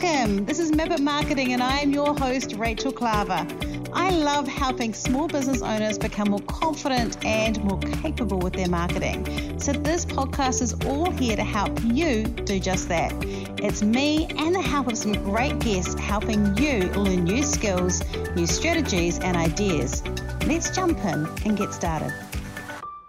Welcome. 0.00 0.44
This 0.44 0.60
is 0.60 0.70
Map 0.70 0.92
It 0.92 1.00
Marketing, 1.00 1.54
and 1.54 1.60
I 1.60 1.78
am 1.78 1.90
your 1.90 2.16
host, 2.16 2.52
Rachel 2.52 2.92
Klaver. 2.92 3.90
I 3.92 4.10
love 4.10 4.46
helping 4.46 4.94
small 4.94 5.26
business 5.26 5.60
owners 5.60 5.98
become 5.98 6.30
more 6.30 6.42
confident 6.42 7.24
and 7.24 7.60
more 7.64 7.80
capable 7.80 8.38
with 8.38 8.52
their 8.52 8.68
marketing. 8.68 9.58
So, 9.58 9.72
this 9.72 10.04
podcast 10.04 10.62
is 10.62 10.74
all 10.86 11.10
here 11.10 11.34
to 11.34 11.42
help 11.42 11.82
you 11.82 12.22
do 12.22 12.60
just 12.60 12.88
that. 12.90 13.12
It's 13.60 13.82
me 13.82 14.26
and 14.38 14.54
the 14.54 14.62
help 14.62 14.86
of 14.86 14.96
some 14.96 15.14
great 15.14 15.58
guests 15.58 15.98
helping 15.98 16.56
you 16.56 16.90
learn 16.90 17.24
new 17.24 17.42
skills, 17.42 18.00
new 18.36 18.46
strategies, 18.46 19.18
and 19.18 19.36
ideas. 19.36 20.04
Let's 20.46 20.70
jump 20.70 20.98
in 21.00 21.26
and 21.44 21.56
get 21.56 21.74
started. 21.74 22.14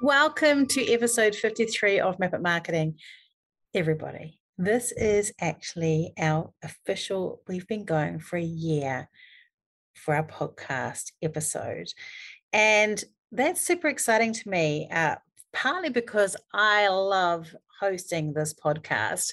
Welcome 0.02 0.66
to 0.68 0.92
episode 0.92 1.36
53 1.36 2.00
of 2.00 2.18
Map 2.18 2.34
Marketing, 2.42 2.96
everybody. 3.76 4.39
This 4.62 4.92
is 4.92 5.32
actually 5.40 6.12
our 6.20 6.52
official, 6.62 7.42
we've 7.48 7.66
been 7.66 7.86
going 7.86 8.20
for 8.20 8.36
a 8.36 8.44
year 8.44 9.08
for 9.96 10.14
our 10.14 10.28
podcast 10.28 11.14
episode. 11.22 11.88
And 12.52 13.02
that's 13.32 13.62
super 13.62 13.88
exciting 13.88 14.34
to 14.34 14.50
me, 14.50 14.90
uh, 14.92 15.16
partly 15.54 15.92
because 15.92 16.36
I 16.54 16.90
love 16.90 17.56
hosting 17.80 18.34
this 18.34 18.54
podcast. 18.54 19.32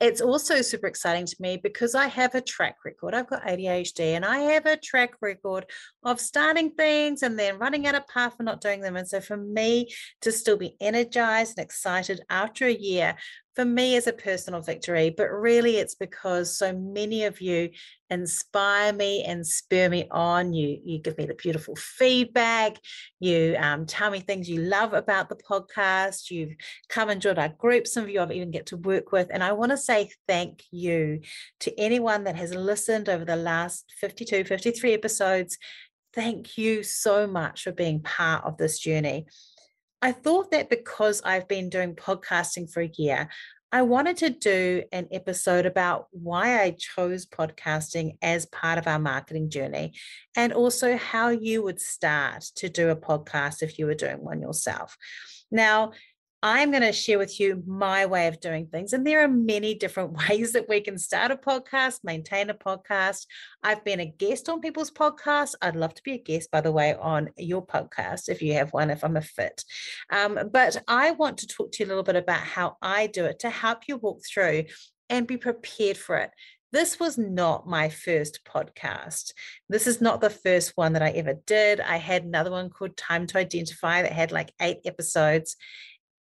It's 0.00 0.20
also 0.20 0.62
super 0.62 0.86
exciting 0.86 1.26
to 1.26 1.36
me 1.40 1.56
because 1.60 1.94
I 1.96 2.06
have 2.06 2.34
a 2.34 2.40
track 2.40 2.76
record. 2.84 3.14
I've 3.14 3.28
got 3.28 3.46
ADHD 3.46 4.14
and 4.14 4.24
I 4.24 4.38
have 4.38 4.64
a 4.66 4.76
track 4.76 5.14
record 5.20 5.66
of 6.04 6.20
starting 6.20 6.70
things 6.70 7.22
and 7.22 7.36
then 7.36 7.58
running 7.58 7.86
out 7.86 7.96
of 7.96 8.06
path 8.06 8.36
and 8.38 8.46
not 8.46 8.60
doing 8.60 8.80
them. 8.80 8.96
And 8.96 9.08
so 9.08 9.20
for 9.20 9.36
me 9.36 9.88
to 10.20 10.30
still 10.30 10.56
be 10.56 10.76
energized 10.80 11.58
and 11.58 11.64
excited 11.64 12.20
after 12.30 12.66
a 12.66 12.72
year 12.72 13.16
for 13.58 13.64
me 13.64 13.96
is 13.96 14.06
a 14.06 14.12
personal 14.12 14.60
victory, 14.60 15.10
but 15.10 15.24
really 15.32 15.78
it's 15.78 15.96
because 15.96 16.56
so 16.56 16.72
many 16.72 17.24
of 17.24 17.40
you 17.40 17.70
inspire 18.08 18.92
me 18.92 19.24
and 19.24 19.44
spur 19.44 19.88
me 19.88 20.06
on. 20.12 20.52
You, 20.52 20.78
you 20.84 21.00
give 21.00 21.18
me 21.18 21.26
the 21.26 21.34
beautiful 21.34 21.74
feedback. 21.74 22.76
You 23.18 23.56
um, 23.58 23.84
tell 23.84 24.12
me 24.12 24.20
things 24.20 24.48
you 24.48 24.60
love 24.60 24.92
about 24.92 25.28
the 25.28 25.34
podcast. 25.34 26.30
You've 26.30 26.54
come 26.88 27.10
and 27.10 27.20
joined 27.20 27.40
our 27.40 27.48
group. 27.48 27.88
Some 27.88 28.04
of 28.04 28.10
you 28.10 28.20
I've 28.20 28.30
even 28.30 28.52
get 28.52 28.66
to 28.66 28.76
work 28.76 29.10
with. 29.10 29.26
And 29.32 29.42
I 29.42 29.50
want 29.50 29.72
to 29.72 29.76
say 29.88 30.10
thank 30.28 30.64
you 30.70 31.20
to 31.60 31.80
anyone 31.80 32.24
that 32.24 32.36
has 32.36 32.54
listened 32.54 33.08
over 33.08 33.24
the 33.24 33.36
last 33.36 33.90
52, 33.98 34.44
53 34.44 34.92
episodes. 34.92 35.56
Thank 36.12 36.58
you 36.58 36.82
so 36.82 37.26
much 37.26 37.62
for 37.62 37.72
being 37.72 38.02
part 38.02 38.44
of 38.44 38.58
this 38.58 38.78
journey. 38.78 39.26
I 40.02 40.12
thought 40.12 40.50
that 40.50 40.68
because 40.68 41.22
I've 41.24 41.48
been 41.48 41.70
doing 41.70 41.96
podcasting 41.96 42.70
for 42.70 42.82
a 42.82 42.92
year, 42.98 43.30
I 43.72 43.82
wanted 43.82 44.18
to 44.18 44.30
do 44.30 44.82
an 44.92 45.08
episode 45.10 45.66
about 45.66 46.08
why 46.10 46.62
I 46.62 46.76
chose 46.78 47.26
podcasting 47.26 48.16
as 48.22 48.46
part 48.46 48.78
of 48.78 48.86
our 48.86 48.98
marketing 48.98 49.50
journey 49.50 49.94
and 50.36 50.52
also 50.52 50.96
how 50.96 51.30
you 51.30 51.62
would 51.62 51.80
start 51.80 52.44
to 52.56 52.68
do 52.68 52.90
a 52.90 52.96
podcast 52.96 53.62
if 53.62 53.78
you 53.78 53.86
were 53.86 53.94
doing 53.94 54.24
one 54.24 54.40
yourself. 54.40 54.96
Now, 55.50 55.92
I'm 56.42 56.70
going 56.70 56.82
to 56.82 56.92
share 56.92 57.18
with 57.18 57.40
you 57.40 57.64
my 57.66 58.06
way 58.06 58.28
of 58.28 58.38
doing 58.38 58.66
things. 58.66 58.92
And 58.92 59.04
there 59.04 59.24
are 59.24 59.28
many 59.28 59.74
different 59.74 60.12
ways 60.28 60.52
that 60.52 60.68
we 60.68 60.80
can 60.80 60.96
start 60.96 61.32
a 61.32 61.36
podcast, 61.36 62.04
maintain 62.04 62.48
a 62.48 62.54
podcast. 62.54 63.26
I've 63.62 63.84
been 63.84 64.00
a 64.00 64.06
guest 64.06 64.48
on 64.48 64.60
people's 64.60 64.90
podcasts. 64.90 65.54
I'd 65.60 65.74
love 65.74 65.94
to 65.94 66.02
be 66.02 66.12
a 66.12 66.18
guest, 66.18 66.50
by 66.52 66.60
the 66.60 66.70
way, 66.70 66.94
on 66.94 67.30
your 67.36 67.66
podcast 67.66 68.28
if 68.28 68.40
you 68.40 68.54
have 68.54 68.72
one, 68.72 68.90
if 68.90 69.02
I'm 69.02 69.16
a 69.16 69.22
fit. 69.22 69.64
Um, 70.12 70.38
but 70.52 70.80
I 70.86 71.10
want 71.12 71.38
to 71.38 71.48
talk 71.48 71.72
to 71.72 71.82
you 71.82 71.86
a 71.86 71.88
little 71.88 72.04
bit 72.04 72.16
about 72.16 72.40
how 72.40 72.76
I 72.80 73.08
do 73.08 73.24
it 73.24 73.40
to 73.40 73.50
help 73.50 73.88
you 73.88 73.96
walk 73.96 74.20
through 74.24 74.64
and 75.10 75.26
be 75.26 75.38
prepared 75.38 75.96
for 75.96 76.18
it. 76.18 76.30
This 76.70 77.00
was 77.00 77.16
not 77.16 77.66
my 77.66 77.88
first 77.88 78.40
podcast. 78.44 79.32
This 79.70 79.86
is 79.86 80.02
not 80.02 80.20
the 80.20 80.28
first 80.28 80.72
one 80.76 80.92
that 80.92 81.02
I 81.02 81.10
ever 81.10 81.34
did. 81.46 81.80
I 81.80 81.96
had 81.96 82.24
another 82.24 82.50
one 82.50 82.68
called 82.68 82.94
Time 82.94 83.26
to 83.28 83.38
Identify 83.38 84.02
that 84.02 84.12
had 84.12 84.32
like 84.32 84.52
eight 84.60 84.80
episodes 84.84 85.56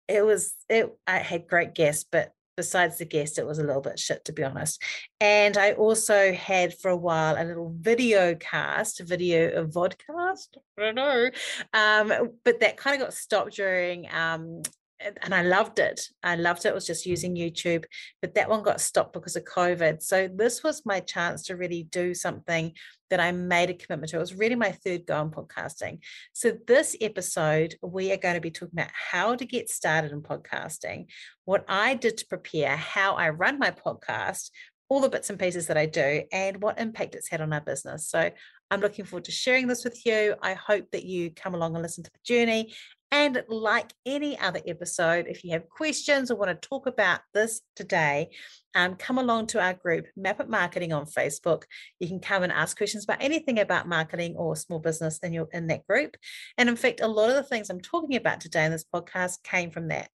it 0.07 0.25
was 0.25 0.53
it 0.69 0.95
I 1.07 1.19
had 1.19 1.47
great 1.47 1.73
guests, 1.73 2.05
but 2.09 2.31
besides 2.57 2.97
the 2.97 3.05
guest, 3.05 3.37
it 3.37 3.45
was 3.45 3.59
a 3.59 3.63
little 3.63 3.81
bit 3.81 3.99
shit 3.99 4.25
to 4.25 4.33
be 4.33 4.43
honest. 4.43 4.81
And 5.19 5.57
I 5.57 5.73
also 5.73 6.31
had 6.33 6.77
for 6.77 6.89
a 6.89 6.97
while 6.97 7.35
a 7.37 7.43
little 7.43 7.73
video 7.77 8.35
cast, 8.35 9.01
video 9.01 9.51
of 9.61 9.71
vodcast. 9.71 10.57
I 10.77 10.81
don't 10.81 10.95
know. 10.95 11.29
Um, 11.73 12.31
but 12.43 12.59
that 12.61 12.77
kind 12.77 13.01
of 13.01 13.07
got 13.07 13.13
stopped 13.13 13.55
during 13.55 14.07
um, 14.13 14.61
and 14.99 15.33
I 15.33 15.41
loved 15.41 15.79
it. 15.79 16.01
I 16.23 16.35
loved 16.35 16.65
it. 16.65 16.69
It 16.69 16.73
was 16.73 16.87
just 16.87 17.05
using 17.05 17.35
YouTube, 17.35 17.83
but 18.21 18.35
that 18.35 18.49
one 18.49 18.63
got 18.63 18.81
stopped 18.81 19.13
because 19.13 19.35
of 19.35 19.43
COVID. 19.43 20.01
So 20.01 20.29
this 20.33 20.63
was 20.63 20.85
my 20.85 20.99
chance 21.01 21.43
to 21.43 21.57
really 21.57 21.83
do 21.83 22.13
something 22.13 22.73
that 23.09 23.19
I 23.19 23.31
made 23.31 23.69
a 23.69 23.73
commitment 23.73 24.09
to. 24.11 24.17
It 24.17 24.19
was 24.19 24.33
really 24.33 24.55
my 24.55 24.71
third 24.71 25.05
go 25.05 25.17
on 25.17 25.31
podcasting. 25.31 25.99
So 26.33 26.57
this 26.65 26.95
episode, 27.01 27.75
we 27.81 28.11
are 28.11 28.17
going 28.17 28.35
to 28.35 28.41
be 28.41 28.51
talking 28.51 28.79
about 28.79 28.91
how 28.93 29.35
to 29.35 29.45
get 29.45 29.69
started 29.69 30.11
in 30.11 30.21
podcasting, 30.21 31.07
what 31.43 31.65
I 31.67 31.95
did 31.95 32.17
to 32.17 32.27
prepare, 32.27 32.75
how 32.75 33.15
I 33.15 33.29
run 33.29 33.59
my 33.59 33.71
podcast, 33.71 34.49
all 34.87 35.01
the 35.01 35.09
bits 35.09 35.29
and 35.29 35.39
pieces 35.39 35.67
that 35.67 35.77
I 35.77 35.87
do, 35.87 36.23
and 36.31 36.61
what 36.61 36.79
impact 36.79 37.15
it's 37.15 37.29
had 37.29 37.41
on 37.41 37.53
our 37.53 37.61
business. 37.61 38.07
So 38.07 38.31
I'm 38.71 38.81
looking 38.81 39.05
forward 39.05 39.25
to 39.25 39.31
sharing 39.31 39.67
this 39.67 39.83
with 39.83 40.05
you. 40.05 40.35
I 40.41 40.53
hope 40.53 40.89
that 40.91 41.05
you 41.05 41.31
come 41.31 41.53
along 41.53 41.75
and 41.75 41.83
listen 41.83 42.03
to 42.03 42.11
the 42.11 42.35
journey 42.35 42.73
and 43.15 43.43
like 43.47 43.93
any 44.05 44.37
other 44.37 44.59
episode, 44.67 45.27
if 45.27 45.45
you 45.45 45.51
have 45.51 45.69
questions 45.69 46.29
or 46.29 46.35
want 46.35 46.49
to 46.61 46.67
talk 46.67 46.85
about 46.85 47.21
this 47.33 47.61
today, 47.73 48.29
um, 48.75 48.95
come 48.95 49.17
along 49.17 49.47
to 49.47 49.61
our 49.61 49.73
group, 49.73 50.05
Map 50.15 50.39
It 50.41 50.49
Marketing 50.49 50.93
on 50.93 51.05
Facebook. 51.05 51.63
You 51.99 52.07
can 52.07 52.19
come 52.19 52.43
and 52.43 52.51
ask 52.51 52.77
questions 52.77 53.05
about 53.05 53.21
anything 53.21 53.59
about 53.59 53.87
marketing 53.87 54.35
or 54.35 54.55
small 54.55 54.79
business 54.79 55.17
in 55.19 55.33
your 55.33 55.47
in 55.53 55.67
that 55.67 55.87
group. 55.87 56.17
And 56.57 56.69
in 56.69 56.75
fact, 56.75 56.99
a 57.01 57.07
lot 57.07 57.29
of 57.29 57.35
the 57.35 57.43
things 57.43 57.69
I'm 57.69 57.81
talking 57.81 58.15
about 58.15 58.41
today 58.41 58.65
in 58.65 58.71
this 58.71 58.85
podcast 58.93 59.41
came 59.43 59.71
from 59.71 59.87
that. 59.87 60.09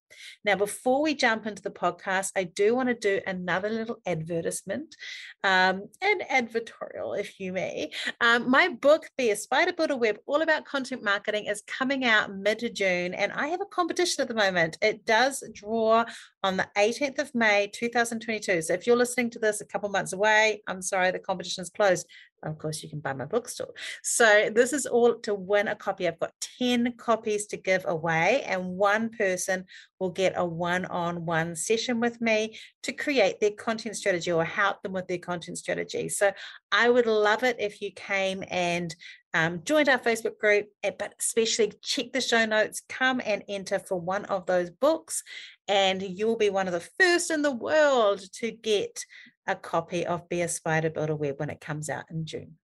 Now, 0.45 0.55
before 0.55 1.01
we 1.01 1.15
jump 1.15 1.47
into 1.47 1.61
the 1.61 1.71
podcast, 1.71 2.31
I 2.35 2.43
do 2.43 2.75
want 2.75 2.89
to 2.89 2.95
do 2.95 3.21
another 3.25 3.69
little 3.69 3.97
advertisement, 4.05 4.95
um, 5.43 5.87
an 6.01 6.19
advertorial, 6.29 7.19
if 7.19 7.39
you 7.39 7.53
may. 7.53 7.91
Um, 8.19 8.49
my 8.49 8.69
book, 8.69 9.09
Be 9.17 9.31
a 9.31 9.35
Spider 9.35 9.73
Build 9.73 9.91
a 9.91 9.95
Web, 9.95 10.17
all 10.27 10.41
about 10.41 10.65
content 10.65 11.03
marketing, 11.03 11.45
is 11.45 11.63
coming 11.65 12.05
out 12.05 12.35
mid 12.35 12.61
June, 12.75 13.13
and 13.13 13.31
I 13.31 13.47
have 13.47 13.61
a 13.61 13.65
competition 13.65 14.21
at 14.21 14.27
the 14.27 14.35
moment. 14.35 14.77
It 14.81 15.05
does 15.05 15.43
draw 15.53 16.05
on 16.43 16.57
the 16.57 16.67
18th 16.77 17.19
of 17.19 17.35
May, 17.35 17.69
2022. 17.71 18.61
So 18.63 18.73
if 18.73 18.87
you're 18.87 18.95
listening 18.95 19.29
to 19.31 19.39
this 19.39 19.61
a 19.61 19.65
couple 19.65 19.89
months 19.89 20.13
away, 20.13 20.63
I'm 20.67 20.81
sorry, 20.81 21.11
the 21.11 21.19
competition 21.19 21.61
is 21.61 21.69
closed. 21.69 22.07
Of 22.43 22.57
course, 22.57 22.81
you 22.81 22.89
can 22.89 23.01
buy 23.01 23.13
my 23.13 23.25
bookstore. 23.25 23.73
So 24.01 24.49
this 24.53 24.73
is 24.73 24.87
all 24.87 25.13
to 25.19 25.35
win 25.35 25.67
a 25.67 25.75
copy. 25.75 26.07
I've 26.07 26.19
got 26.19 26.33
10 26.57 26.93
copies 26.97 27.45
to 27.47 27.57
give 27.57 27.85
away, 27.87 28.43
and 28.47 28.77
one 28.77 29.11
person 29.11 29.65
will 29.99 30.09
get 30.09 30.33
a 30.35 30.43
one-on-one 30.43 31.55
session 31.55 31.99
with 31.99 32.19
me 32.19 32.57
to 32.81 32.93
create 32.93 33.39
their 33.39 33.51
content 33.51 33.95
strategy 33.95 34.31
or 34.31 34.43
help 34.43 34.81
them 34.81 34.93
with 34.93 35.07
their 35.07 35.19
content 35.19 35.59
strategy. 35.59 36.09
So 36.09 36.31
I 36.71 36.89
would 36.89 37.05
love 37.05 37.43
it 37.43 37.57
if 37.59 37.79
you 37.79 37.91
came 37.91 38.43
and 38.49 38.95
um, 39.33 39.61
joined 39.63 39.87
our 39.87 39.99
Facebook 39.99 40.37
group, 40.39 40.67
eh, 40.83 40.91
but 40.97 41.13
especially 41.19 41.71
check 41.81 42.11
the 42.11 42.21
show 42.21 42.45
notes, 42.45 42.81
come 42.89 43.21
and 43.25 43.43
enter 43.47 43.79
for 43.79 43.99
one 43.99 44.25
of 44.25 44.45
those 44.45 44.69
books, 44.69 45.23
and 45.71 46.01
you'll 46.01 46.35
be 46.35 46.49
one 46.49 46.67
of 46.67 46.73
the 46.73 46.85
first 46.99 47.31
in 47.31 47.43
the 47.43 47.51
world 47.51 48.21
to 48.33 48.51
get 48.51 49.05
a 49.47 49.55
copy 49.55 50.05
of 50.05 50.27
Be 50.27 50.41
a 50.41 50.49
Spider 50.49 50.89
Build 50.89 51.09
a 51.09 51.15
Web 51.15 51.39
when 51.39 51.49
it 51.49 51.61
comes 51.61 51.89
out 51.89 52.03
in 52.11 52.25
June. 52.25 52.57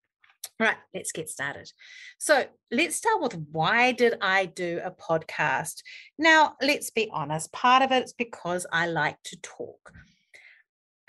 Right, 0.59 0.75
let's 0.93 1.13
get 1.13 1.29
started. 1.29 1.71
So 2.17 2.43
let's 2.69 2.97
start 2.97 3.21
with 3.21 3.41
why 3.51 3.93
did 3.93 4.15
I 4.21 4.47
do 4.47 4.81
a 4.83 4.91
podcast? 4.91 5.83
Now, 6.17 6.55
let's 6.61 6.91
be 6.91 7.09
honest, 7.13 7.53
part 7.53 7.81
of 7.81 7.93
it 7.93 8.03
is 8.03 8.13
because 8.13 8.65
I 8.73 8.87
like 8.87 9.17
to 9.25 9.37
talk. 9.41 9.93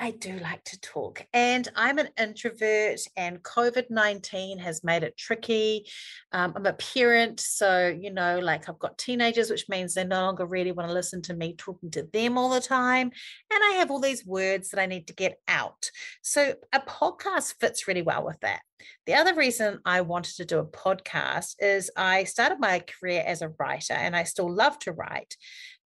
I 0.00 0.12
do 0.12 0.38
like 0.38 0.62
to 0.64 0.80
talk, 0.80 1.26
and 1.32 1.66
I'm 1.74 1.98
an 1.98 2.08
introvert, 2.16 3.00
and 3.16 3.42
COVID 3.42 3.90
19 3.90 4.58
has 4.60 4.84
made 4.84 5.02
it 5.02 5.16
tricky. 5.16 5.86
Um, 6.30 6.52
I'm 6.54 6.66
a 6.66 6.72
parent, 6.74 7.40
so, 7.40 7.88
you 7.88 8.12
know, 8.12 8.38
like 8.38 8.68
I've 8.68 8.78
got 8.78 8.96
teenagers, 8.96 9.50
which 9.50 9.68
means 9.68 9.94
they 9.94 10.04
no 10.04 10.20
longer 10.20 10.46
really 10.46 10.70
want 10.70 10.88
to 10.88 10.94
listen 10.94 11.20
to 11.22 11.34
me 11.34 11.54
talking 11.58 11.90
to 11.90 12.04
them 12.12 12.38
all 12.38 12.50
the 12.50 12.60
time. 12.60 13.10
And 13.52 13.64
I 13.64 13.76
have 13.78 13.90
all 13.90 14.00
these 14.00 14.24
words 14.24 14.70
that 14.70 14.80
I 14.80 14.86
need 14.86 15.08
to 15.08 15.14
get 15.14 15.40
out. 15.48 15.90
So, 16.22 16.54
a 16.72 16.78
podcast 16.78 17.54
fits 17.58 17.88
really 17.88 18.02
well 18.02 18.24
with 18.24 18.38
that. 18.40 18.60
The 19.06 19.14
other 19.14 19.34
reason 19.34 19.80
I 19.84 20.02
wanted 20.02 20.36
to 20.36 20.44
do 20.44 20.58
a 20.58 20.64
podcast 20.64 21.56
is 21.58 21.90
I 21.96 22.22
started 22.24 22.60
my 22.60 22.80
career 22.80 23.24
as 23.26 23.42
a 23.42 23.52
writer, 23.58 23.94
and 23.94 24.14
I 24.14 24.22
still 24.24 24.52
love 24.52 24.78
to 24.80 24.92
write. 24.92 25.36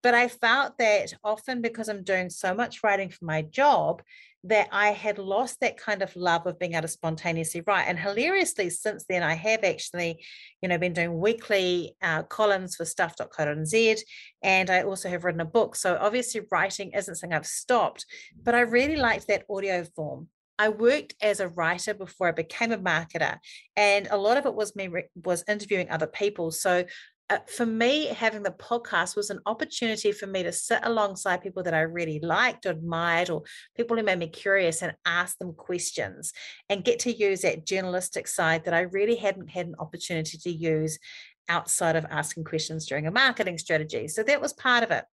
But 0.03 0.15
I 0.15 0.27
felt 0.27 0.77
that 0.80 1.13
often 1.24 1.62
because 1.62 1.89
I'm 1.89 2.03
doing 2.03 2.30
so 2.30 2.53
much 2.53 2.83
writing 2.83 3.09
for 3.09 3.25
my 3.25 3.42
job, 3.42 4.01
that 4.44 4.68
I 4.71 4.89
had 4.89 5.19
lost 5.19 5.59
that 5.59 5.77
kind 5.77 6.01
of 6.01 6.15
love 6.15 6.48
of 6.48 6.57
being 6.57 6.74
able 6.74 6.83
to 6.83 6.88
spontaneously 6.88 7.62
write. 7.68 7.86
And 7.88 8.00
hilariously, 8.00 8.71
since 8.71 9.06
then, 9.07 9.21
I 9.21 9.36
have 9.36 9.63
actually, 9.63 10.25
you 10.62 10.69
know, 10.69 10.80
been 10.80 10.94
doing 10.94 11.19
weekly 11.19 11.95
uh, 12.01 12.24
columns 12.24 12.75
for 12.75 12.86
stuff.co.nz, 12.86 14.00
and 14.42 14.69
I 14.69 14.83
also 14.83 15.09
have 15.09 15.24
written 15.24 15.42
a 15.42 15.45
book. 15.45 15.75
So 15.75 15.98
obviously, 16.00 16.42
writing 16.51 16.92
isn't 16.94 17.15
something 17.15 17.36
I've 17.36 17.45
stopped, 17.45 18.06
but 18.42 18.56
I 18.56 18.62
really 18.62 18.95
liked 18.95 19.27
that 19.27 19.45
audio 19.50 19.83
form. 19.95 20.27
I 20.57 20.69
worked 20.69 21.15
as 21.21 21.39
a 21.39 21.47
writer 21.47 21.94
before 21.94 22.27
I 22.27 22.31
became 22.31 22.71
a 22.71 22.77
marketer, 22.77 23.38
and 23.75 24.07
a 24.09 24.18
lot 24.18 24.38
of 24.38 24.47
it 24.47 24.56
was 24.56 24.75
me 24.75 24.89
was 25.24 25.44
interviewing 25.47 25.92
other 25.92 26.07
people. 26.07 26.50
So 26.50 26.86
Uh, 27.31 27.38
for 27.48 27.66
me, 27.66 28.07
having 28.07 28.44
the 28.44 28.51
podcast 28.51 29.16
was 29.16 29.30
an 29.30 29.39
opportunity 29.45 30.12
for 30.12 30.28
me 30.28 30.44
to 30.44 30.51
sit 30.51 30.81
alongside 30.83 31.42
people 31.42 31.63
that 31.63 31.74
I 31.74 31.80
really 31.80 32.19
liked, 32.19 32.66
or 32.66 32.72
admired, 32.72 33.30
or 33.30 33.44
people 33.74 33.95
who 33.95 34.04
made 34.04 34.19
me 34.19 34.28
curious 34.28 34.81
and 34.81 34.94
ask 35.06 35.38
them 35.38 35.54
questions 35.54 36.33
and 36.68 36.83
get 36.83 37.00
to 37.00 37.12
use 37.13 37.44
that 37.44 37.66
journalistic 37.66 38.28
side 38.28 38.66
that 38.66 38.74
I 38.74 38.81
really 38.81 39.16
hadn't 39.16 39.50
had 39.50 39.68
an 39.68 39.75
opportunity 39.80 40.38
to 40.39 40.51
use 40.51 41.00
outside 41.48 41.95
of 41.95 42.06
asking 42.12 42.44
questions 42.44 42.86
during 42.86 43.07
a 43.07 43.12
marketing 43.12 43.57
strategy. 43.57 44.10
So 44.10 44.24
that 44.24 44.42
was 44.42 44.51
part 44.51 44.83
of 44.83 44.92
it. 44.92 45.06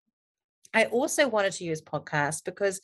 I 0.75 0.87
also 0.87 1.29
wanted 1.29 1.53
to 1.53 1.65
use 1.65 1.81
podcasts 1.81 2.43
because 2.45 2.81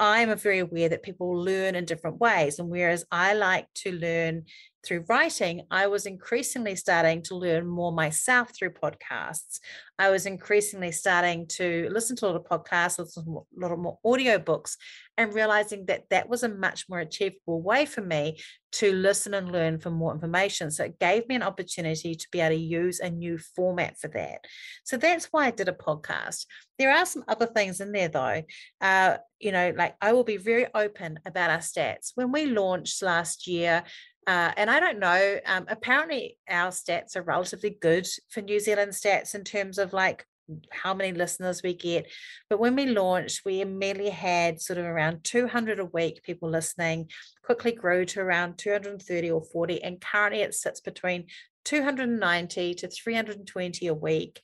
I'm 0.00 0.36
very 0.36 0.58
aware 0.58 0.88
that 0.88 1.04
people 1.04 1.30
learn 1.30 1.76
in 1.76 1.84
different 1.84 2.18
ways. 2.18 2.58
And 2.58 2.68
whereas 2.68 3.04
I 3.12 3.34
like 3.34 3.68
to 3.76 3.92
learn 3.92 4.46
through 4.84 5.04
writing, 5.08 5.62
I 5.70 5.86
was 5.86 6.06
increasingly 6.06 6.74
starting 6.74 7.22
to 7.24 7.36
learn 7.36 7.66
more 7.66 7.92
myself 7.92 8.54
through 8.54 8.72
podcasts. 8.72 9.60
I 9.98 10.10
was 10.10 10.26
increasingly 10.26 10.90
starting 10.90 11.46
to 11.48 11.88
listen 11.92 12.16
to 12.16 12.26
a 12.26 12.28
lot 12.28 12.36
of 12.36 12.44
podcasts, 12.44 12.98
listen 12.98 13.24
to 13.24 13.30
a 13.30 13.60
lot 13.60 13.72
of 13.72 13.78
more 13.78 13.98
audio 14.04 14.38
books, 14.38 14.76
and 15.16 15.34
realizing 15.34 15.86
that 15.86 16.08
that 16.10 16.28
was 16.28 16.42
a 16.42 16.48
much 16.48 16.86
more 16.88 16.98
achievable 16.98 17.62
way 17.62 17.86
for 17.86 18.00
me 18.00 18.38
to 18.72 18.92
listen 18.92 19.34
and 19.34 19.52
learn 19.52 19.78
for 19.78 19.90
more 19.90 20.12
information. 20.12 20.70
So 20.70 20.84
it 20.84 20.98
gave 20.98 21.28
me 21.28 21.34
an 21.34 21.42
opportunity 21.42 22.14
to 22.14 22.26
be 22.32 22.40
able 22.40 22.56
to 22.56 22.62
use 22.62 23.00
a 23.00 23.10
new 23.10 23.38
format 23.38 23.98
for 23.98 24.08
that. 24.08 24.46
So 24.82 24.96
that's 24.96 25.26
why 25.26 25.46
I 25.46 25.50
did 25.50 25.68
a 25.68 25.72
podcast. 25.72 26.46
There 26.78 26.90
are 26.90 27.04
some 27.04 27.24
other 27.28 27.46
things 27.46 27.80
in 27.80 27.92
there 27.92 28.08
though. 28.08 28.42
Uh, 28.80 29.18
you 29.38 29.52
know, 29.52 29.72
like 29.76 29.94
I 30.00 30.14
will 30.14 30.24
be 30.24 30.38
very 30.38 30.66
open 30.74 31.20
about 31.26 31.50
our 31.50 31.58
stats. 31.58 32.12
When 32.14 32.32
we 32.32 32.46
launched 32.46 33.02
last 33.02 33.46
year, 33.46 33.84
uh, 34.26 34.52
and 34.56 34.70
I 34.70 34.80
don't 34.80 34.98
know, 34.98 35.38
um, 35.46 35.66
apparently 35.68 36.38
our 36.48 36.70
stats 36.70 37.16
are 37.16 37.22
relatively 37.22 37.70
good 37.70 38.06
for 38.28 38.40
New 38.40 38.60
Zealand 38.60 38.92
stats 38.92 39.34
in 39.34 39.44
terms 39.44 39.78
of 39.78 39.92
like 39.92 40.26
how 40.70 40.94
many 40.94 41.12
listeners 41.12 41.62
we 41.62 41.74
get. 41.74 42.10
But 42.48 42.60
when 42.60 42.76
we 42.76 42.86
launched, 42.86 43.44
we 43.44 43.60
immediately 43.60 44.10
had 44.10 44.60
sort 44.60 44.78
of 44.78 44.84
around 44.84 45.24
200 45.24 45.80
a 45.80 45.84
week 45.84 46.22
people 46.22 46.50
listening, 46.50 47.10
quickly 47.44 47.72
grew 47.72 48.04
to 48.06 48.20
around 48.20 48.58
230 48.58 49.30
or 49.30 49.42
40. 49.42 49.82
And 49.82 50.00
currently 50.00 50.42
it 50.42 50.54
sits 50.54 50.80
between 50.80 51.26
290 51.64 52.74
to 52.74 52.88
320 52.88 53.86
a 53.86 53.94
week 53.94 54.40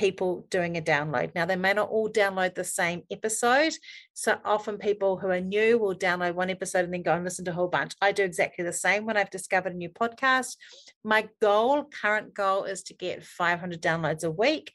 people 0.00 0.46
doing 0.48 0.78
a 0.78 0.80
download. 0.80 1.30
Now, 1.34 1.44
they 1.44 1.56
may 1.56 1.74
not 1.74 1.90
all 1.90 2.08
download 2.08 2.54
the 2.54 2.64
same 2.64 3.02
episode. 3.10 3.74
So 4.14 4.38
often 4.46 4.78
people 4.78 5.18
who 5.18 5.28
are 5.28 5.40
new 5.40 5.78
will 5.78 5.94
download 5.94 6.34
one 6.34 6.48
episode 6.48 6.86
and 6.86 6.94
then 6.94 7.02
go 7.02 7.12
and 7.12 7.22
listen 7.22 7.44
to 7.44 7.50
a 7.50 7.54
whole 7.54 7.68
bunch. 7.68 7.92
I 8.00 8.12
do 8.12 8.24
exactly 8.24 8.64
the 8.64 8.72
same 8.72 9.04
when 9.04 9.18
I've 9.18 9.28
discovered 9.28 9.74
a 9.74 9.76
new 9.76 9.90
podcast. 9.90 10.56
My 11.04 11.28
goal, 11.42 11.84
current 11.84 12.32
goal, 12.32 12.64
is 12.64 12.82
to 12.84 12.94
get 12.94 13.26
500 13.26 13.82
downloads 13.82 14.24
a 14.24 14.30
week. 14.30 14.72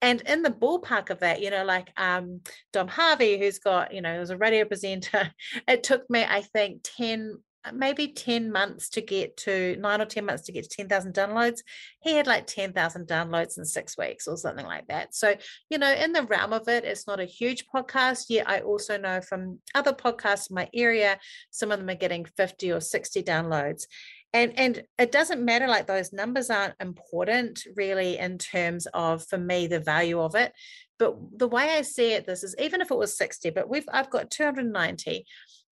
And 0.00 0.20
in 0.20 0.42
the 0.42 0.50
ballpark 0.50 1.10
of 1.10 1.18
that, 1.20 1.42
you 1.42 1.50
know, 1.50 1.64
like 1.64 1.90
um, 1.96 2.42
Dom 2.72 2.86
Harvey, 2.86 3.36
who's 3.36 3.58
got, 3.58 3.92
you 3.92 4.00
know, 4.00 4.20
was 4.20 4.30
a 4.30 4.36
radio 4.36 4.64
presenter, 4.64 5.32
it 5.66 5.82
took 5.82 6.08
me, 6.08 6.24
I 6.24 6.42
think, 6.42 6.82
10 6.84 7.34
uh, 7.34 7.38
Uh, 7.64 7.72
maybe 7.72 8.06
10 8.08 8.52
months 8.52 8.88
to 8.88 9.00
get 9.00 9.36
to 9.36 9.76
nine 9.80 10.00
or 10.00 10.04
10 10.04 10.24
months 10.24 10.44
to 10.44 10.52
get 10.52 10.62
to 10.62 10.76
10,000 10.76 11.12
downloads. 11.12 11.58
He 12.00 12.14
had 12.14 12.28
like 12.28 12.46
10,000 12.46 13.08
downloads 13.08 13.58
in 13.58 13.64
six 13.64 13.98
weeks 13.98 14.28
or 14.28 14.36
something 14.36 14.64
like 14.64 14.86
that. 14.86 15.12
So, 15.12 15.34
you 15.68 15.78
know, 15.78 15.92
in 15.92 16.12
the 16.12 16.22
realm 16.22 16.52
of 16.52 16.68
it, 16.68 16.84
it's 16.84 17.08
not 17.08 17.18
a 17.18 17.24
huge 17.24 17.64
podcast. 17.74 18.26
Yet 18.28 18.48
I 18.48 18.60
also 18.60 18.96
know 18.96 19.20
from 19.20 19.58
other 19.74 19.92
podcasts 19.92 20.50
in 20.50 20.54
my 20.54 20.68
area, 20.72 21.18
some 21.50 21.72
of 21.72 21.80
them 21.80 21.88
are 21.88 21.96
getting 21.96 22.26
50 22.36 22.70
or 22.70 22.80
60 22.80 23.24
downloads. 23.24 23.86
And, 24.32 24.56
and 24.56 24.82
it 24.98 25.10
doesn't 25.10 25.44
matter 25.44 25.66
like 25.66 25.86
those 25.86 26.12
numbers 26.12 26.50
aren't 26.50 26.74
important 26.80 27.64
really 27.74 28.18
in 28.18 28.38
terms 28.38 28.86
of 28.92 29.26
for 29.26 29.38
me 29.38 29.66
the 29.66 29.80
value 29.80 30.20
of 30.20 30.34
it 30.34 30.52
but 30.98 31.16
the 31.38 31.48
way 31.48 31.70
i 31.70 31.80
see 31.80 32.12
it 32.12 32.26
this 32.26 32.42
is 32.42 32.54
even 32.58 32.82
if 32.82 32.90
it 32.90 32.98
was 32.98 33.16
60 33.16 33.48
but 33.50 33.70
we've 33.70 33.86
i've 33.90 34.10
got 34.10 34.30
290 34.30 35.24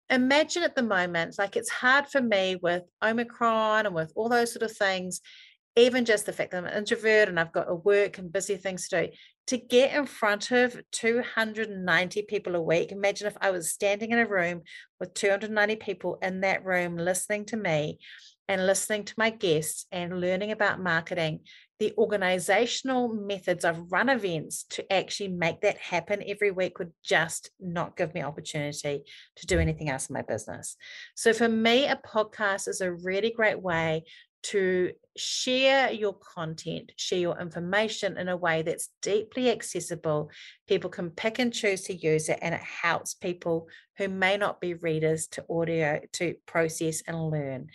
imagine 0.09 0.63
at 0.63 0.75
the 0.75 0.83
moment, 0.83 1.35
like 1.37 1.55
it's 1.55 1.69
hard 1.69 2.07
for 2.07 2.21
me 2.21 2.57
with 2.61 2.83
Omicron 3.03 3.85
and 3.85 3.95
with 3.95 4.11
all 4.15 4.29
those 4.29 4.53
sort 4.53 4.63
of 4.63 4.75
things, 4.75 5.21
even 5.75 6.05
just 6.05 6.25
the 6.25 6.33
fact 6.33 6.51
that 6.51 6.57
I'm 6.57 6.65
an 6.65 6.77
introvert 6.77 7.29
and 7.29 7.39
I've 7.39 7.51
got 7.51 7.69
a 7.69 7.75
work 7.75 8.17
and 8.17 8.31
busy 8.31 8.57
things 8.57 8.87
to 8.89 9.07
do, 9.07 9.13
to 9.47 9.57
get 9.57 9.93
in 9.93 10.05
front 10.05 10.51
of 10.51 10.79
290 10.91 12.23
people 12.23 12.55
a 12.55 12.61
week. 12.61 12.91
Imagine 12.91 13.27
if 13.27 13.37
I 13.39 13.51
was 13.51 13.71
standing 13.71 14.11
in 14.11 14.19
a 14.19 14.27
room 14.27 14.63
with 14.99 15.13
290 15.13 15.75
people 15.77 16.17
in 16.21 16.41
that 16.41 16.65
room 16.65 16.97
listening 16.97 17.45
to 17.45 17.57
me 17.57 17.99
and 18.47 18.65
listening 18.65 19.03
to 19.03 19.13
my 19.17 19.29
guests 19.29 19.85
and 19.91 20.19
learning 20.19 20.51
about 20.51 20.81
marketing 20.81 21.41
the 21.79 21.93
organizational 21.97 23.07
methods 23.07 23.63
of 23.63 23.91
run 23.91 24.09
events 24.09 24.63
to 24.71 24.91
actually 24.91 25.29
make 25.29 25.61
that 25.61 25.77
happen 25.77 26.23
every 26.25 26.51
week 26.51 26.79
would 26.79 26.91
just 27.03 27.51
not 27.59 27.95
give 27.95 28.13
me 28.13 28.23
opportunity 28.23 29.03
to 29.35 29.45
do 29.45 29.59
anything 29.59 29.89
else 29.89 30.09
in 30.09 30.13
my 30.13 30.23
business. 30.23 30.75
So 31.15 31.33
for 31.33 31.47
me, 31.47 31.85
a 31.85 31.95
podcast 31.95 32.67
is 32.67 32.81
a 32.81 32.91
really 32.91 33.31
great 33.31 33.61
way 33.61 34.03
to 34.43 34.91
share 35.17 35.91
your 35.91 36.13
content, 36.13 36.91
share 36.95 37.19
your 37.19 37.39
information 37.39 38.17
in 38.17 38.29
a 38.29 38.37
way 38.37 38.61
that's 38.61 38.89
deeply 39.01 39.49
accessible. 39.49 40.29
People 40.67 40.89
can 40.89 41.09
pick 41.09 41.39
and 41.39 41.53
choose 41.53 41.81
to 41.83 41.93
use 41.93 42.29
it, 42.29 42.39
and 42.41 42.55
it 42.55 42.61
helps 42.61 43.13
people 43.13 43.67
who 43.97 44.07
may 44.07 44.37
not 44.37 44.61
be 44.61 44.75
readers 44.75 45.27
to 45.27 45.45
audio 45.49 45.99
to 46.13 46.35
process 46.45 47.01
and 47.07 47.29
learn. 47.29 47.67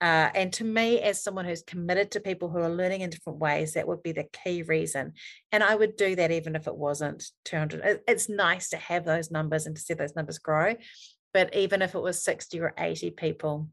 Uh, 0.00 0.28
and 0.34 0.52
to 0.52 0.64
me, 0.64 1.00
as 1.00 1.22
someone 1.22 1.46
who's 1.46 1.62
committed 1.62 2.10
to 2.10 2.20
people 2.20 2.50
who 2.50 2.58
are 2.58 2.68
learning 2.68 3.00
in 3.00 3.08
different 3.08 3.38
ways, 3.38 3.72
that 3.72 3.88
would 3.88 4.02
be 4.02 4.12
the 4.12 4.26
key 4.44 4.62
reason. 4.62 5.14
And 5.52 5.62
I 5.62 5.74
would 5.74 5.96
do 5.96 6.14
that 6.16 6.30
even 6.30 6.54
if 6.54 6.66
it 6.66 6.76
wasn't 6.76 7.24
200. 7.46 8.00
It's 8.06 8.28
nice 8.28 8.68
to 8.70 8.76
have 8.76 9.04
those 9.04 9.30
numbers 9.30 9.66
and 9.66 9.74
to 9.74 9.80
see 9.80 9.94
those 9.94 10.14
numbers 10.14 10.38
grow. 10.38 10.74
But 11.32 11.54
even 11.54 11.80
if 11.80 11.94
it 11.94 12.00
was 12.00 12.22
60 12.22 12.60
or 12.60 12.74
80 12.76 13.10
people, 13.12 13.68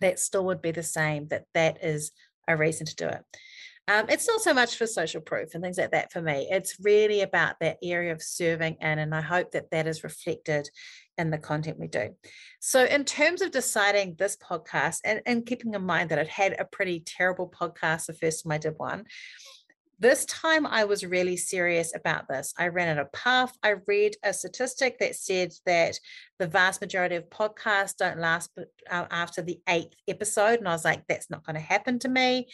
that 0.00 0.18
still 0.18 0.46
would 0.46 0.62
be 0.62 0.72
the 0.72 0.82
same, 0.82 1.28
that 1.28 1.44
that 1.54 1.82
is 1.84 2.10
a 2.48 2.56
reason 2.56 2.86
to 2.86 2.96
do 2.96 3.06
it. 3.06 3.22
Um, 3.88 4.06
it's 4.08 4.26
not 4.26 4.40
so 4.40 4.52
much 4.52 4.76
for 4.76 4.86
social 4.86 5.20
proof 5.20 5.54
and 5.54 5.62
things 5.62 5.78
like 5.78 5.92
that 5.92 6.12
for 6.12 6.20
me. 6.20 6.48
It's 6.50 6.76
really 6.80 7.20
about 7.20 7.54
that 7.60 7.78
area 7.82 8.12
of 8.12 8.20
serving 8.20 8.78
in, 8.80 8.98
and 8.98 9.14
I 9.14 9.20
hope 9.20 9.52
that 9.52 9.70
that 9.70 9.86
is 9.86 10.02
reflected 10.02 10.68
in 11.16 11.30
the 11.30 11.38
content 11.38 11.78
we 11.78 11.86
do. 11.86 12.10
So, 12.58 12.84
in 12.84 13.04
terms 13.04 13.42
of 13.42 13.52
deciding 13.52 14.16
this 14.18 14.36
podcast, 14.36 15.00
and, 15.04 15.20
and 15.24 15.46
keeping 15.46 15.74
in 15.74 15.86
mind 15.86 16.10
that 16.10 16.18
I'd 16.18 16.26
had 16.26 16.56
a 16.58 16.64
pretty 16.64 17.00
terrible 17.00 17.48
podcast 17.48 18.06
the 18.06 18.14
first 18.14 18.42
time 18.42 18.52
I 18.52 18.58
did 18.58 18.74
one, 18.76 19.04
this 19.98 20.26
time 20.26 20.66
I 20.66 20.84
was 20.84 21.04
really 21.04 21.36
serious 21.36 21.94
about 21.94 22.28
this. 22.28 22.52
I 22.58 22.68
ran 22.68 22.88
out 22.88 23.02
of 23.04 23.12
path. 23.12 23.56
I 23.62 23.76
read 23.86 24.16
a 24.22 24.32
statistic 24.32 24.98
that 24.98 25.16
said 25.16 25.52
that 25.64 25.98
the 26.38 26.46
vast 26.46 26.80
majority 26.80 27.16
of 27.16 27.30
podcasts 27.30 27.96
don't 27.96 28.18
last 28.18 28.50
uh, 28.58 29.06
after 29.10 29.40
the 29.40 29.60
eighth 29.68 29.94
episode. 30.06 30.58
And 30.58 30.68
I 30.68 30.72
was 30.72 30.84
like, 30.84 31.04
that's 31.08 31.30
not 31.30 31.44
going 31.46 31.54
to 31.54 31.60
happen 31.60 31.98
to 32.00 32.08
me. 32.08 32.48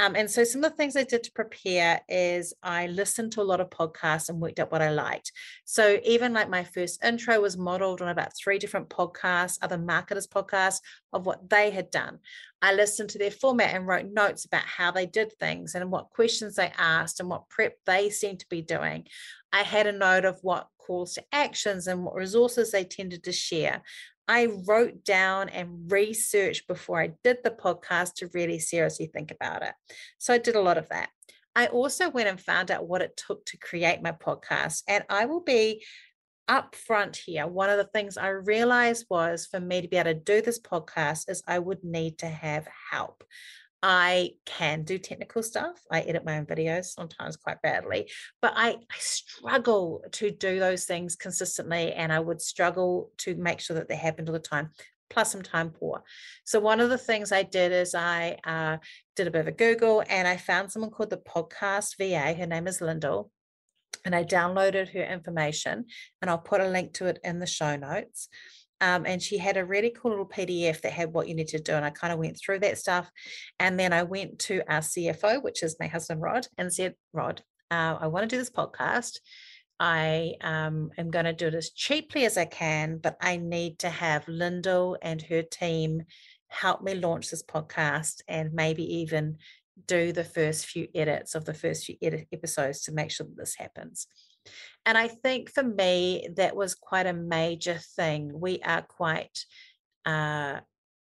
Um, 0.00 0.16
and 0.16 0.30
so 0.30 0.44
some 0.44 0.64
of 0.64 0.70
the 0.70 0.76
things 0.78 0.96
I 0.96 1.04
did 1.04 1.22
to 1.24 1.32
prepare 1.32 2.00
is 2.08 2.54
I 2.62 2.86
listened 2.86 3.32
to 3.32 3.42
a 3.42 3.44
lot 3.44 3.60
of 3.60 3.68
podcasts 3.68 4.30
and 4.30 4.40
worked 4.40 4.58
out 4.58 4.72
what 4.72 4.80
I 4.80 4.90
liked. 4.90 5.30
So 5.66 6.00
even 6.04 6.32
like 6.32 6.48
my 6.48 6.64
first 6.64 7.04
intro 7.04 7.38
was 7.40 7.58
modeled 7.58 8.00
on 8.00 8.08
about 8.08 8.32
three 8.34 8.58
different 8.58 8.88
podcasts, 8.88 9.58
other 9.60 9.76
marketers 9.76 10.26
podcasts 10.26 10.80
of 11.12 11.26
what 11.26 11.50
they 11.50 11.70
had 11.70 11.90
done. 11.90 12.20
I 12.62 12.74
listened 12.74 13.10
to 13.10 13.18
their 13.18 13.30
format 13.30 13.74
and 13.74 13.86
wrote 13.86 14.06
notes 14.06 14.44
about 14.44 14.64
how 14.64 14.90
they 14.90 15.06
did 15.06 15.32
things 15.38 15.74
and 15.74 15.90
what 15.90 16.10
questions 16.10 16.56
they 16.56 16.72
asked 16.76 17.20
and 17.20 17.28
what 17.28 17.48
prep 17.48 17.74
they 17.86 18.10
seemed 18.10 18.40
to 18.40 18.48
be 18.48 18.62
doing. 18.62 19.06
I 19.52 19.62
had 19.62 19.86
a 19.86 19.92
note 19.92 20.24
of 20.24 20.38
what 20.42 20.68
calls 20.78 21.14
to 21.14 21.24
actions 21.32 21.86
and 21.86 22.04
what 22.04 22.14
resources 22.14 22.70
they 22.70 22.84
tended 22.84 23.24
to 23.24 23.32
share. 23.32 23.82
I 24.28 24.48
wrote 24.66 25.04
down 25.04 25.48
and 25.48 25.90
researched 25.90 26.68
before 26.68 27.00
I 27.00 27.14
did 27.24 27.38
the 27.42 27.50
podcast 27.50 28.14
to 28.16 28.30
really 28.32 28.58
seriously 28.58 29.06
think 29.06 29.30
about 29.30 29.62
it. 29.62 29.72
So 30.18 30.32
I 30.32 30.38
did 30.38 30.54
a 30.54 30.60
lot 30.60 30.78
of 30.78 30.88
that. 30.90 31.08
I 31.56 31.66
also 31.66 32.10
went 32.10 32.28
and 32.28 32.40
found 32.40 32.70
out 32.70 32.86
what 32.86 33.02
it 33.02 33.16
took 33.16 33.44
to 33.46 33.58
create 33.58 34.02
my 34.02 34.12
podcast. 34.12 34.82
And 34.86 35.02
I 35.08 35.24
will 35.24 35.40
be 35.40 35.84
upfront 36.50 37.16
here. 37.16 37.46
One 37.46 37.70
of 37.70 37.78
the 37.78 37.84
things 37.84 38.16
I 38.16 38.28
realized 38.28 39.06
was 39.08 39.46
for 39.46 39.60
me 39.60 39.80
to 39.80 39.88
be 39.88 39.96
able 39.96 40.12
to 40.12 40.18
do 40.18 40.42
this 40.42 40.58
podcast 40.58 41.30
is 41.30 41.42
I 41.46 41.60
would 41.60 41.84
need 41.84 42.18
to 42.18 42.26
have 42.26 42.66
help. 42.90 43.22
I 43.82 44.32
can 44.44 44.82
do 44.82 44.98
technical 44.98 45.42
stuff. 45.42 45.80
I 45.90 46.00
edit 46.00 46.24
my 46.24 46.38
own 46.38 46.46
videos 46.46 46.86
sometimes 46.86 47.36
quite 47.36 47.62
badly, 47.62 48.10
but 48.42 48.52
I, 48.54 48.70
I, 48.72 48.98
struggle 48.98 50.04
to 50.12 50.30
do 50.30 50.58
those 50.58 50.84
things 50.84 51.16
consistently. 51.16 51.94
And 51.94 52.12
I 52.12 52.20
would 52.20 52.42
struggle 52.42 53.10
to 53.18 53.34
make 53.36 53.60
sure 53.60 53.76
that 53.76 53.88
they 53.88 53.96
happen 53.96 54.28
all 54.28 54.34
the 54.34 54.38
time, 54.38 54.70
plus 55.08 55.32
some 55.32 55.40
time 55.40 55.70
poor. 55.70 56.02
So, 56.44 56.60
one 56.60 56.80
of 56.80 56.90
the 56.90 56.98
things 56.98 57.32
I 57.32 57.42
did 57.42 57.72
is 57.72 57.94
I 57.94 58.36
uh, 58.44 58.76
did 59.16 59.26
a 59.26 59.30
bit 59.30 59.40
of 59.40 59.48
a 59.48 59.52
Google 59.52 60.04
and 60.10 60.28
I 60.28 60.36
found 60.36 60.70
someone 60.70 60.90
called 60.90 61.10
the 61.10 61.16
Podcast 61.16 61.96
VA. 61.96 62.34
Her 62.38 62.46
name 62.46 62.66
is 62.66 62.82
Lyndall. 62.82 63.30
And 64.04 64.14
I 64.14 64.24
downloaded 64.24 64.92
her 64.92 65.02
information 65.02 65.84
and 66.20 66.30
I'll 66.30 66.38
put 66.38 66.60
a 66.60 66.68
link 66.68 66.94
to 66.94 67.06
it 67.06 67.18
in 67.24 67.38
the 67.38 67.46
show 67.46 67.76
notes. 67.76 68.28
Um, 68.80 69.04
and 69.04 69.20
she 69.20 69.36
had 69.36 69.56
a 69.56 69.64
really 69.64 69.90
cool 69.90 70.12
little 70.12 70.26
PDF 70.26 70.80
that 70.80 70.92
had 70.92 71.12
what 71.12 71.28
you 71.28 71.34
need 71.34 71.48
to 71.48 71.60
do. 71.60 71.72
And 71.72 71.84
I 71.84 71.90
kind 71.90 72.12
of 72.12 72.18
went 72.18 72.38
through 72.38 72.60
that 72.60 72.78
stuff. 72.78 73.10
And 73.58 73.78
then 73.78 73.92
I 73.92 74.04
went 74.04 74.38
to 74.40 74.62
our 74.68 74.80
CFO, 74.80 75.42
which 75.42 75.62
is 75.62 75.76
my 75.78 75.86
husband, 75.86 76.22
Rod, 76.22 76.46
and 76.56 76.72
said, 76.72 76.94
Rod, 77.12 77.42
uh, 77.70 77.98
I 78.00 78.06
want 78.06 78.28
to 78.28 78.34
do 78.34 78.38
this 78.38 78.50
podcast. 78.50 79.18
I 79.78 80.34
um, 80.42 80.90
am 80.98 81.10
going 81.10 81.24
to 81.24 81.32
do 81.32 81.46
it 81.48 81.54
as 81.54 81.70
cheaply 81.70 82.24
as 82.24 82.36
I 82.36 82.44
can, 82.44 82.98
but 82.98 83.16
I 83.20 83.36
need 83.36 83.78
to 83.80 83.88
have 83.88 84.28
Lyndall 84.28 84.98
and 85.00 85.22
her 85.22 85.42
team 85.42 86.02
help 86.48 86.82
me 86.82 86.94
launch 86.94 87.30
this 87.30 87.42
podcast 87.42 88.22
and 88.28 88.52
maybe 88.52 88.82
even 88.98 89.38
do 89.86 90.12
the 90.12 90.24
first 90.24 90.66
few 90.66 90.88
edits 90.94 91.34
of 91.34 91.44
the 91.44 91.54
first 91.54 91.84
few 91.84 91.96
edit 92.02 92.28
episodes 92.32 92.82
to 92.82 92.92
make 92.92 93.10
sure 93.10 93.26
that 93.26 93.36
this 93.36 93.56
happens. 93.56 94.06
And 94.86 94.96
I 94.96 95.08
think 95.08 95.50
for 95.50 95.62
me, 95.62 96.28
that 96.36 96.56
was 96.56 96.74
quite 96.74 97.06
a 97.06 97.12
major 97.12 97.78
thing. 97.96 98.40
We 98.40 98.60
are 98.62 98.82
quite 98.82 99.44
uh, 100.06 100.60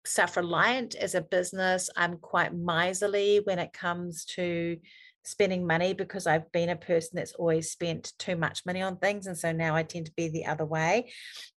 self 0.04 0.36
reliant 0.36 0.94
as 0.94 1.14
a 1.14 1.20
business. 1.20 1.90
I'm 1.96 2.18
quite 2.18 2.54
miserly 2.54 3.40
when 3.44 3.58
it 3.58 3.72
comes 3.72 4.24
to 4.36 4.78
spending 5.24 5.66
money 5.66 5.92
because 5.92 6.26
I've 6.26 6.50
been 6.50 6.70
a 6.70 6.76
person 6.76 7.10
that's 7.14 7.34
always 7.34 7.70
spent 7.70 8.12
too 8.18 8.36
much 8.36 8.64
money 8.64 8.80
on 8.80 8.96
things. 8.96 9.26
And 9.26 9.36
so 9.36 9.52
now 9.52 9.74
I 9.74 9.82
tend 9.82 10.06
to 10.06 10.12
be 10.16 10.28
the 10.28 10.46
other 10.46 10.64
way. 10.64 11.12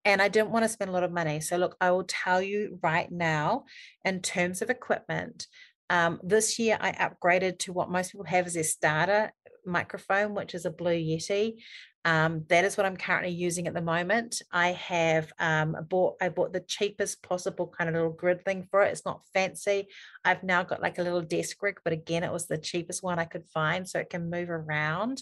And 0.04 0.22
I 0.22 0.28
didn't 0.28 0.52
want 0.52 0.64
to 0.64 0.70
spend 0.70 0.90
a 0.90 0.94
lot 0.94 1.04
of 1.04 1.12
money. 1.12 1.40
So, 1.42 1.58
look, 1.58 1.76
I 1.80 1.92
will 1.92 2.06
tell 2.08 2.42
you 2.42 2.80
right 2.82 3.12
now, 3.12 3.66
in 4.04 4.22
terms 4.22 4.62
of 4.62 4.70
equipment, 4.70 5.48
um, 5.92 6.22
this 6.24 6.58
year 6.58 6.78
I 6.80 6.94
upgraded 6.94 7.60
to 7.60 7.74
what 7.74 7.92
most 7.92 8.14
people 8.14 8.26
have 8.26 8.46
as 8.46 8.54
their 8.54 8.64
starter 8.64 9.34
microphone, 9.66 10.34
which 10.34 10.56
is 10.56 10.66
a 10.66 10.72
Blue 10.72 10.96
Yeti. 10.96 11.56
Um, 12.04 12.46
that 12.50 12.66
is 12.66 12.78
what 12.78 12.86
I'm 12.86 12.98
currently 12.98 13.32
using 13.32 13.68
at 13.68 13.74
the 13.74 13.82
moment. 13.82 14.42
I 14.52 14.70
have 14.72 15.32
um, 15.38 15.76
bought 15.88 16.16
I 16.20 16.30
bought 16.30 16.52
the 16.52 16.62
cheapest 16.62 17.22
possible 17.22 17.68
kind 17.68 17.90
of 17.90 17.96
little 17.96 18.12
grid 18.12 18.44
thing 18.44 18.68
for 18.72 18.82
it. 18.82 18.92
It's 18.92 19.06
not 19.06 19.24
fancy. 19.34 19.88
I've 20.26 20.44
now 20.44 20.64
got 20.64 20.82
like 20.82 20.98
a 20.98 21.04
little 21.04 21.22
desk 21.22 21.62
rig, 21.62 21.80
but 21.84 21.94
again, 21.94 22.24
it 22.24 22.32
was 22.32 22.48
the 22.48 22.58
cheapest 22.58 23.04
one 23.04 23.20
I 23.20 23.26
could 23.26 23.46
find, 23.54 23.88
so 23.88 24.00
it 24.00 24.10
can 24.10 24.30
move 24.32 24.50
around. 24.50 25.22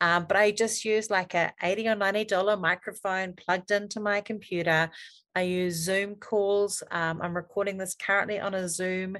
Um, 0.00 0.26
but 0.26 0.36
I 0.36 0.50
just 0.50 0.84
use 0.84 1.10
like 1.10 1.34
a 1.34 1.52
80 1.62 1.88
or 1.88 1.94
90 1.94 2.24
dollar 2.24 2.56
microphone 2.56 3.34
plugged 3.34 3.70
into 3.70 4.00
my 4.00 4.20
computer. 4.20 4.90
I 5.34 5.42
use 5.42 5.76
Zoom 5.76 6.16
calls. 6.16 6.82
Um, 6.90 7.22
I'm 7.22 7.34
recording 7.34 7.78
this 7.78 7.94
currently 7.94 8.38
on 8.38 8.54
a 8.54 8.68
Zoom. 8.68 9.16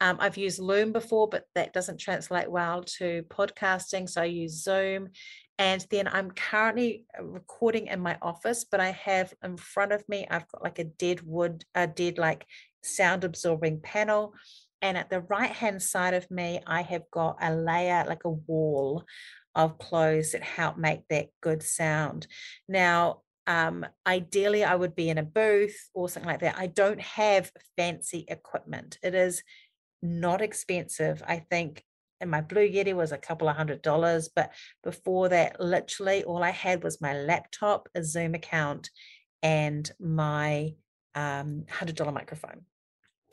Um, 0.00 0.16
I've 0.20 0.38
used 0.38 0.58
Loom 0.58 0.92
before, 0.92 1.28
but 1.28 1.44
that 1.54 1.72
doesn't 1.72 1.98
translate 1.98 2.50
well 2.50 2.82
to 2.98 3.24
podcasting. 3.24 4.08
So 4.08 4.22
I 4.22 4.26
use 4.26 4.62
Zoom. 4.62 5.08
And 5.60 5.86
then 5.90 6.08
I'm 6.08 6.30
currently 6.30 7.04
uh, 7.16 7.22
recording 7.22 7.88
in 7.88 8.00
my 8.00 8.16
office, 8.22 8.64
but 8.64 8.80
I 8.80 8.92
have 8.92 9.34
in 9.44 9.58
front 9.58 9.92
of 9.92 10.02
me, 10.08 10.26
I've 10.30 10.48
got 10.48 10.62
like 10.62 10.78
a 10.78 10.84
dead 10.84 11.20
wood, 11.20 11.66
a 11.74 11.86
dead 11.86 12.16
like 12.16 12.46
sound 12.82 13.24
absorbing 13.24 13.80
panel. 13.80 14.32
And 14.80 14.96
at 14.96 15.10
the 15.10 15.20
right 15.20 15.50
hand 15.50 15.82
side 15.82 16.14
of 16.14 16.30
me, 16.30 16.60
I 16.66 16.80
have 16.80 17.02
got 17.10 17.36
a 17.42 17.54
layer, 17.54 18.06
like 18.08 18.24
a 18.24 18.30
wall 18.30 19.04
of 19.54 19.76
clothes 19.76 20.32
that 20.32 20.42
help 20.42 20.78
make 20.78 21.06
that 21.10 21.28
good 21.42 21.62
sound. 21.62 22.26
Now, 22.66 23.20
um, 23.46 23.84
ideally, 24.06 24.64
I 24.64 24.76
would 24.76 24.96
be 24.96 25.10
in 25.10 25.18
a 25.18 25.22
booth 25.22 25.76
or 25.92 26.08
something 26.08 26.30
like 26.30 26.40
that. 26.40 26.56
I 26.56 26.68
don't 26.68 27.02
have 27.02 27.52
fancy 27.76 28.24
equipment. 28.28 28.98
It 29.02 29.14
is 29.14 29.42
not 30.00 30.40
expensive. 30.40 31.22
I 31.26 31.40
think 31.50 31.84
and 32.20 32.30
my 32.30 32.40
Blue 32.40 32.68
Yeti 32.68 32.94
was 32.94 33.12
a 33.12 33.18
couple 33.18 33.48
of 33.48 33.56
hundred 33.56 33.82
dollars. 33.82 34.28
But 34.34 34.52
before 34.82 35.28
that, 35.30 35.60
literally 35.60 36.24
all 36.24 36.42
I 36.42 36.50
had 36.50 36.82
was 36.82 37.00
my 37.00 37.14
laptop, 37.14 37.88
a 37.94 38.04
Zoom 38.04 38.34
account, 38.34 38.90
and 39.42 39.90
my 39.98 40.74
um, 41.14 41.64
$100 41.70 42.12
microphone. 42.12 42.62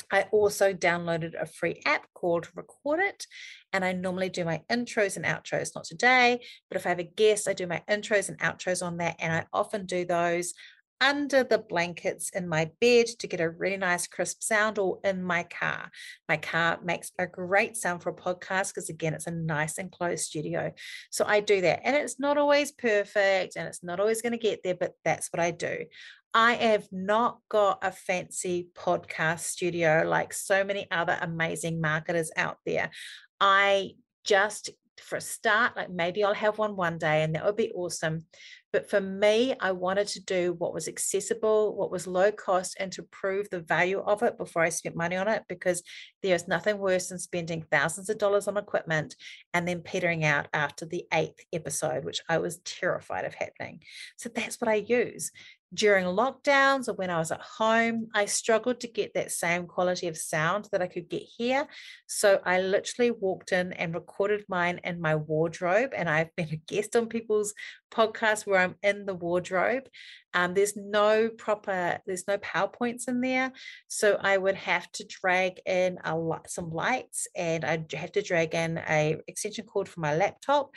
I 0.10 0.24
also 0.32 0.74
downloaded 0.74 1.34
a 1.40 1.46
free 1.46 1.82
app 1.86 2.08
called 2.14 2.48
Record 2.56 3.00
It, 3.02 3.28
and 3.74 3.84
I 3.84 3.92
normally 3.92 4.30
do 4.30 4.46
my 4.46 4.62
intros 4.72 5.18
and 5.18 5.26
outros. 5.26 5.76
Not 5.76 5.84
today, 5.84 6.40
but 6.70 6.78
if 6.78 6.86
I 6.86 6.90
have 6.90 7.00
a 7.00 7.04
guest, 7.04 7.48
I 7.48 7.54
do 7.54 7.68
my 7.68 7.84
intros 7.90 8.30
and 8.30 8.40
outros 8.40 8.86
on 8.86 8.98
that, 8.98 9.18
and 9.20 9.34
I 9.34 9.46
often 9.52 9.86
do 9.86 10.06
those 10.06 10.54
under 11.00 11.44
the 11.44 11.60
blankets 11.60 12.30
in 12.30 12.48
my 12.48 12.72
bed 12.82 13.08
to 13.20 13.28
get 13.28 13.40
a 13.40 13.50
really 13.50 13.78
nice 13.78 14.08
crisp 14.08 14.42
sound 14.42 14.80
or 14.80 15.00
in 15.04 15.24
my 15.24 15.44
car. 15.44 15.92
My 16.28 16.38
car 16.38 16.80
makes 16.84 17.12
a 17.20 17.28
great 17.28 17.78
sound 17.78 18.02
for 18.02 18.10
a 18.10 18.16
podcast 18.16 18.74
because, 18.74 18.90
again, 18.90 19.14
it's 19.14 19.28
a 19.28 19.32
nice 19.32 19.78
enclosed 19.78 20.26
studio. 20.26 20.72
So 21.12 21.26
I 21.26 21.40
do 21.40 21.62
that. 21.62 21.82
And 21.84 21.96
it's 21.96 22.20
not 22.20 22.38
always 22.38 22.72
perfect 22.72 23.56
and 23.56 23.68
it's 23.68 23.84
not 23.84 24.00
always 24.00 24.22
going 24.22 24.34
to 24.34 24.38
get 24.38 24.62
there, 24.64 24.76
but 24.76 24.94
that's 25.04 25.28
what 25.32 25.40
I 25.40 25.52
do. 25.52 25.86
I 26.34 26.54
have 26.54 26.88
not 26.92 27.40
got 27.50 27.80
a 27.82 27.92
fancy 27.92 28.68
podcast 28.76 29.40
studio 29.40 30.04
like 30.06 30.34
so 30.34 30.64
many 30.64 30.88
other 30.92 31.18
amazing 31.22 31.82
marketers 31.82 32.32
out 32.36 32.58
there. 32.66 32.92
I 33.40 33.92
just 34.24 34.72
for 35.02 35.18
a 35.18 35.22
start, 35.22 35.76
like 35.76 35.90
maybe 35.90 36.24
I'll 36.24 36.34
have 36.34 36.58
one 36.58 36.76
one 36.76 36.98
day 36.98 37.24
and 37.24 37.36
that 37.36 37.46
would 37.46 37.56
be 37.56 37.72
awesome. 37.72 38.26
But 38.74 38.90
for 38.90 39.00
me, 39.00 39.56
I 39.60 39.72
wanted 39.72 40.08
to 40.10 40.24
do 40.24 40.54
what 40.58 40.74
was 40.74 40.88
accessible, 40.88 41.76
what 41.76 41.90
was 41.90 42.06
low 42.06 42.32
cost, 42.32 42.76
and 42.80 42.92
to 42.92 43.04
prove 43.04 43.50
the 43.50 43.62
value 43.62 44.00
of 44.00 44.24
it 44.24 44.38
before 44.38 44.62
I 44.62 44.70
spent 44.70 44.96
money 44.96 45.16
on 45.16 45.28
it, 45.28 45.44
because 45.48 45.84
there's 46.22 46.48
nothing 46.48 46.78
worse 46.78 47.08
than 47.08 47.18
spending 47.18 47.64
thousands 47.72 48.10
of 48.10 48.18
dollars 48.18 48.48
on 48.48 48.58
equipment 48.58 49.16
and 49.54 49.68
then 49.68 49.82
petering 49.82 50.26
out 50.26 50.48
after 50.54 50.86
the 50.86 51.06
eighth 51.14 51.40
episode, 51.54 52.04
which 52.04 52.22
I 52.28 52.40
was 52.40 52.60
terrified 52.60 53.26
of 53.26 53.34
happening. 53.34 53.82
So 54.18 54.30
that's 54.30 54.60
what 54.60 54.70
I 54.70 54.76
use 54.76 55.32
during 55.74 56.06
lockdowns 56.06 56.88
or 56.88 56.94
when 56.94 57.10
I 57.10 57.18
was 57.18 57.32
at 57.32 57.42
home, 57.42 58.08
I 58.14 58.26
struggled 58.26 58.80
to 58.82 58.88
get 58.88 59.14
that 59.14 59.32
same 59.32 59.68
quality 59.68 60.08
of 60.08 60.18
sound 60.18 60.70
that 60.72 60.82
I 60.82 60.88
could 60.88 61.10
get 61.10 61.24
here. 61.24 61.68
So 62.08 62.40
I 62.46 62.62
literally 62.62 63.12
walked 63.12 63.52
in 63.52 63.74
and 63.74 63.94
recorded 63.94 64.46
mine 64.48 64.80
in 64.84 65.02
my 65.02 65.16
wardrobe. 65.16 65.92
And 65.96 66.10
I've 66.10 66.34
been 66.36 66.50
a 66.52 66.56
guest 66.56 66.96
on 66.96 67.08
people's 67.08 67.54
podcasts 67.92 68.48
where 68.48 68.62
I'm 68.62 68.76
in 68.82 69.06
the 69.06 69.14
wardrobe. 69.14 69.90
Um, 70.34 70.54
there's 70.54 70.78
no 70.78 71.30
proper, 71.30 72.00
there's 72.06 72.28
no 72.28 72.38
PowerPoints 72.38 73.08
in 73.08 73.22
there. 73.22 73.52
So 73.88 74.18
I 74.22 74.38
would 74.38 74.56
have 74.56 74.90
to 74.94 75.06
drag 75.06 75.60
in 75.66 75.98
a 76.04 76.18
lot, 76.18 76.50
some 76.50 76.72
lights 76.72 77.28
and 77.36 77.66
I'd 77.66 77.92
have 77.94 78.14
to 78.14 78.22
drag 78.22 78.54
in 78.54 78.78
a 78.78 79.18
extension 79.28 79.66
cord 79.66 79.90
for 79.90 80.00
my 80.00 80.16
laptop 80.16 80.72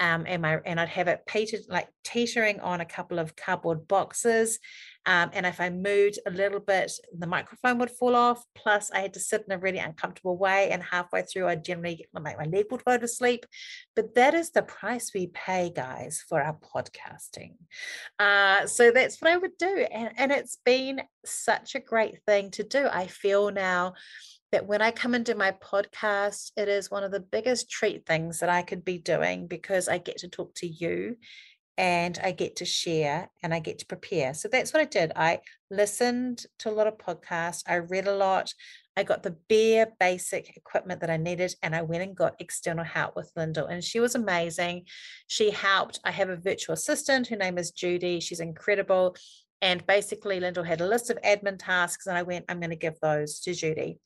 um, 0.00 0.24
and 0.26 0.42
my 0.42 0.60
and 0.64 0.78
I'd 0.78 0.88
have 0.88 1.08
it 1.08 1.26
petered 1.26 1.62
like 1.68 1.88
teetering 2.04 2.60
on 2.60 2.80
a 2.80 2.84
couple 2.86 3.18
of 3.18 3.34
cardboard 3.36 3.88
boxes. 3.88 4.58
Um, 5.06 5.30
and 5.32 5.46
if 5.46 5.60
I 5.60 5.70
moved 5.70 6.18
a 6.26 6.30
little 6.30 6.60
bit, 6.60 6.92
the 7.16 7.26
microphone 7.26 7.78
would 7.78 7.90
fall 7.90 8.14
off. 8.14 8.44
Plus, 8.54 8.90
I 8.90 9.00
had 9.00 9.14
to 9.14 9.20
sit 9.20 9.44
in 9.48 9.54
a 9.54 9.58
really 9.58 9.78
uncomfortable 9.78 10.36
way, 10.36 10.70
and 10.70 10.82
halfway 10.82 11.22
through, 11.22 11.48
I 11.48 11.56
generally 11.56 12.06
make 12.12 12.36
my 12.38 12.44
leg 12.44 12.66
would 12.70 12.84
go 12.84 12.98
to 12.98 13.08
sleep. 13.08 13.46
But 13.96 14.14
that 14.14 14.34
is 14.34 14.50
the 14.50 14.62
price 14.62 15.12
we 15.14 15.28
pay, 15.28 15.72
guys, 15.74 16.22
for 16.28 16.42
our 16.42 16.58
podcasting. 16.74 17.54
Uh, 18.18 18.66
so 18.66 18.90
that's 18.90 19.20
what 19.20 19.32
I 19.32 19.36
would 19.36 19.56
do, 19.58 19.86
and 19.90 20.10
and 20.16 20.30
it's 20.30 20.58
been 20.64 21.02
such 21.24 21.74
a 21.74 21.80
great 21.80 22.22
thing 22.26 22.50
to 22.52 22.62
do. 22.62 22.86
I 22.90 23.06
feel 23.06 23.50
now 23.50 23.94
that 24.52 24.66
when 24.66 24.80
I 24.80 24.90
come 24.90 25.14
into 25.14 25.34
my 25.34 25.52
podcast, 25.52 26.52
it 26.56 26.68
is 26.68 26.90
one 26.90 27.04
of 27.04 27.10
the 27.10 27.20
biggest 27.20 27.70
treat 27.70 28.06
things 28.06 28.40
that 28.40 28.48
I 28.48 28.62
could 28.62 28.84
be 28.84 28.98
doing 28.98 29.46
because 29.46 29.88
I 29.88 29.98
get 29.98 30.18
to 30.18 30.28
talk 30.28 30.54
to 30.56 30.66
you 30.66 31.16
and 31.76 32.18
I 32.22 32.32
get 32.32 32.56
to 32.56 32.64
share 32.64 33.30
and 33.42 33.54
I 33.54 33.60
get 33.60 33.78
to 33.78 33.86
prepare. 33.86 34.34
So 34.34 34.48
that's 34.48 34.72
what 34.72 34.82
I 34.82 34.86
did. 34.86 35.12
I 35.14 35.40
listened 35.70 36.44
to 36.58 36.70
a 36.70 36.72
lot 36.72 36.88
of 36.88 36.98
podcasts, 36.98 37.62
I 37.66 37.76
read 37.76 38.08
a 38.08 38.16
lot. 38.16 38.52
I 38.96 39.04
got 39.04 39.22
the 39.22 39.36
bare 39.48 39.92
basic 40.00 40.56
equipment 40.56 41.02
that 41.02 41.10
I 41.10 41.18
needed, 41.18 41.54
and 41.62 41.72
I 41.72 41.82
went 41.82 42.02
and 42.02 42.16
got 42.16 42.34
external 42.40 42.84
help 42.84 43.14
with 43.14 43.30
Lyndall. 43.36 43.68
And 43.68 43.84
she 43.84 44.00
was 44.00 44.16
amazing. 44.16 44.86
She 45.28 45.52
helped. 45.52 46.00
I 46.04 46.10
have 46.10 46.30
a 46.30 46.36
virtual 46.36 46.72
assistant. 46.72 47.28
Her 47.28 47.36
name 47.36 47.58
is 47.58 47.70
Judy. 47.70 48.18
She's 48.18 48.40
incredible. 48.40 49.14
And 49.60 49.84
basically, 49.86 50.38
Lyndall 50.38 50.64
had 50.64 50.80
a 50.80 50.86
list 50.86 51.10
of 51.10 51.20
admin 51.22 51.58
tasks, 51.58 52.06
and 52.06 52.16
I 52.16 52.22
went, 52.22 52.44
I'm 52.48 52.60
going 52.60 52.70
to 52.70 52.76
give 52.76 52.98
those 53.00 53.40
to 53.40 53.54
Judy. 53.54 53.98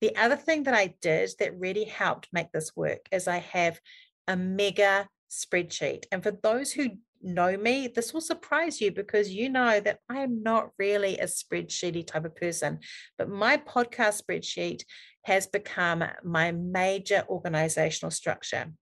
The 0.00 0.14
other 0.16 0.36
thing 0.36 0.64
that 0.64 0.74
I 0.74 0.94
did 1.00 1.30
that 1.40 1.58
really 1.58 1.84
helped 1.84 2.28
make 2.32 2.52
this 2.52 2.76
work 2.76 3.08
is 3.10 3.26
I 3.26 3.38
have 3.38 3.80
a 4.28 4.36
mega 4.36 5.08
spreadsheet. 5.30 6.04
And 6.12 6.22
for 6.22 6.30
those 6.30 6.72
who 6.72 6.90
know 7.22 7.56
me, 7.56 7.88
this 7.88 8.14
will 8.14 8.20
surprise 8.20 8.80
you 8.80 8.92
because 8.92 9.30
you 9.30 9.48
know 9.48 9.80
that 9.80 9.98
I 10.08 10.20
am 10.20 10.42
not 10.42 10.70
really 10.78 11.18
a 11.18 11.26
spreadsheety 11.26 12.06
type 12.06 12.24
of 12.24 12.36
person. 12.36 12.78
But 13.18 13.28
my 13.28 13.56
podcast 13.56 14.22
spreadsheet 14.22 14.84
has 15.24 15.46
become 15.46 16.04
my 16.24 16.52
major 16.52 17.24
organizational 17.28 18.10
structure. 18.10 18.72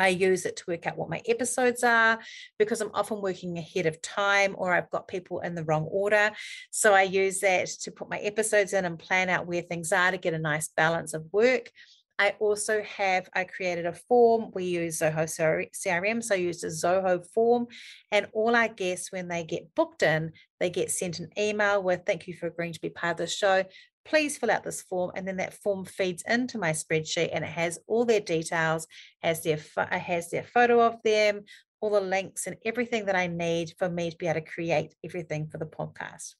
I 0.00 0.08
use 0.08 0.46
it 0.46 0.56
to 0.56 0.64
work 0.68 0.86
out 0.86 0.96
what 0.96 1.10
my 1.10 1.22
episodes 1.26 1.84
are 1.84 2.18
because 2.58 2.80
I'm 2.80 2.90
often 2.94 3.20
working 3.20 3.58
ahead 3.58 3.86
of 3.86 4.00
time 4.02 4.54
or 4.56 4.72
I've 4.72 4.90
got 4.90 5.08
people 5.08 5.40
in 5.40 5.54
the 5.54 5.64
wrong 5.64 5.84
order. 5.84 6.30
So 6.70 6.94
I 6.94 7.02
use 7.02 7.40
that 7.40 7.68
to 7.82 7.90
put 7.90 8.08
my 8.08 8.18
episodes 8.18 8.72
in 8.72 8.84
and 8.84 8.98
plan 8.98 9.28
out 9.28 9.46
where 9.46 9.62
things 9.62 9.92
are 9.92 10.10
to 10.10 10.16
get 10.16 10.34
a 10.34 10.38
nice 10.38 10.68
balance 10.68 11.14
of 11.14 11.26
work. 11.32 11.70
I 12.20 12.34
also 12.38 12.82
have, 12.82 13.30
I 13.34 13.44
created 13.44 13.86
a 13.86 13.94
form. 13.94 14.50
We 14.52 14.64
use 14.64 15.00
Zoho 15.00 15.24
CRM. 15.24 16.22
So 16.22 16.34
I 16.34 16.38
used 16.38 16.62
a 16.64 16.66
Zoho 16.66 17.26
form. 17.32 17.68
And 18.12 18.28
all 18.34 18.54
our 18.54 18.68
guests, 18.68 19.10
when 19.10 19.26
they 19.26 19.42
get 19.42 19.74
booked 19.74 20.02
in, 20.02 20.32
they 20.60 20.68
get 20.68 20.90
sent 20.90 21.18
an 21.18 21.30
email 21.38 21.82
with, 21.82 22.02
thank 22.04 22.28
you 22.28 22.34
for 22.34 22.48
agreeing 22.48 22.74
to 22.74 22.80
be 22.80 22.90
part 22.90 23.12
of 23.12 23.16
the 23.16 23.26
show. 23.26 23.64
Please 24.04 24.36
fill 24.36 24.50
out 24.50 24.64
this 24.64 24.82
form. 24.82 25.12
And 25.16 25.26
then 25.26 25.38
that 25.38 25.54
form 25.54 25.86
feeds 25.86 26.22
into 26.28 26.58
my 26.58 26.72
spreadsheet 26.72 27.30
and 27.32 27.42
it 27.42 27.52
has 27.52 27.78
all 27.86 28.04
their 28.04 28.20
details, 28.20 28.86
has 29.22 29.42
their, 29.42 29.58
uh, 29.78 29.86
has 29.86 30.30
their 30.30 30.42
photo 30.42 30.82
of 30.82 31.02
them, 31.02 31.44
all 31.80 31.88
the 31.88 32.02
links 32.02 32.46
and 32.46 32.56
everything 32.66 33.06
that 33.06 33.16
I 33.16 33.28
need 33.28 33.72
for 33.78 33.88
me 33.88 34.10
to 34.10 34.16
be 34.18 34.26
able 34.26 34.42
to 34.42 34.46
create 34.46 34.94
everything 35.02 35.46
for 35.46 35.56
the 35.56 35.64
podcast. 35.64 36.34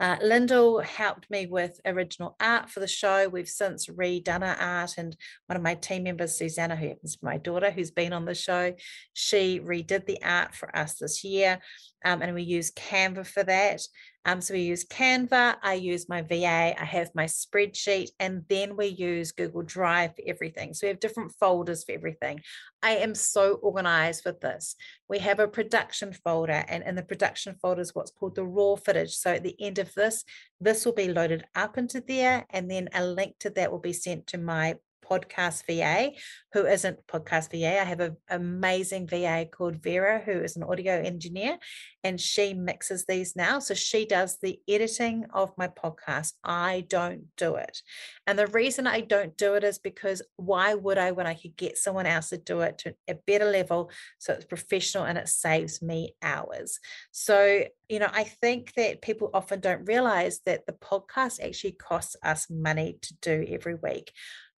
Uh, 0.00 0.16
Lyndall 0.22 0.80
helped 0.80 1.30
me 1.30 1.46
with 1.46 1.80
original 1.84 2.36
art 2.40 2.68
for 2.68 2.80
the 2.80 2.86
show. 2.88 3.28
We've 3.28 3.48
since 3.48 3.86
redone 3.86 4.42
our 4.42 4.56
art, 4.56 4.94
and 4.98 5.16
one 5.46 5.56
of 5.56 5.62
my 5.62 5.74
team 5.74 6.02
members, 6.02 6.36
Susanna, 6.36 6.76
who 6.76 6.88
happens 6.88 7.12
to 7.12 7.18
be 7.20 7.26
my 7.26 7.38
daughter, 7.38 7.70
who's 7.70 7.90
been 7.90 8.12
on 8.12 8.24
the 8.24 8.34
show, 8.34 8.74
she 9.12 9.60
redid 9.60 10.06
the 10.06 10.22
art 10.22 10.54
for 10.54 10.74
us 10.76 10.94
this 10.94 11.22
year, 11.22 11.60
um, 12.04 12.22
and 12.22 12.34
we 12.34 12.42
use 12.42 12.72
Canva 12.72 13.26
for 13.26 13.44
that. 13.44 13.80
Um, 14.26 14.40
so 14.40 14.54
we 14.54 14.60
use 14.60 14.86
Canva, 14.86 15.56
I 15.62 15.74
use 15.74 16.08
my 16.08 16.22
VA, 16.22 16.74
I 16.80 16.84
have 16.84 17.10
my 17.14 17.26
spreadsheet, 17.26 18.08
and 18.18 18.42
then 18.48 18.74
we 18.74 18.86
use 18.86 19.32
Google 19.32 19.62
Drive 19.62 20.12
for 20.16 20.22
everything. 20.26 20.72
So 20.72 20.86
we 20.86 20.88
have 20.88 21.00
different 21.00 21.32
folders 21.32 21.84
for 21.84 21.92
everything. 21.92 22.40
I 22.82 22.92
am 22.96 23.14
so 23.14 23.54
organized 23.54 24.24
with 24.24 24.40
this. 24.40 24.76
We 25.10 25.18
have 25.18 25.40
a 25.40 25.48
production 25.48 26.14
folder, 26.14 26.64
and 26.68 26.82
in 26.84 26.94
the 26.94 27.02
production 27.02 27.56
folder 27.60 27.82
is 27.82 27.94
what's 27.94 28.12
called 28.12 28.34
the 28.34 28.46
raw 28.46 28.76
footage. 28.76 29.14
So 29.14 29.32
at 29.32 29.42
the 29.42 29.56
end 29.60 29.78
of 29.78 29.83
this, 29.92 30.24
this 30.60 30.86
will 30.86 30.94
be 30.94 31.08
loaded 31.08 31.44
up 31.54 31.76
into 31.76 32.00
there, 32.00 32.46
and 32.50 32.70
then 32.70 32.88
a 32.94 33.04
link 33.04 33.34
to 33.40 33.50
that 33.50 33.70
will 33.70 33.80
be 33.80 33.92
sent 33.92 34.28
to 34.28 34.38
my 34.38 34.76
podcast 35.08 35.64
VA 35.66 36.12
who 36.52 36.66
isn't 36.66 37.06
podcast 37.06 37.50
VA. 37.50 37.80
I 37.80 37.84
have 37.84 38.00
an 38.00 38.16
amazing 38.28 39.06
VA 39.06 39.46
called 39.50 39.82
Vera 39.82 40.22
who 40.24 40.32
is 40.32 40.56
an 40.56 40.62
audio 40.62 40.94
engineer 40.94 41.58
and 42.02 42.20
she 42.20 42.54
mixes 42.54 43.06
these 43.06 43.34
now. 43.34 43.58
So 43.58 43.74
she 43.74 44.06
does 44.06 44.38
the 44.40 44.60
editing 44.68 45.26
of 45.32 45.52
my 45.56 45.68
podcast. 45.68 46.32
I 46.44 46.84
don't 46.88 47.24
do 47.36 47.56
it. 47.56 47.80
And 48.26 48.38
the 48.38 48.46
reason 48.46 48.86
I 48.86 49.00
don't 49.00 49.36
do 49.36 49.54
it 49.54 49.64
is 49.64 49.78
because 49.78 50.22
why 50.36 50.74
would 50.74 50.98
I 50.98 51.12
when 51.12 51.26
I 51.26 51.34
could 51.34 51.56
get 51.56 51.78
someone 51.78 52.06
else 52.06 52.28
to 52.30 52.38
do 52.38 52.60
it 52.60 52.78
to 52.78 52.94
a 53.08 53.14
better 53.14 53.50
level 53.50 53.90
so 54.18 54.32
it's 54.32 54.44
professional 54.44 55.04
and 55.04 55.18
it 55.18 55.28
saves 55.28 55.82
me 55.82 56.14
hours. 56.22 56.78
So, 57.10 57.64
you 57.88 57.98
know, 57.98 58.10
I 58.12 58.24
think 58.24 58.72
that 58.74 59.02
people 59.02 59.30
often 59.34 59.60
don't 59.60 59.86
realize 59.86 60.40
that 60.46 60.66
the 60.66 60.72
podcast 60.72 61.44
actually 61.44 61.72
costs 61.72 62.16
us 62.22 62.48
money 62.50 62.98
to 63.02 63.14
do 63.20 63.44
every 63.48 63.74
week. 63.74 64.12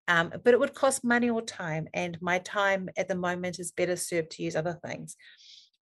Um, 0.07 0.31
but 0.43 0.53
it 0.53 0.59
would 0.59 0.75
cost 0.75 1.03
money 1.03 1.29
or 1.29 1.41
time, 1.41 1.87
and 1.93 2.17
my 2.21 2.39
time 2.39 2.89
at 2.95 3.07
the 3.07 3.15
moment 3.15 3.59
is 3.59 3.71
better 3.71 3.95
served 3.95 4.31
to 4.31 4.43
use 4.43 4.55
other 4.55 4.79
things. 4.85 5.15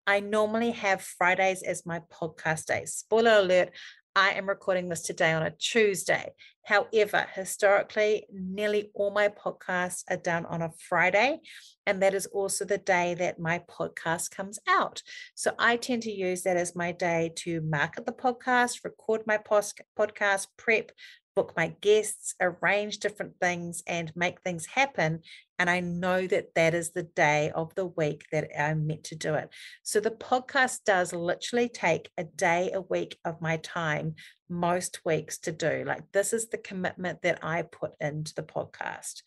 I 0.06 0.20
normally 0.20 0.72
have 0.72 1.02
Fridays 1.02 1.62
as 1.62 1.86
my 1.86 2.00
podcast 2.12 2.66
days. 2.66 2.94
Spoiler 2.94 3.38
alert, 3.38 3.70
I 4.16 4.30
am 4.30 4.48
recording 4.48 4.88
this 4.88 5.02
today 5.02 5.32
on 5.32 5.42
a 5.42 5.50
Tuesday. 5.50 6.32
However, 6.64 7.26
historically, 7.34 8.26
nearly 8.32 8.90
all 8.94 9.10
my 9.10 9.28
podcasts 9.28 10.04
are 10.08 10.16
done 10.16 10.46
on 10.46 10.62
a 10.62 10.70
Friday, 10.88 11.40
and 11.84 12.00
that 12.00 12.14
is 12.14 12.26
also 12.26 12.64
the 12.64 12.78
day 12.78 13.14
that 13.14 13.40
my 13.40 13.62
podcast 13.68 14.30
comes 14.30 14.58
out. 14.68 15.02
So 15.34 15.52
I 15.58 15.76
tend 15.76 16.02
to 16.02 16.12
use 16.12 16.42
that 16.44 16.56
as 16.56 16.76
my 16.76 16.92
day 16.92 17.32
to 17.38 17.60
market 17.62 18.06
the 18.06 18.12
podcast, 18.12 18.84
record 18.84 19.22
my 19.26 19.36
post- 19.36 19.80
podcast, 19.98 20.46
prep, 20.56 20.92
book 21.34 21.52
my 21.56 21.74
guests, 21.80 22.34
arrange 22.40 22.98
different 22.98 23.34
things, 23.40 23.82
and 23.86 24.12
make 24.14 24.40
things 24.40 24.66
happen. 24.66 25.20
And 25.58 25.70
I 25.70 25.80
know 25.80 26.26
that 26.26 26.54
that 26.54 26.74
is 26.74 26.90
the 26.90 27.02
day 27.02 27.50
of 27.54 27.74
the 27.74 27.86
week 27.86 28.24
that 28.32 28.48
I'm 28.58 28.86
meant 28.86 29.04
to 29.04 29.16
do 29.16 29.34
it. 29.34 29.48
So 29.82 30.00
the 30.00 30.10
podcast 30.10 30.84
does 30.84 31.12
literally 31.12 31.68
take 31.68 32.10
a 32.18 32.24
day 32.24 32.70
a 32.72 32.80
week 32.80 33.18
of 33.24 33.40
my 33.40 33.58
time 33.58 34.14
most 34.48 35.00
weeks 35.04 35.38
to 35.38 35.52
do. 35.52 35.84
Like, 35.86 36.10
this 36.12 36.32
is 36.32 36.48
the 36.48 36.58
commitment 36.58 37.22
that 37.22 37.38
I 37.42 37.62
put 37.62 37.92
into 38.00 38.34
the 38.34 38.42
podcast. 38.42 39.22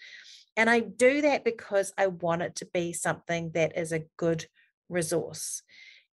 And 0.55 0.69
I 0.69 0.79
do 0.79 1.21
that 1.21 1.45
because 1.45 1.93
I 1.97 2.07
want 2.07 2.41
it 2.41 2.55
to 2.57 2.65
be 2.65 2.91
something 2.91 3.51
that 3.53 3.77
is 3.77 3.91
a 3.91 4.05
good 4.17 4.47
resource. 4.89 5.61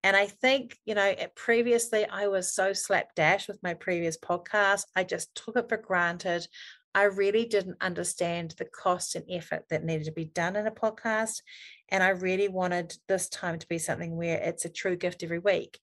And 0.03 0.17
I 0.17 0.27
think, 0.27 0.77
you 0.85 0.95
know, 0.95 1.13
previously 1.35 2.05
I 2.05 2.27
was 2.27 2.53
so 2.53 2.73
slapdash 2.73 3.47
with 3.47 3.63
my 3.63 3.73
previous 3.73 4.17
podcast. 4.17 4.83
I 4.95 5.05
just 5.05 5.33
took 5.33 5.55
it 5.55 5.69
for 5.69 5.77
granted. 5.77 6.45
I 6.93 7.03
really 7.03 7.45
didn't 7.45 7.77
understand 7.81 8.53
the 8.57 8.65
cost 8.65 9.15
and 9.15 9.25
effort 9.29 9.63
that 9.69 9.83
needed 9.83 10.05
to 10.05 10.11
be 10.11 10.25
done 10.25 10.57
in 10.57 10.67
a 10.67 10.71
podcast. 10.71 11.41
And 11.89 12.03
I 12.03 12.09
really 12.09 12.49
wanted 12.49 12.93
this 13.07 13.29
time 13.29 13.59
to 13.59 13.67
be 13.67 13.79
something 13.79 14.15
where 14.15 14.37
it's 14.37 14.65
a 14.65 14.69
true 14.69 14.97
gift 14.97 15.23
every 15.23 15.39
week. 15.39 15.79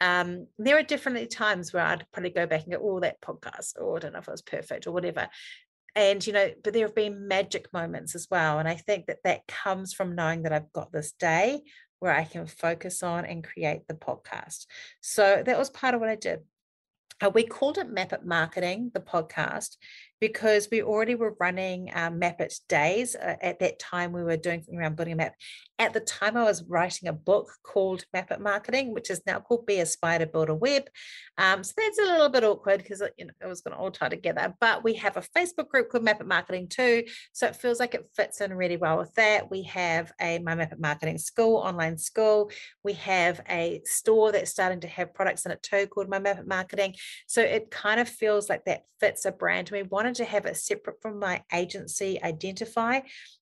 Um, 0.00 0.48
there 0.58 0.76
are 0.76 0.82
definitely 0.82 1.28
times 1.28 1.72
where 1.72 1.84
I'd 1.84 2.04
probably 2.12 2.30
go 2.30 2.46
back 2.46 2.64
and 2.64 2.72
go, 2.72 2.80
oh, 2.82 3.00
that 3.00 3.20
podcast, 3.20 3.76
or 3.78 3.92
oh, 3.92 3.96
I 3.96 3.98
don't 4.00 4.12
know 4.12 4.18
if 4.18 4.26
it 4.26 4.32
was 4.32 4.42
perfect 4.42 4.88
or 4.88 4.92
whatever. 4.92 5.28
And, 5.94 6.26
you 6.26 6.32
know, 6.32 6.50
but 6.64 6.72
there 6.72 6.86
have 6.86 6.94
been 6.94 7.28
magic 7.28 7.72
moments 7.72 8.14
as 8.14 8.26
well. 8.30 8.58
And 8.58 8.68
I 8.68 8.74
think 8.74 9.06
that 9.06 9.22
that 9.24 9.46
comes 9.46 9.92
from 9.92 10.16
knowing 10.16 10.42
that 10.42 10.52
I've 10.52 10.72
got 10.72 10.90
this 10.90 11.12
day 11.12 11.62
where 12.02 12.12
I 12.12 12.24
can 12.24 12.48
focus 12.48 13.04
on 13.04 13.24
and 13.24 13.44
create 13.44 13.86
the 13.86 13.94
podcast. 13.94 14.66
So 15.00 15.40
that 15.46 15.56
was 15.56 15.70
part 15.70 15.94
of 15.94 16.00
what 16.00 16.10
I 16.10 16.16
did. 16.16 16.40
Uh, 17.24 17.30
we 17.30 17.44
called 17.44 17.78
it 17.78 17.88
Map 17.88 18.12
It 18.12 18.26
Marketing, 18.26 18.90
the 18.92 18.98
podcast, 18.98 19.76
because 20.22 20.68
we 20.70 20.84
already 20.84 21.16
were 21.16 21.34
running 21.40 21.90
um, 21.96 22.20
Map 22.20 22.40
It 22.40 22.54
days. 22.68 23.16
Uh, 23.16 23.34
at 23.42 23.58
that 23.58 23.80
time, 23.80 24.12
we 24.12 24.22
were 24.22 24.36
doing 24.36 24.60
something 24.60 24.78
around 24.78 24.94
building 24.94 25.14
a 25.14 25.16
map. 25.16 25.34
At 25.80 25.94
the 25.94 26.00
time, 26.00 26.36
I 26.36 26.44
was 26.44 26.62
writing 26.68 27.08
a 27.08 27.12
book 27.12 27.50
called 27.64 28.04
Map 28.12 28.30
It 28.30 28.40
Marketing, 28.40 28.94
which 28.94 29.10
is 29.10 29.20
now 29.26 29.40
called 29.40 29.66
Be 29.66 29.80
a 29.80 29.86
Spider, 29.86 30.26
Build 30.26 30.48
a 30.48 30.54
Web. 30.54 30.84
Um, 31.38 31.64
so 31.64 31.72
that's 31.76 31.98
a 31.98 32.02
little 32.02 32.28
bit 32.28 32.44
awkward 32.44 32.78
because 32.78 33.02
you 33.18 33.26
know, 33.26 33.32
it 33.40 33.48
was 33.48 33.62
going 33.62 33.74
to 33.74 33.82
all 33.82 33.90
tie 33.90 34.10
together. 34.10 34.54
But 34.60 34.84
we 34.84 34.94
have 34.94 35.16
a 35.16 35.24
Facebook 35.36 35.66
group 35.66 35.90
called 35.90 36.04
Map 36.04 36.20
It 36.20 36.28
Marketing 36.28 36.68
too. 36.68 37.02
So 37.32 37.48
it 37.48 37.56
feels 37.56 37.80
like 37.80 37.94
it 37.94 38.08
fits 38.14 38.40
in 38.40 38.54
really 38.54 38.76
well 38.76 38.98
with 38.98 39.12
that. 39.14 39.50
We 39.50 39.64
have 39.64 40.12
a 40.20 40.38
My 40.38 40.54
Map 40.54 40.70
It 40.70 40.78
Marketing 40.80 41.18
school, 41.18 41.56
online 41.56 41.98
school. 41.98 42.52
We 42.84 42.92
have 42.92 43.40
a 43.48 43.80
store 43.86 44.30
that's 44.30 44.52
starting 44.52 44.78
to 44.82 44.88
have 44.88 45.14
products 45.14 45.46
in 45.46 45.50
it 45.50 45.64
too 45.64 45.88
called 45.88 46.08
My 46.08 46.20
Map 46.20 46.38
It 46.38 46.46
Marketing. 46.46 46.94
So 47.26 47.42
it 47.42 47.72
kind 47.72 47.98
of 47.98 48.08
feels 48.08 48.48
like 48.48 48.66
that 48.66 48.82
fits 49.02 49.24
a 49.24 49.32
brand. 49.32 49.68
We 49.72 49.82
wanted 49.82 50.11
to 50.14 50.24
have 50.24 50.46
it 50.46 50.56
separate 50.56 51.00
from 51.00 51.18
my 51.18 51.42
agency 51.52 52.22
identify 52.22 53.00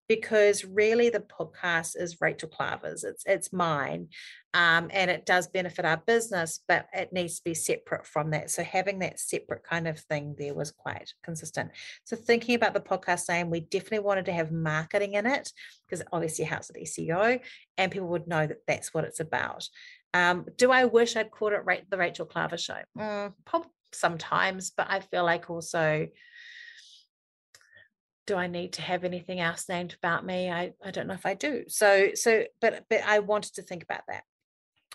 because 0.08 0.64
really 0.64 1.08
the 1.08 1.20
podcast 1.20 1.92
is 1.96 2.20
Rachel 2.20 2.48
Klaver's. 2.48 3.04
It's 3.04 3.22
it's 3.26 3.52
mine. 3.52 4.08
Um, 4.52 4.90
and 4.92 5.08
it 5.08 5.24
does 5.24 5.46
benefit 5.46 5.84
our 5.84 5.98
business, 5.98 6.58
but 6.66 6.88
it 6.92 7.12
needs 7.12 7.36
to 7.36 7.44
be 7.44 7.54
separate 7.54 8.04
from 8.04 8.30
that. 8.30 8.50
So 8.50 8.64
having 8.64 8.98
that 8.98 9.20
separate 9.20 9.62
kind 9.62 9.86
of 9.86 10.00
thing 10.00 10.34
there 10.36 10.54
was 10.54 10.72
quite 10.72 11.12
consistent. 11.22 11.70
So 12.02 12.16
thinking 12.16 12.56
about 12.56 12.74
the 12.74 12.80
podcast 12.80 13.28
name, 13.28 13.50
we 13.50 13.60
definitely 13.60 14.00
wanted 14.00 14.24
to 14.24 14.32
have 14.32 14.50
marketing 14.50 15.14
in 15.14 15.26
it 15.26 15.52
because 15.86 16.04
obviously 16.12 16.44
helps 16.44 16.68
with 16.68 16.82
SEO 16.82 17.40
and 17.78 17.92
people 17.92 18.08
would 18.08 18.26
know 18.26 18.44
that 18.48 18.66
that's 18.66 18.92
what 18.92 19.04
it's 19.04 19.20
about. 19.20 19.68
Um, 20.12 20.46
do 20.56 20.72
I 20.72 20.86
wish 20.86 21.14
I'd 21.14 21.30
called 21.30 21.52
it 21.52 21.90
the 21.90 21.98
Rachel 21.98 22.26
Claver 22.26 22.58
Show? 22.58 22.80
Mm, 22.98 23.34
probably 23.44 23.70
sometimes, 23.92 24.70
but 24.70 24.86
I 24.90 25.00
feel 25.00 25.24
like 25.24 25.50
also 25.50 26.08
do 28.26 28.36
I 28.36 28.46
need 28.46 28.74
to 28.74 28.82
have 28.82 29.04
anything 29.04 29.40
else 29.40 29.68
named 29.68 29.94
about 29.94 30.24
me? 30.24 30.50
I, 30.50 30.72
I 30.84 30.90
don't 30.90 31.06
know 31.06 31.14
if 31.14 31.26
I 31.26 31.34
do. 31.34 31.64
So, 31.68 32.10
so, 32.14 32.44
but, 32.60 32.84
but 32.88 33.02
I 33.04 33.20
wanted 33.20 33.54
to 33.54 33.62
think 33.62 33.82
about 33.82 34.02
that. 34.08 34.24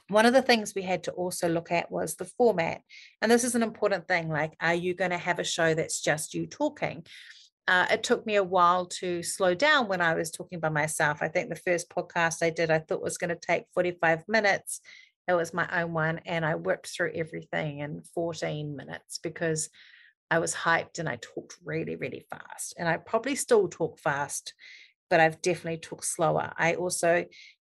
One 0.08 0.26
of 0.26 0.34
the 0.34 0.42
things 0.42 0.74
we 0.76 0.84
had 0.84 1.04
to 1.06 1.12
also 1.12 1.50
look 1.50 1.72
at 1.72 1.92
was 1.92 2.16
the 2.16 2.30
format. 2.38 2.82
And 3.22 3.32
this 3.32 3.44
is 3.44 3.56
an 3.56 3.64
important 3.64 4.08
thing. 4.08 4.30
Like, 4.30 4.54
are 4.62 4.76
you 4.76 4.94
going 4.94 5.12
to 5.12 5.18
have 5.18 5.40
a 5.40 5.44
show 5.44 5.74
that's 5.74 6.00
just 6.00 6.34
you 6.34 6.46
talking? 6.46 7.06
Uh, 7.68 7.88
it 7.90 8.04
took 8.04 8.26
me 8.28 8.36
a 8.36 8.44
while 8.44 8.86
to 8.86 9.24
slow 9.24 9.56
down 9.56 9.88
when 9.88 10.02
I 10.02 10.14
was 10.14 10.30
talking 10.30 10.60
by 10.60 10.70
myself. 10.70 11.18
I 11.22 11.28
think 11.28 11.50
the 11.50 11.56
first 11.56 11.90
podcast 11.90 12.44
I 12.44 12.52
did, 12.52 12.70
I 12.70 12.80
thought 12.80 13.02
was 13.02 13.18
going 13.18 13.32
to 13.32 13.36
take 13.36 13.64
45 13.74 14.24
minutes. 14.28 14.82
It 15.28 15.34
was 15.34 15.56
my 15.56 15.68
own 15.82 15.94
one. 15.94 16.20
And 16.28 16.46
I 16.46 16.56
worked 16.56 16.88
through 16.88 17.14
everything 17.16 17.80
in 17.80 18.04
14 18.14 18.76
minutes 18.76 19.18
because 19.18 19.70
I 20.36 20.40
was 20.40 20.54
hyped 20.54 21.00
and 21.00 21.08
I 21.08 21.18
talked 21.22 21.56
really, 21.64 21.96
really 21.96 22.26
fast. 22.30 22.74
And 22.78 22.90
I 22.90 22.98
probably 22.98 23.36
still 23.36 23.70
talk 23.70 24.00
fast, 24.00 24.54
but 25.10 25.22
I've 25.22 25.42
definitely 25.42 25.80
talked 25.80 26.04
slower. 26.04 26.52
I 26.58 26.74
also 26.74 27.24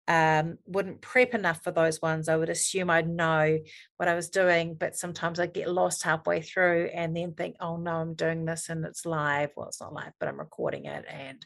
um, 0.09 0.57
wouldn't 0.65 0.99
prep 0.99 1.33
enough 1.33 1.63
for 1.63 1.71
those 1.71 2.01
ones. 2.01 2.27
I 2.27 2.35
would 2.35 2.49
assume 2.49 2.89
I'd 2.89 3.07
know 3.07 3.57
what 3.95 4.09
I 4.09 4.15
was 4.15 4.29
doing, 4.29 4.75
but 4.75 4.97
sometimes 4.97 5.39
I 5.39 5.45
get 5.45 5.71
lost 5.71 6.03
halfway 6.03 6.41
through 6.41 6.89
and 6.93 7.15
then 7.15 7.35
think, 7.35 7.55
oh 7.61 7.77
no, 7.77 7.91
I'm 7.91 8.15
doing 8.15 8.43
this 8.43 8.67
and 8.67 8.85
it's 8.85 9.05
live. 9.05 9.51
Well, 9.55 9.69
it's 9.69 9.79
not 9.79 9.93
live, 9.93 10.11
but 10.19 10.27
I'm 10.27 10.39
recording 10.39 10.85
it. 10.85 11.05
And 11.09 11.45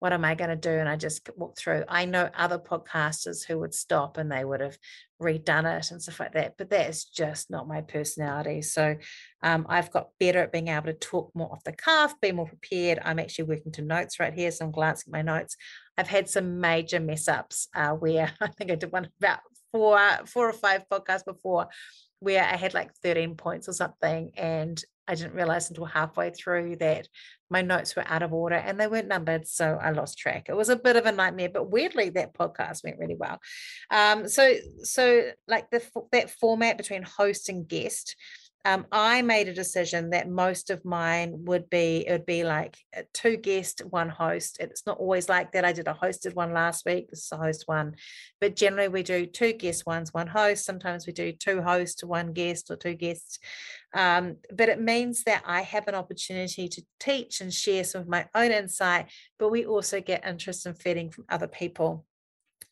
what 0.00 0.12
am 0.12 0.24
I 0.24 0.34
going 0.34 0.50
to 0.50 0.56
do? 0.56 0.70
And 0.70 0.88
I 0.88 0.96
just 0.96 1.28
walk 1.36 1.56
through. 1.56 1.84
I 1.88 2.04
know 2.04 2.30
other 2.34 2.58
podcasters 2.58 3.44
who 3.44 3.58
would 3.58 3.74
stop 3.74 4.16
and 4.16 4.30
they 4.30 4.44
would 4.44 4.60
have 4.60 4.78
redone 5.20 5.78
it 5.78 5.90
and 5.90 6.00
stuff 6.00 6.20
like 6.20 6.34
that, 6.34 6.54
but 6.56 6.70
that 6.70 6.88
is 6.88 7.04
just 7.04 7.50
not 7.50 7.66
my 7.66 7.80
personality. 7.80 8.62
So 8.62 8.96
um, 9.42 9.66
I've 9.68 9.90
got 9.90 10.10
better 10.20 10.40
at 10.40 10.52
being 10.52 10.68
able 10.68 10.86
to 10.86 10.92
talk 10.92 11.32
more 11.34 11.50
off 11.50 11.64
the 11.64 11.72
cuff, 11.72 12.20
be 12.20 12.32
more 12.32 12.46
prepared. 12.46 13.00
I'm 13.04 13.18
actually 13.18 13.46
working 13.46 13.72
to 13.72 13.82
notes 13.82 14.20
right 14.20 14.32
here, 14.32 14.50
so 14.50 14.64
I'm 14.64 14.70
glancing 14.70 15.12
at 15.12 15.16
my 15.18 15.22
notes. 15.22 15.56
I've 15.96 16.08
had 16.08 16.28
some 16.28 16.60
major 16.60 17.00
mess 17.00 17.26
ups 17.26 17.68
uh, 17.74 17.90
where 17.90 18.32
I 18.40 18.48
think 18.48 18.70
I 18.70 18.76
did 18.76 18.92
one 18.92 19.08
about 19.20 19.40
four, 19.72 19.98
four 20.26 20.48
or 20.48 20.52
five 20.52 20.84
podcasts 20.90 21.24
before 21.24 21.68
where 22.20 22.42
I 22.42 22.56
had 22.56 22.74
like 22.74 22.94
13 23.02 23.36
points 23.36 23.68
or 23.68 23.72
something. 23.72 24.32
And 24.36 24.82
I 25.06 25.14
didn't 25.14 25.34
realize 25.34 25.70
until 25.70 25.86
halfway 25.86 26.30
through 26.30 26.76
that 26.76 27.08
my 27.50 27.62
notes 27.62 27.96
were 27.96 28.04
out 28.06 28.22
of 28.22 28.34
order 28.34 28.56
and 28.56 28.78
they 28.78 28.86
weren't 28.86 29.08
numbered. 29.08 29.46
So 29.46 29.78
I 29.80 29.90
lost 29.90 30.18
track. 30.18 30.46
It 30.48 30.56
was 30.56 30.68
a 30.68 30.76
bit 30.76 30.96
of 30.96 31.06
a 31.06 31.12
nightmare, 31.12 31.48
but 31.48 31.70
weirdly 31.70 32.10
that 32.10 32.34
podcast 32.34 32.84
went 32.84 32.98
really 32.98 33.16
well. 33.16 33.40
Um, 33.90 34.28
so, 34.28 34.54
so 34.82 35.30
like 35.46 35.70
the, 35.70 35.82
that 36.12 36.30
format 36.30 36.76
between 36.76 37.02
host 37.02 37.48
and 37.48 37.66
guest, 37.66 38.16
um, 38.64 38.86
I 38.90 39.22
made 39.22 39.48
a 39.48 39.54
decision 39.54 40.10
that 40.10 40.28
most 40.28 40.70
of 40.70 40.84
mine 40.84 41.44
would 41.44 41.70
be 41.70 42.04
it 42.06 42.12
would 42.12 42.26
be 42.26 42.44
like 42.44 42.76
two 43.14 43.36
guests, 43.36 43.80
one 43.82 44.08
host. 44.08 44.58
It's 44.60 44.84
not 44.84 44.98
always 44.98 45.28
like 45.28 45.52
that. 45.52 45.64
I 45.64 45.72
did 45.72 45.88
a 45.88 45.94
hosted 45.94 46.34
one 46.34 46.52
last 46.52 46.84
week. 46.84 47.08
This 47.08 47.24
is 47.24 47.32
a 47.32 47.36
host 47.36 47.64
one, 47.66 47.94
but 48.40 48.56
generally 48.56 48.88
we 48.88 49.02
do 49.02 49.26
two 49.26 49.52
guest 49.52 49.86
ones, 49.86 50.12
one 50.12 50.26
host. 50.26 50.64
Sometimes 50.64 51.06
we 51.06 51.12
do 51.12 51.32
two 51.32 51.62
hosts, 51.62 52.02
one 52.02 52.32
guest, 52.32 52.70
or 52.70 52.76
two 52.76 52.94
guests. 52.94 53.38
Um, 53.94 54.36
but 54.52 54.68
it 54.68 54.80
means 54.80 55.24
that 55.24 55.42
I 55.46 55.62
have 55.62 55.88
an 55.88 55.94
opportunity 55.94 56.68
to 56.68 56.82
teach 57.00 57.40
and 57.40 57.54
share 57.54 57.84
some 57.84 58.02
of 58.02 58.08
my 58.08 58.26
own 58.34 58.50
insight, 58.50 59.06
but 59.38 59.50
we 59.50 59.64
also 59.64 60.00
get 60.00 60.26
interest 60.26 60.66
in 60.66 60.74
feeding 60.74 61.10
from 61.10 61.24
other 61.30 61.48
people. 61.48 62.04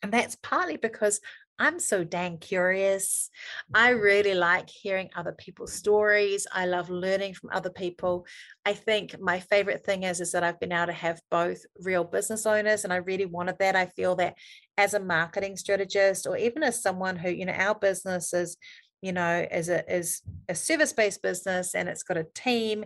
And 0.02 0.12
that's 0.12 0.36
partly 0.42 0.76
because 0.76 1.20
I'm 1.58 1.78
so 1.78 2.04
dang 2.04 2.38
curious. 2.38 3.30
I 3.72 3.92
mm-hmm. 3.92 4.00
really 4.00 4.34
like 4.34 4.68
hearing 4.68 5.08
other 5.16 5.32
people's 5.32 5.72
stories. 5.72 6.46
I 6.52 6.66
love 6.66 6.90
learning 6.90 7.34
from 7.34 7.50
other 7.52 7.70
people. 7.70 8.26
I 8.64 8.74
think 8.74 9.18
my 9.20 9.40
favorite 9.40 9.84
thing 9.84 10.02
is 10.02 10.20
is 10.20 10.32
that 10.32 10.44
I've 10.44 10.60
been 10.60 10.72
able 10.72 10.86
to 10.86 10.92
have 10.92 11.20
both 11.30 11.58
real 11.82 12.04
business 12.04 12.46
owners 12.46 12.84
and 12.84 12.92
I 12.92 12.96
really 12.96 13.26
wanted 13.26 13.56
that. 13.60 13.76
I 13.76 13.86
feel 13.86 14.16
that 14.16 14.34
as 14.76 14.94
a 14.94 15.00
marketing 15.00 15.56
strategist 15.56 16.26
or 16.26 16.36
even 16.36 16.62
as 16.62 16.82
someone 16.82 17.16
who, 17.16 17.30
you 17.30 17.46
know, 17.46 17.52
our 17.52 17.74
business 17.74 18.34
is 18.34 18.56
you 19.02 19.12
know, 19.12 19.46
as 19.50 19.68
a 19.68 19.94
is 19.94 20.22
a 20.48 20.54
service-based 20.54 21.22
business 21.22 21.74
and 21.74 21.88
it's 21.88 22.02
got 22.02 22.16
a 22.16 22.26
team 22.34 22.84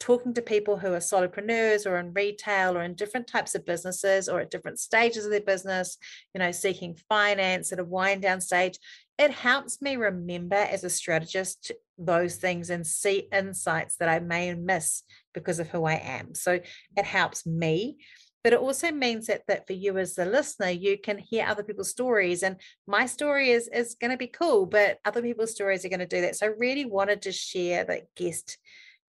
talking 0.00 0.32
to 0.34 0.42
people 0.42 0.78
who 0.78 0.92
are 0.94 0.98
solopreneurs 0.98 1.86
or 1.86 1.98
in 1.98 2.12
retail 2.14 2.76
or 2.76 2.82
in 2.82 2.94
different 2.94 3.26
types 3.26 3.54
of 3.54 3.66
businesses 3.66 4.28
or 4.28 4.40
at 4.40 4.50
different 4.50 4.80
stages 4.80 5.24
of 5.24 5.30
their 5.30 5.42
business, 5.42 5.98
you 6.34 6.38
know, 6.38 6.50
seeking 6.50 6.98
finance 7.08 7.70
at 7.70 7.78
a 7.78 7.84
wind 7.84 8.22
down 8.22 8.40
stage, 8.40 8.78
it 9.18 9.30
helps 9.30 9.82
me 9.82 9.96
remember 9.96 10.56
as 10.56 10.82
a 10.82 10.90
strategist 10.90 11.70
those 11.98 12.36
things 12.36 12.70
and 12.70 12.86
see 12.86 13.28
insights 13.30 13.96
that 13.96 14.08
I 14.08 14.18
may 14.18 14.54
miss 14.54 15.02
because 15.34 15.60
of 15.60 15.68
who 15.68 15.84
I 15.84 15.94
am. 15.94 16.34
So 16.34 16.60
it 16.96 17.04
helps 17.04 17.46
me. 17.46 17.98
But 18.42 18.54
it 18.54 18.58
also 18.58 18.90
means 18.90 19.26
that, 19.26 19.42
that 19.48 19.66
for 19.66 19.74
you 19.74 19.98
as 19.98 20.16
a 20.16 20.24
listener, 20.24 20.70
you 20.70 20.96
can 20.98 21.18
hear 21.18 21.44
other 21.46 21.62
people's 21.62 21.90
stories. 21.90 22.42
And 22.42 22.56
my 22.86 23.04
story 23.04 23.50
is, 23.50 23.68
is 23.68 23.96
going 24.00 24.12
to 24.12 24.16
be 24.16 24.28
cool, 24.28 24.64
but 24.64 24.98
other 25.04 25.20
people's 25.20 25.52
stories 25.52 25.84
are 25.84 25.90
going 25.90 26.00
to 26.00 26.06
do 26.06 26.22
that. 26.22 26.36
So 26.36 26.46
I 26.46 26.50
really 26.58 26.86
wanted 26.86 27.20
to 27.22 27.32
share 27.32 27.84
that 27.84 28.06
guest 28.16 28.56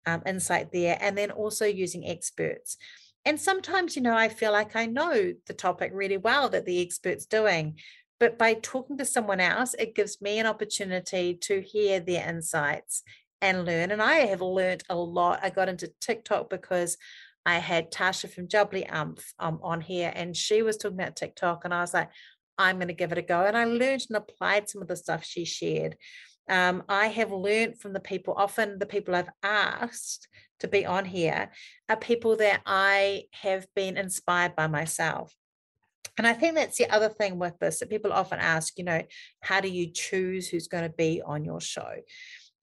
um, 0.05 0.21
insight 0.25 0.71
there 0.71 0.97
and 0.99 1.17
then 1.17 1.31
also 1.31 1.65
using 1.65 2.07
experts. 2.07 2.77
And 3.25 3.39
sometimes 3.39 3.95
you 3.95 4.01
know 4.01 4.15
i 4.15 4.29
feel 4.29 4.51
like 4.51 4.75
i 4.75 4.85
know 4.87 5.33
the 5.45 5.53
topic 5.53 5.91
really 5.93 6.17
well 6.17 6.49
that 6.49 6.65
the 6.65 6.81
expert's 6.81 7.25
doing 7.25 7.75
but 8.19 8.37
by 8.37 8.55
talking 8.55 8.97
to 8.97 9.05
someone 9.05 9.39
else 9.39 9.75
it 9.75 9.95
gives 9.95 10.21
me 10.21 10.39
an 10.39 10.47
opportunity 10.47 11.35
to 11.35 11.61
hear 11.61 11.99
their 11.99 12.27
insights 12.27 13.03
and 13.41 13.65
learn 13.65 13.91
and 13.91 14.01
i 14.01 14.15
have 14.15 14.41
learned 14.41 14.83
a 14.89 14.95
lot. 14.95 15.39
I 15.43 15.51
got 15.51 15.69
into 15.69 15.91
tiktok 15.99 16.49
because 16.49 16.97
i 17.45 17.59
had 17.59 17.91
tasha 17.91 18.27
from 18.27 18.47
jubbly 18.47 18.91
um, 18.91 19.15
um 19.39 19.59
on 19.61 19.81
here 19.81 20.11
and 20.15 20.35
she 20.35 20.63
was 20.63 20.77
talking 20.77 20.99
about 20.99 21.15
tiktok 21.15 21.63
and 21.63 21.73
i 21.73 21.81
was 21.81 21.93
like 21.93 22.09
i'm 22.57 22.77
going 22.77 22.87
to 22.87 22.93
give 22.93 23.11
it 23.11 23.17
a 23.19 23.23
go 23.23 23.45
and 23.45 23.57
i 23.57 23.65
learned 23.65 24.05
and 24.09 24.17
applied 24.17 24.67
some 24.67 24.81
of 24.81 24.87
the 24.87 24.95
stuff 24.95 25.23
she 25.23 25.45
shared 25.45 25.95
um, 26.49 26.83
I 26.89 27.07
have 27.07 27.31
learned 27.31 27.79
from 27.79 27.93
the 27.93 27.99
people, 27.99 28.33
often 28.35 28.79
the 28.79 28.85
people 28.85 29.15
I've 29.15 29.29
asked 29.43 30.27
to 30.59 30.67
be 30.67 30.85
on 30.85 31.05
here 31.05 31.51
are 31.89 31.97
people 31.97 32.37
that 32.37 32.61
I 32.65 33.23
have 33.31 33.67
been 33.75 33.97
inspired 33.97 34.55
by 34.55 34.67
myself. 34.67 35.33
And 36.17 36.27
I 36.27 36.33
think 36.33 36.55
that's 36.55 36.77
the 36.77 36.89
other 36.89 37.09
thing 37.09 37.39
with 37.39 37.57
this 37.59 37.79
that 37.79 37.89
people 37.89 38.11
often 38.11 38.39
ask, 38.39 38.77
you 38.77 38.83
know, 38.83 39.01
how 39.39 39.61
do 39.61 39.69
you 39.69 39.91
choose 39.91 40.47
who's 40.49 40.67
going 40.67 40.83
to 40.83 40.95
be 40.95 41.21
on 41.25 41.45
your 41.45 41.61
show? 41.61 41.93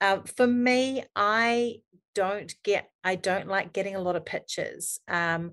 Uh, 0.01 0.19
for 0.37 0.47
me, 0.47 1.03
I 1.17 1.77
don't 2.15 2.55
get, 2.63 2.91
I 3.03 3.15
don't 3.15 3.49
like 3.49 3.73
getting 3.73 3.97
a 3.97 4.01
lot 4.01 4.17
of 4.17 4.25
pitches. 4.25 5.01
Um, 5.09 5.53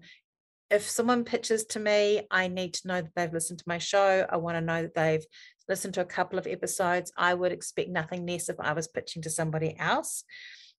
if 0.71 0.89
someone 0.89 1.23
pitches 1.23 1.65
to 1.65 1.80
me, 1.80 2.21
I 2.32 2.47
need 2.47 2.73
to 2.75 2.88
know 2.88 3.01
that 3.01 3.12
they've 3.15 3.34
listened 3.34 3.60
to 3.60 3.65
my 3.67 3.78
show. 3.78 4.25
I 4.30 4.38
want 4.38 4.58
to 4.58 4.62
know 4.62 4.82
that 4.82 4.95
they've 4.95 5.25
listened 5.69 5.93
to 5.95 6.01
a 6.01 6.06
couple 6.06 6.39
of 6.39 6.47
episodes. 6.47 7.12
I 7.17 7.34
would 7.34 7.51
expect 7.51 7.89
nothing 7.89 8.25
less 8.25 8.49
if 8.49 8.60
I 8.60 8.73
was 8.73 8.88
pitching 8.88 9.21
to 9.23 9.30
somebody 9.30 9.78
else. 9.78 10.23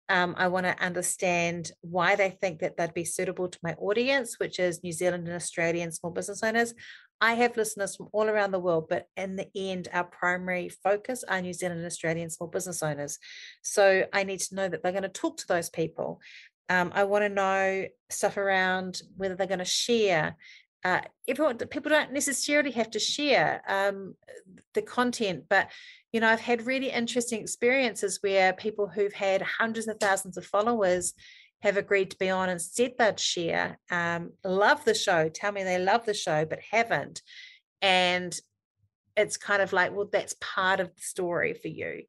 Um, 0.08 0.36
I 0.38 0.48
want 0.48 0.66
to 0.66 0.84
understand 0.84 1.72
why 1.80 2.14
they 2.14 2.30
think 2.30 2.60
that 2.60 2.76
they'd 2.76 2.94
be 2.94 3.04
suitable 3.04 3.48
to 3.48 3.58
my 3.62 3.74
audience, 3.74 4.38
which 4.38 4.60
is 4.60 4.82
New 4.82 4.92
Zealand 4.92 5.26
and 5.26 5.36
Australian 5.36 5.90
small 5.90 6.12
business 6.12 6.42
owners. 6.44 6.74
I 7.20 7.34
have 7.34 7.56
listeners 7.56 7.96
from 7.96 8.08
all 8.12 8.28
around 8.28 8.52
the 8.52 8.60
world, 8.60 8.86
but 8.88 9.06
in 9.16 9.36
the 9.36 9.48
end, 9.56 9.88
our 9.92 10.04
primary 10.04 10.68
focus 10.68 11.24
are 11.24 11.40
New 11.40 11.54
Zealand 11.54 11.78
and 11.78 11.86
Australian 11.86 12.30
small 12.30 12.48
business 12.48 12.82
owners. 12.82 13.18
So 13.62 14.04
I 14.12 14.24
need 14.24 14.40
to 14.40 14.54
know 14.54 14.68
that 14.68 14.82
they're 14.82 14.92
going 14.92 15.02
to 15.02 15.08
talk 15.08 15.38
to 15.38 15.48
those 15.48 15.70
people. 15.70 16.20
Um, 16.68 16.92
I 16.94 17.04
want 17.04 17.24
to 17.24 17.28
know 17.28 17.86
stuff 18.10 18.36
around 18.36 19.02
whether 19.16 19.34
they're 19.34 19.46
going 19.46 19.58
to 19.60 19.64
share. 19.64 20.36
Uh, 20.84 21.00
everyone, 21.26 21.58
people 21.58 21.90
don't 21.90 22.12
necessarily 22.12 22.70
have 22.72 22.90
to 22.90 22.98
share 22.98 23.62
um, 23.68 24.14
the 24.74 24.82
content, 24.82 25.44
but 25.48 25.68
you 26.12 26.20
know, 26.20 26.28
I've 26.28 26.40
had 26.40 26.66
really 26.66 26.90
interesting 26.90 27.40
experiences 27.40 28.20
where 28.22 28.52
people 28.52 28.86
who've 28.86 29.12
had 29.12 29.42
hundreds 29.42 29.88
of 29.88 29.98
thousands 29.98 30.36
of 30.36 30.46
followers 30.46 31.12
have 31.62 31.76
agreed 31.76 32.10
to 32.10 32.18
be 32.18 32.30
on 32.30 32.48
and 32.48 32.60
said 32.60 32.92
they'd 32.98 33.18
share. 33.18 33.78
Um, 33.90 34.32
love 34.44 34.84
the 34.84 34.94
show, 34.94 35.28
tell 35.28 35.52
me 35.52 35.62
they 35.62 35.78
love 35.78 36.06
the 36.06 36.14
show, 36.14 36.44
but 36.44 36.60
haven't. 36.70 37.22
And 37.82 38.38
it's 39.16 39.36
kind 39.36 39.62
of 39.62 39.72
like, 39.72 39.94
well, 39.94 40.08
that's 40.10 40.36
part 40.40 40.80
of 40.80 40.94
the 40.94 41.00
story 41.00 41.54
for 41.54 41.68
you. 41.68 42.02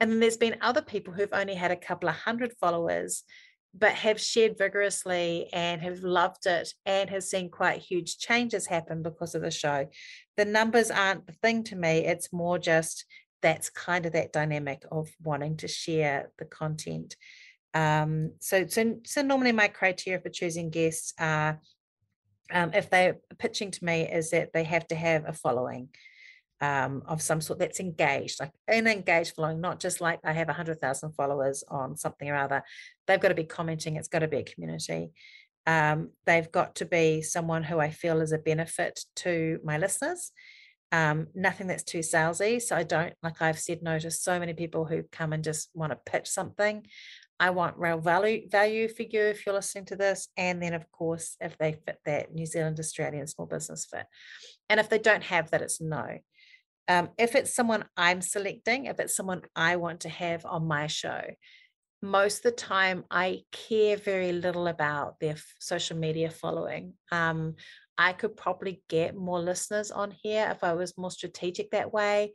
And 0.00 0.10
then 0.10 0.20
there's 0.20 0.36
been 0.36 0.56
other 0.60 0.82
people 0.82 1.14
who've 1.14 1.28
only 1.32 1.54
had 1.54 1.70
a 1.70 1.76
couple 1.76 2.08
of 2.08 2.16
hundred 2.16 2.52
followers 2.60 3.22
but 3.76 3.92
have 3.92 4.20
shared 4.20 4.56
vigorously 4.56 5.48
and 5.52 5.82
have 5.82 6.00
loved 6.00 6.46
it 6.46 6.72
and 6.86 7.10
have 7.10 7.24
seen 7.24 7.50
quite 7.50 7.80
huge 7.80 8.18
changes 8.18 8.66
happen 8.66 9.02
because 9.02 9.34
of 9.34 9.42
the 9.42 9.50
show. 9.50 9.88
The 10.36 10.44
numbers 10.44 10.90
aren't 10.90 11.26
the 11.26 11.32
thing 11.32 11.64
to 11.64 11.76
me, 11.76 12.06
it's 12.06 12.32
more 12.32 12.58
just 12.58 13.04
that's 13.42 13.68
kind 13.68 14.06
of 14.06 14.12
that 14.12 14.32
dynamic 14.32 14.84
of 14.90 15.10
wanting 15.22 15.56
to 15.58 15.68
share 15.68 16.30
the 16.38 16.46
content. 16.46 17.14
Um, 17.74 18.32
so, 18.40 18.66
so, 18.68 18.96
so 19.04 19.22
normally 19.22 19.52
my 19.52 19.68
criteria 19.68 20.20
for 20.20 20.30
choosing 20.30 20.70
guests 20.70 21.12
are 21.18 21.60
um, 22.52 22.72
if 22.74 22.88
they're 22.88 23.18
pitching 23.38 23.70
to 23.72 23.84
me 23.84 24.02
is 24.02 24.30
that 24.30 24.52
they 24.52 24.64
have 24.64 24.86
to 24.88 24.94
have 24.94 25.24
a 25.26 25.32
following 25.32 25.88
um, 26.60 27.02
of 27.06 27.20
some 27.20 27.40
sort 27.40 27.58
that's 27.58 27.80
engaged, 27.80 28.40
like 28.40 28.52
an 28.68 28.86
engaged 28.86 29.34
following, 29.34 29.60
not 29.60 29.80
just 29.80 30.00
like 30.00 30.20
I 30.24 30.32
have 30.32 30.48
100,000 30.48 31.12
followers 31.12 31.64
on 31.68 31.96
something 31.96 32.28
or 32.28 32.36
other. 32.36 32.62
They've 33.06 33.20
got 33.20 33.28
to 33.28 33.34
be 33.34 33.44
commenting, 33.44 33.96
it's 33.96 34.08
got 34.08 34.20
to 34.20 34.28
be 34.28 34.38
a 34.38 34.44
community. 34.44 35.10
Um, 35.66 36.10
they've 36.26 36.50
got 36.50 36.76
to 36.76 36.84
be 36.84 37.22
someone 37.22 37.62
who 37.64 37.78
I 37.78 37.90
feel 37.90 38.20
is 38.20 38.32
a 38.32 38.38
benefit 38.38 39.00
to 39.16 39.58
my 39.64 39.78
listeners. 39.78 40.32
Um, 40.92 41.28
nothing 41.34 41.66
that's 41.66 41.82
too 41.82 42.00
salesy. 42.00 42.62
So 42.62 42.76
I 42.76 42.84
don't, 42.84 43.14
like 43.22 43.42
I've 43.42 43.58
said 43.58 43.82
no 43.82 43.98
to 43.98 44.10
so 44.10 44.38
many 44.38 44.52
people 44.52 44.84
who 44.84 45.02
come 45.10 45.32
and 45.32 45.42
just 45.42 45.70
want 45.74 45.92
to 45.92 46.10
pitch 46.10 46.28
something. 46.28 46.86
I 47.40 47.50
want 47.50 47.78
real 47.78 47.98
value 47.98 48.48
value 48.48 48.86
for 48.86 49.02
you 49.02 49.22
if 49.22 49.44
you're 49.44 49.54
listening 49.54 49.86
to 49.86 49.96
this. 49.96 50.28
And 50.36 50.62
then 50.62 50.72
of 50.72 50.90
course, 50.92 51.36
if 51.40 51.58
they 51.58 51.72
fit 51.72 51.98
that 52.06 52.32
New 52.32 52.46
Zealand 52.46 52.78
Australian 52.78 53.26
small 53.26 53.46
business 53.46 53.86
fit. 53.86 54.06
And 54.68 54.78
if 54.78 54.88
they 54.88 54.98
don't 54.98 55.24
have 55.24 55.50
that, 55.50 55.62
it's 55.62 55.80
no. 55.80 56.18
Um, 56.88 57.10
if 57.18 57.34
it's 57.34 57.54
someone 57.54 57.84
I'm 57.96 58.20
selecting, 58.20 58.86
if 58.86 59.00
it's 59.00 59.16
someone 59.16 59.42
I 59.56 59.76
want 59.76 60.00
to 60.00 60.08
have 60.08 60.44
on 60.44 60.66
my 60.66 60.86
show, 60.86 61.22
most 62.02 62.38
of 62.38 62.42
the 62.42 62.52
time 62.52 63.04
I 63.10 63.42
care 63.50 63.96
very 63.96 64.32
little 64.32 64.66
about 64.66 65.18
their 65.20 65.36
social 65.58 65.96
media 65.96 66.30
following. 66.30 66.92
Um, 67.10 67.54
I 67.96 68.12
could 68.12 68.36
probably 68.36 68.82
get 68.88 69.16
more 69.16 69.40
listeners 69.40 69.90
on 69.90 70.10
here 70.10 70.48
if 70.50 70.62
I 70.62 70.74
was 70.74 70.98
more 70.98 71.10
strategic 71.10 71.70
that 71.70 71.92
way. 71.92 72.34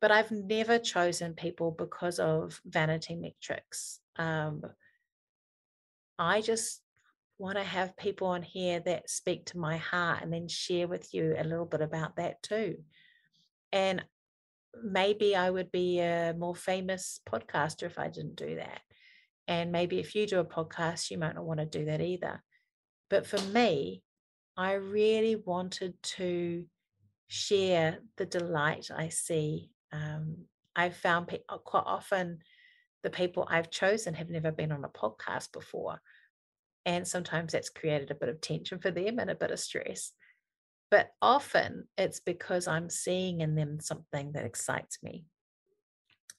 But 0.00 0.10
I've 0.10 0.30
never 0.30 0.78
chosen 0.78 1.34
people 1.34 1.70
because 1.70 2.18
of 2.18 2.60
vanity 2.64 3.14
metrics. 3.14 4.00
Um, 4.16 4.62
I 6.18 6.40
just 6.40 6.80
want 7.38 7.58
to 7.58 7.64
have 7.64 7.96
people 7.96 8.28
on 8.28 8.42
here 8.42 8.80
that 8.80 9.10
speak 9.10 9.46
to 9.46 9.58
my 9.58 9.76
heart 9.76 10.22
and 10.22 10.32
then 10.32 10.48
share 10.48 10.88
with 10.88 11.12
you 11.12 11.34
a 11.36 11.44
little 11.44 11.66
bit 11.66 11.82
about 11.82 12.16
that 12.16 12.42
too. 12.42 12.78
And 13.72 14.04
maybe 14.82 15.34
I 15.34 15.50
would 15.50 15.72
be 15.72 16.00
a 16.00 16.34
more 16.36 16.54
famous 16.54 17.20
podcaster 17.28 17.84
if 17.84 17.98
I 17.98 18.08
didn't 18.08 18.36
do 18.36 18.56
that. 18.56 18.80
And 19.48 19.72
maybe 19.72 19.98
if 19.98 20.14
you 20.14 20.26
do 20.26 20.40
a 20.40 20.44
podcast, 20.44 21.10
you 21.10 21.18
might 21.18 21.34
not 21.34 21.44
want 21.44 21.60
to 21.60 21.66
do 21.66 21.86
that 21.86 22.00
either. 22.00 22.42
But 23.10 23.26
for 23.26 23.40
me, 23.48 24.02
I 24.56 24.72
really 24.74 25.36
wanted 25.36 25.94
to 26.02 26.64
share 27.28 27.98
the 28.16 28.26
delight 28.26 28.90
I 28.94 29.08
see. 29.08 29.70
Um, 29.92 30.44
I've 30.76 30.96
found 30.96 31.28
pe- 31.28 31.40
uh, 31.48 31.58
quite 31.58 31.84
often 31.86 32.38
the 33.02 33.10
people 33.10 33.46
I've 33.50 33.70
chosen 33.70 34.14
have 34.14 34.30
never 34.30 34.52
been 34.52 34.72
on 34.72 34.84
a 34.84 34.88
podcast 34.88 35.52
before. 35.52 36.00
And 36.84 37.06
sometimes 37.06 37.52
that's 37.52 37.70
created 37.70 38.10
a 38.10 38.14
bit 38.14 38.28
of 38.28 38.40
tension 38.40 38.78
for 38.78 38.90
them 38.90 39.18
and 39.18 39.30
a 39.30 39.34
bit 39.34 39.50
of 39.50 39.60
stress. 39.60 40.12
But 40.92 41.08
often 41.22 41.88
it's 41.96 42.20
because 42.20 42.68
I'm 42.68 42.90
seeing 42.90 43.40
in 43.40 43.54
them 43.54 43.80
something 43.80 44.32
that 44.32 44.44
excites 44.44 45.02
me. 45.02 45.24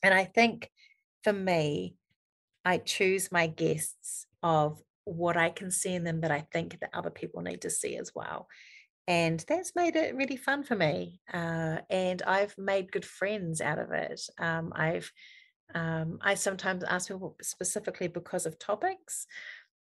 And 0.03 0.13
I 0.13 0.25
think 0.25 0.69
for 1.23 1.33
me, 1.33 1.95
I 2.63 2.77
choose 2.77 3.31
my 3.31 3.47
guests 3.47 4.27
of 4.43 4.79
what 5.05 5.37
I 5.37 5.49
can 5.49 5.71
see 5.71 5.95
in 5.95 6.03
them 6.03 6.21
that 6.21 6.29
I 6.29 6.45
think 6.53 6.79
that 6.81 6.91
other 6.93 7.09
people 7.09 7.41
need 7.41 7.61
to 7.63 7.71
see 7.71 7.97
as 7.97 8.11
well. 8.13 8.47
And 9.07 9.43
that's 9.47 9.75
made 9.75 9.95
it 9.95 10.15
really 10.15 10.37
fun 10.37 10.63
for 10.63 10.75
me. 10.75 11.19
Uh, 11.33 11.79
and 11.89 12.21
I've 12.21 12.55
made 12.55 12.91
good 12.91 13.05
friends 13.05 13.59
out 13.59 13.79
of 13.79 13.91
it. 13.91 14.21
Um, 14.37 14.71
I've 14.75 15.11
um, 15.73 16.19
I 16.21 16.35
sometimes 16.35 16.83
ask 16.83 17.07
people 17.07 17.35
specifically 17.41 18.07
because 18.07 18.45
of 18.45 18.59
topics 18.59 19.25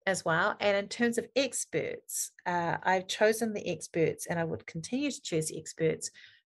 as 0.07 0.25
well. 0.25 0.57
And 0.61 0.77
in 0.77 0.89
terms 0.89 1.19
of 1.19 1.27
experts, 1.37 2.33
uh, 2.47 2.77
I've 2.83 3.09
chosen 3.09 3.53
the 3.53 3.69
experts 3.69 4.27
and 4.27 4.39
I 4.39 4.45
would 4.45 4.67
continue 4.67 5.11
to 5.11 5.23
choose 5.23 5.53
experts 5.55 6.11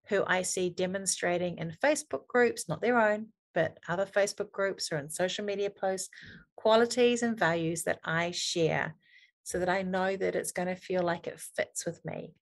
who 0.08 0.24
I 0.26 0.42
see 0.42 0.70
demonstrating 0.70 1.58
in 1.58 1.76
Facebook 1.82 2.26
groups, 2.26 2.68
not 2.68 2.80
their 2.80 3.00
own, 3.00 3.28
but 3.54 3.78
other 3.88 4.06
Facebook 4.06 4.52
groups 4.52 4.90
or 4.92 4.98
in 4.98 5.08
social 5.08 5.44
media 5.44 5.70
posts, 5.70 6.08
qualities 6.56 7.22
and 7.22 7.38
values 7.38 7.84
that 7.84 8.00
I 8.04 8.30
share 8.32 8.96
so 9.42 9.58
that 9.58 9.68
I 9.68 9.82
know 9.82 10.16
that 10.16 10.36
it's 10.36 10.52
going 10.52 10.68
to 10.68 10.76
feel 10.76 11.02
like 11.02 11.26
it 11.26 11.40
fits 11.40 11.86
with 11.86 12.04
me. 12.04 12.34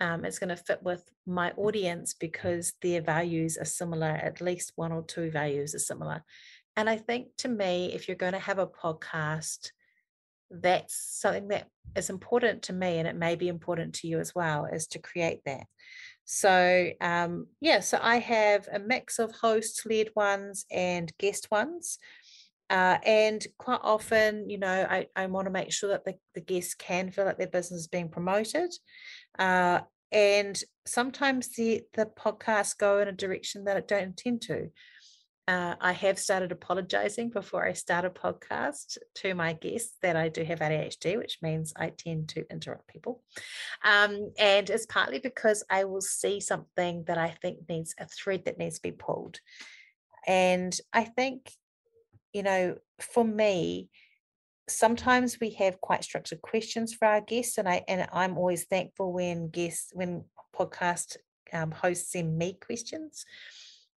Um, 0.00 0.24
it's 0.24 0.38
going 0.38 0.50
to 0.50 0.56
fit 0.56 0.82
with 0.82 1.02
my 1.26 1.52
audience 1.52 2.14
because 2.14 2.74
their 2.82 3.00
values 3.00 3.56
are 3.56 3.64
similar, 3.64 4.08
at 4.08 4.40
least 4.40 4.72
one 4.76 4.92
or 4.92 5.02
two 5.02 5.30
values 5.30 5.74
are 5.74 5.80
similar. 5.80 6.22
And 6.76 6.90
I 6.90 6.98
think 6.98 7.28
to 7.38 7.48
me, 7.48 7.92
if 7.94 8.06
you're 8.06 8.16
going 8.16 8.34
to 8.34 8.38
have 8.38 8.58
a 8.58 8.66
podcast, 8.66 9.70
that's 10.50 10.96
something 11.20 11.48
that 11.48 11.66
is 11.96 12.10
important 12.10 12.62
to 12.62 12.72
me 12.72 12.98
and 12.98 13.08
it 13.08 13.16
may 13.16 13.36
be 13.36 13.48
important 13.48 13.94
to 13.94 14.08
you 14.08 14.18
as 14.18 14.34
well 14.34 14.66
is 14.66 14.86
to 14.88 14.98
create 14.98 15.40
that. 15.46 15.66
So 16.24 16.90
um 17.00 17.46
yeah 17.60 17.78
so 17.78 18.00
i 18.02 18.16
have 18.18 18.68
a 18.72 18.80
mix 18.80 19.20
of 19.20 19.30
host 19.30 19.86
led 19.88 20.08
ones 20.16 20.66
and 20.72 21.12
guest 21.18 21.48
ones 21.52 21.98
uh, 22.68 22.98
and 23.04 23.46
quite 23.58 23.80
often 23.82 24.50
you 24.50 24.58
know 24.58 24.86
i, 24.90 25.06
I 25.14 25.26
want 25.26 25.46
to 25.46 25.52
make 25.52 25.72
sure 25.72 25.90
that 25.90 26.04
the, 26.04 26.14
the 26.34 26.40
guests 26.40 26.74
can 26.74 27.10
feel 27.10 27.24
like 27.24 27.38
their 27.38 27.46
business 27.46 27.82
is 27.82 27.86
being 27.86 28.08
promoted 28.08 28.72
uh, 29.38 29.80
and 30.10 30.60
sometimes 30.84 31.54
the 31.54 31.82
the 31.94 32.06
podcasts 32.06 32.76
go 32.76 32.98
in 32.98 33.08
a 33.08 33.12
direction 33.12 33.64
that 33.64 33.76
i 33.76 33.80
don't 33.80 34.02
intend 34.02 34.42
to 34.42 34.68
uh, 35.48 35.76
I 35.80 35.92
have 35.92 36.18
started 36.18 36.50
apologizing 36.50 37.30
before 37.30 37.64
I 37.64 37.72
start 37.72 38.04
a 38.04 38.10
podcast 38.10 38.98
to 39.16 39.34
my 39.34 39.52
guests 39.52 39.96
that 40.02 40.16
I 40.16 40.28
do 40.28 40.42
have 40.42 40.58
ADHD, 40.58 41.16
which 41.16 41.38
means 41.40 41.72
I 41.76 41.90
tend 41.90 42.30
to 42.30 42.44
interrupt 42.50 42.88
people. 42.88 43.22
Um, 43.84 44.32
and 44.38 44.68
it's 44.68 44.86
partly 44.86 45.20
because 45.20 45.62
I 45.70 45.84
will 45.84 46.00
see 46.00 46.40
something 46.40 47.04
that 47.04 47.16
I 47.16 47.30
think 47.42 47.68
needs 47.68 47.94
a 47.98 48.06
thread 48.06 48.44
that 48.46 48.58
needs 48.58 48.76
to 48.76 48.82
be 48.82 48.92
pulled. 48.92 49.38
And 50.26 50.76
I 50.92 51.04
think, 51.04 51.52
you 52.32 52.42
know, 52.42 52.76
for 53.00 53.24
me, 53.24 53.88
sometimes 54.68 55.38
we 55.40 55.50
have 55.50 55.80
quite 55.80 56.02
structured 56.02 56.42
questions 56.42 56.92
for 56.92 57.06
our 57.06 57.20
guests, 57.20 57.56
and 57.56 57.68
I 57.68 57.84
and 57.86 58.08
I'm 58.12 58.36
always 58.36 58.64
thankful 58.64 59.12
when 59.12 59.50
guests 59.50 59.92
when 59.92 60.24
podcast 60.52 61.18
um, 61.52 61.70
hosts 61.70 62.10
send 62.10 62.36
me 62.36 62.54
questions 62.54 63.24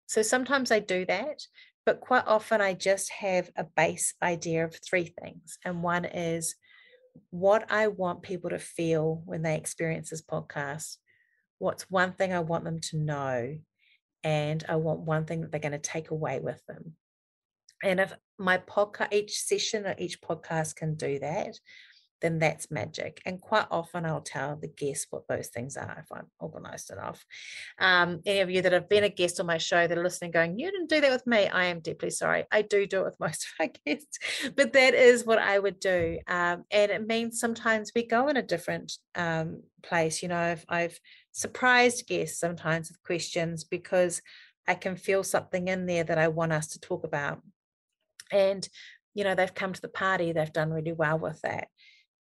so 0.09 0.23
sometimes 0.23 0.71
I 0.71 0.79
do 0.79 1.05
that, 1.05 1.43
but 1.85 2.01
quite 2.01 2.25
often 2.27 2.63
I 2.63 2.73
just 2.73 3.11
have 3.11 3.51
a 3.57 3.65
base 3.65 4.15
idea 4.23 4.65
of 4.65 4.75
three 4.75 5.15
things. 5.23 5.59
And 5.67 5.83
one 5.83 6.07
is 6.07 6.55
what 7.29 7.71
I 7.71 7.89
want 7.89 8.23
people 8.23 8.49
to 8.51 8.59
feel 8.59 9.23
when 9.27 9.43
they 9.43 9.55
experience 9.55 10.09
this 10.09 10.23
podcast. 10.23 10.97
What's 11.59 11.91
one 11.91 12.13
thing 12.15 12.33
I 12.33 12.41
want 12.41 12.65
them 12.65 12.81
to 12.81 12.97
know? 12.97 13.59
And 14.25 14.65
I 14.67 14.77
want 14.77 15.01
one 15.01 15.27
thing 15.27 15.43
that 15.43 15.51
they're 15.51 15.61
going 15.61 15.73
to 15.73 15.79
take 15.79 16.11
away 16.11 16.41
with 16.41 16.65
them. 16.67 16.95
And 17.85 18.01
if 18.01 18.15
my 18.39 18.57
podcast, 18.57 19.13
each 19.13 19.39
session 19.39 19.85
or 19.85 19.95
each 19.99 20.23
podcast 20.23 20.75
can 20.75 20.95
do 20.95 21.19
that, 21.19 21.59
then 22.21 22.39
that's 22.39 22.71
magic. 22.71 23.21
And 23.25 23.41
quite 23.41 23.67
often 23.71 24.05
I'll 24.05 24.21
tell 24.21 24.57
the 24.57 24.69
guests 24.69 25.07
what 25.11 25.29
those 25.29 25.49
things 25.49 25.77
are 25.77 25.99
if 26.03 26.11
I'm 26.13 26.27
organized 26.41 26.91
enough. 26.91 27.25
Um, 27.79 28.21
any 28.27 28.41
of 28.41 28.51
you 28.51 28.63
that 28.63 28.73
have 28.73 28.89
been 28.89 29.05
a 29.05 29.09
guest 29.09 29.41
on 29.41 29.47
my 29.47 29.59
show 29.59 29.87
that 29.87 29.97
are 29.97 30.03
listening, 30.03 30.31
going, 30.31 30.59
You 30.59 30.71
didn't 30.71 30.91
do 30.91 31.01
that 31.01 31.11
with 31.11 31.27
me, 31.27 31.47
I 31.47 31.67
am 31.67 31.81
deeply 31.81 32.11
sorry. 32.11 32.45
I 32.51 32.63
do 32.63 32.87
do 32.87 33.01
it 33.01 33.05
with 33.05 33.17
most 33.21 33.45
of 33.47 33.51
my 33.61 33.71
guests, 33.85 34.19
but 34.57 34.73
that 34.73 34.95
is 34.95 35.25
what 35.25 35.39
I 35.39 35.59
would 35.59 35.81
do. 35.81 36.19
Um, 36.27 36.65
and 36.71 36.91
it 36.91 37.07
means 37.07 37.41
sometimes 37.41 37.93
we 37.95 38.07
go 38.07 38.29
in 38.29 38.37
a 38.37 38.43
different 38.43 38.93
um, 39.15 39.63
place. 39.83 40.23
You 40.23 40.29
know, 40.29 40.39
I've, 40.39 40.65
I've 40.69 40.99
surprised 41.33 42.07
guests 42.07 42.41
sometimes 42.41 42.89
with 42.89 43.03
questions 43.03 43.65
because 43.65 44.23
I 44.67 44.75
can 44.75 44.97
feel 44.97 45.23
something 45.23 45.69
in 45.69 45.87
there 45.87 46.05
that 46.05 46.19
I 46.19 46.29
want 46.29 46.53
us 46.53 46.69
to 46.69 46.81
talk 46.81 47.05
about. 47.05 47.41
And 48.31 48.69
you 49.15 49.25
know 49.25 49.35
they've 49.35 49.55
come 49.55 49.73
to 49.73 49.81
the 49.81 49.89
party 49.89 50.31
they've 50.31 50.53
done 50.53 50.71
really 50.71 50.93
well 50.93 51.19
with 51.19 51.41
that 51.41 51.67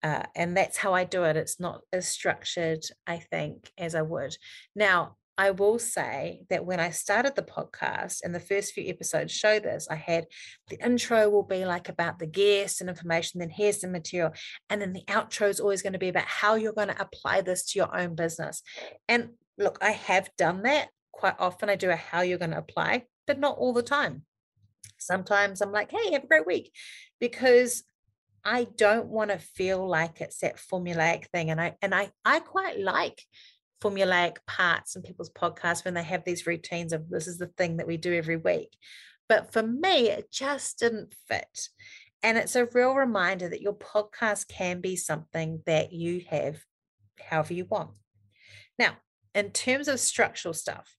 uh, 0.03 0.25
and 0.35 0.57
that's 0.57 0.77
how 0.77 0.95
I 0.95 1.05
do 1.05 1.25
it. 1.25 1.37
It's 1.37 1.61
not 1.61 1.83
as 1.93 2.09
structured, 2.09 2.85
I 3.07 3.19
think, 3.19 3.71
as 3.79 3.95
I 3.95 4.03
would. 4.03 4.37
Now, 4.75 5.17
I 5.39 5.51
will 5.51 5.79
say 5.79 6.43
that 6.51 6.67
when 6.67 6.79
I 6.79 6.91
started 6.91 7.35
the 7.35 7.43
podcast 7.43 8.19
and 8.23 8.35
the 8.35 8.41
first 8.41 8.75
few 8.75 8.89
episodes 8.89 9.33
show 9.33 9.59
this, 9.59 9.89
I 9.91 9.95
had 9.95 10.27
the 10.69 10.85
intro 10.85 11.31
will 11.31 11.43
be 11.43 11.65
like 11.65 11.89
about 11.89 12.19
the 12.19 12.27
guests 12.27 12.81
and 12.81 12.91
information, 12.91 13.41
then 13.41 13.49
here's 13.49 13.79
the 13.79 13.89
material. 13.89 14.33
And 14.69 14.81
then 14.81 14.93
the 14.93 15.05
outro 15.09 15.49
is 15.49 15.59
always 15.59 15.83
going 15.83 15.95
to 15.95 15.99
be 15.99 16.11
about 16.11 16.27
how 16.27 16.57
you're 16.57 16.73
going 16.73 16.89
to 16.89 17.01
apply 17.01 17.41
this 17.41 17.65
to 17.67 17.79
your 17.79 17.97
own 17.97 18.15
business. 18.15 18.63
And 19.09 19.31
look, 19.57 19.79
I 19.81 19.93
have 19.93 20.29
done 20.37 20.63
that 20.63 20.89
quite 21.13 21.37
often. 21.39 21.71
I 21.71 21.77
do 21.77 21.91
a 21.91 21.97
how 21.97 22.21
you're 22.21 22.39
going 22.39 22.51
to 22.51 22.59
apply, 22.59 23.05
but 23.27 23.39
not 23.39 23.57
all 23.57 23.73
the 23.73 23.83
time. 23.83 24.25
Sometimes 24.99 25.61
I'm 25.61 25.73
like, 25.73 25.91
hey, 25.91 26.13
have 26.13 26.25
a 26.25 26.29
great 26.29 26.47
week 26.47 26.73
because 27.21 27.85
I 28.45 28.65
don't 28.77 29.07
want 29.07 29.31
to 29.31 29.39
feel 29.39 29.87
like 29.87 30.21
it's 30.21 30.39
that 30.39 30.57
formulaic 30.57 31.27
thing. 31.29 31.51
And 31.51 31.61
I 31.61 31.77
and 31.81 31.95
I 31.95 32.11
I 32.25 32.41
quite 32.41 32.81
like 32.81 33.23
formulaic 33.83 34.37
parts 34.47 34.97
in 34.97 35.03
people's 35.03 35.31
podcasts 35.31 35.85
when 35.85 35.95
they 35.95 36.03
have 36.03 36.25
these 36.25 36.47
routines 36.47 36.93
of 36.93 37.09
this 37.09 37.27
is 37.27 37.39
the 37.39 37.49
thing 37.59 37.79
that 37.79 37.87
we 37.87 37.97
do 37.97 38.15
every 38.15 38.37
week. 38.37 38.77
But 39.29 39.53
for 39.53 39.63
me, 39.63 40.11
it 40.11 40.31
just 40.31 40.79
didn't 40.79 41.15
fit. 41.29 41.69
And 42.23 42.39
it's 42.39 42.55
a 42.55 42.67
real 42.67 42.95
reminder 42.95 43.49
that 43.49 43.63
your 43.63 43.75
podcast 43.75 44.49
can 44.49 44.81
be 44.81 44.95
something 44.95 45.63
that 45.67 45.93
you 45.93 46.23
have 46.29 46.61
however 47.21 47.55
you 47.55 47.65
want. 47.65 47.91
Now, 48.79 48.97
in 49.35 49.51
terms 49.51 49.89
of 49.89 49.99
structural 49.99 50.55
stuff, 50.55 50.97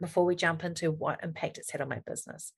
before 0.00 0.24
we 0.24 0.34
jump 0.34 0.64
into 0.64 0.90
what 0.90 1.22
impact 1.22 1.58
it's 1.58 1.70
had 1.70 1.80
on 1.80 1.88
my 1.88 2.00
business, 2.06 2.52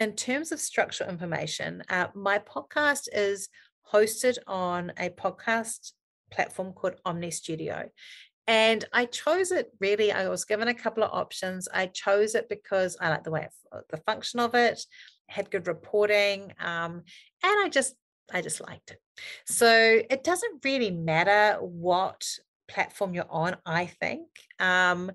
in 0.00 0.12
terms 0.14 0.52
of 0.52 0.60
structural 0.60 1.10
information, 1.10 1.82
uh, 1.88 2.08
my 2.14 2.38
podcast 2.38 3.08
is 3.12 3.48
hosted 3.92 4.38
on 4.46 4.92
a 4.98 5.10
podcast 5.10 5.92
platform 6.30 6.72
called 6.72 6.96
Omny 7.06 7.32
Studio. 7.32 7.88
And 8.46 8.84
I 8.92 9.06
chose 9.06 9.52
it 9.52 9.70
really, 9.80 10.12
I 10.12 10.28
was 10.28 10.44
given 10.44 10.68
a 10.68 10.74
couple 10.74 11.02
of 11.02 11.12
options. 11.12 11.68
I 11.72 11.86
chose 11.86 12.34
it 12.34 12.48
because 12.48 12.96
I 13.00 13.08
like 13.08 13.24
the 13.24 13.30
way, 13.30 13.48
uh, 13.72 13.80
the 13.90 13.96
function 13.98 14.40
of 14.40 14.54
it, 14.54 14.84
had 15.28 15.50
good 15.50 15.66
reporting, 15.66 16.52
um, 16.60 17.02
and 17.42 17.64
I 17.64 17.68
just, 17.70 17.94
I 18.32 18.42
just 18.42 18.60
liked 18.60 18.90
it. 18.90 19.00
So 19.46 20.00
it 20.10 20.24
doesn't 20.24 20.64
really 20.64 20.90
matter 20.90 21.58
what 21.60 22.26
platform 22.68 23.14
you're 23.14 23.30
on, 23.30 23.56
I 23.64 23.86
think. 23.86 24.28
Um, 24.58 25.12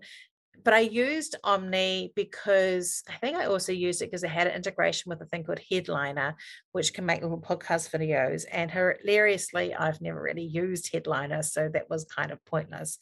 but 0.64 0.74
I 0.74 0.80
used 0.80 1.36
Omny 1.44 2.14
because 2.16 3.04
I 3.10 3.18
think 3.18 3.38
I 3.38 3.46
also 3.46 3.72
used 3.72 4.02
it 4.02 4.06
because 4.06 4.24
it 4.24 4.30
had 4.30 4.48
an 4.48 4.56
integration 4.56 5.10
with 5.10 5.22
a 5.22 5.26
thing 5.26 5.44
called 5.44 5.60
Headliner, 5.70 6.36
which 6.72 6.94
can 6.94 7.06
make 7.06 7.22
little 7.22 7.42
podcast 7.42 7.92
videos. 7.92 8.46
And 8.52 8.72
hilariously, 8.72 9.74
I've 9.74 10.02
never 10.02 10.22
really 10.22 10.44
used 10.44 10.92
Headliner, 10.92 11.44
so 11.44 11.70
that 11.74 11.90
was 11.90 12.06
kind 12.06 12.32
of 12.32 12.44
pointless. 12.46 12.98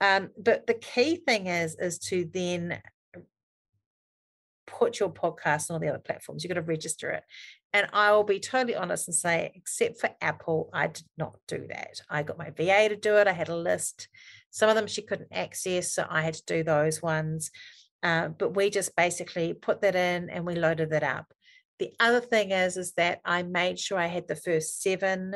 Um, 0.00 0.30
but 0.38 0.66
the 0.66 0.74
key 0.74 1.16
thing 1.16 1.46
is, 1.46 1.76
is 1.78 1.98
to 2.00 2.28
then 2.32 2.80
put 4.66 5.00
your 5.00 5.10
podcast 5.10 5.70
on 5.70 5.74
all 5.74 5.80
the 5.80 5.88
other 5.88 5.98
platforms. 5.98 6.44
You've 6.44 6.54
got 6.54 6.60
to 6.60 6.66
register 6.66 7.10
it. 7.10 7.24
And 7.72 7.88
I 7.92 8.12
will 8.12 8.24
be 8.24 8.40
totally 8.40 8.76
honest 8.76 9.08
and 9.08 9.14
say, 9.14 9.52
except 9.54 10.00
for 10.00 10.10
Apple, 10.20 10.70
I 10.72 10.88
did 10.88 11.04
not 11.16 11.36
do 11.46 11.66
that. 11.68 12.00
I 12.08 12.22
got 12.22 12.38
my 12.38 12.50
VA 12.50 12.88
to 12.88 12.96
do 12.96 13.16
it. 13.16 13.26
I 13.26 13.32
had 13.32 13.48
a 13.48 13.56
list. 13.56 14.08
Some 14.50 14.68
of 14.68 14.74
them 14.74 14.86
she 14.86 15.02
couldn't 15.02 15.32
access, 15.32 15.92
so 15.92 16.06
I 16.08 16.22
had 16.22 16.34
to 16.34 16.44
do 16.46 16.62
those 16.62 17.02
ones. 17.02 17.50
Uh, 18.02 18.28
but 18.28 18.54
we 18.54 18.70
just 18.70 18.94
basically 18.96 19.54
put 19.54 19.82
that 19.82 19.96
in 19.96 20.30
and 20.30 20.46
we 20.46 20.54
loaded 20.54 20.92
it 20.92 21.02
up. 21.02 21.32
The 21.78 21.92
other 22.00 22.20
thing 22.20 22.50
is, 22.50 22.76
is 22.76 22.92
that 22.92 23.20
I 23.24 23.42
made 23.42 23.78
sure 23.78 23.98
I 23.98 24.06
had 24.06 24.28
the 24.28 24.36
first 24.36 24.82
seven 24.82 25.34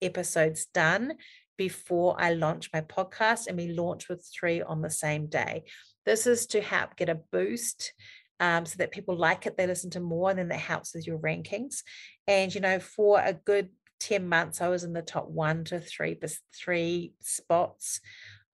episodes 0.00 0.66
done 0.66 1.14
before 1.58 2.16
I 2.18 2.32
launched 2.32 2.70
my 2.72 2.80
podcast, 2.80 3.46
and 3.46 3.56
we 3.56 3.68
launched 3.68 4.08
with 4.08 4.26
three 4.34 4.62
on 4.62 4.82
the 4.82 4.90
same 4.90 5.26
day. 5.26 5.64
This 6.06 6.26
is 6.26 6.46
to 6.48 6.60
help 6.60 6.96
get 6.96 7.08
a 7.08 7.20
boost 7.30 7.92
um, 8.40 8.66
so 8.66 8.76
that 8.78 8.90
people 8.90 9.16
like 9.16 9.46
it, 9.46 9.56
they 9.56 9.66
listen 9.66 9.90
to 9.90 10.00
more, 10.00 10.30
and 10.30 10.38
then 10.38 10.48
that 10.48 10.58
helps 10.58 10.94
with 10.94 11.06
your 11.06 11.18
rankings. 11.18 11.82
And 12.26 12.54
you 12.54 12.60
know, 12.60 12.80
for 12.80 13.20
a 13.20 13.34
good 13.34 13.68
10 14.00 14.28
months, 14.28 14.60
I 14.60 14.68
was 14.68 14.82
in 14.82 14.92
the 14.92 15.02
top 15.02 15.28
one 15.28 15.64
to 15.64 15.78
three, 15.78 16.18
three 16.52 17.12
spots 17.20 18.00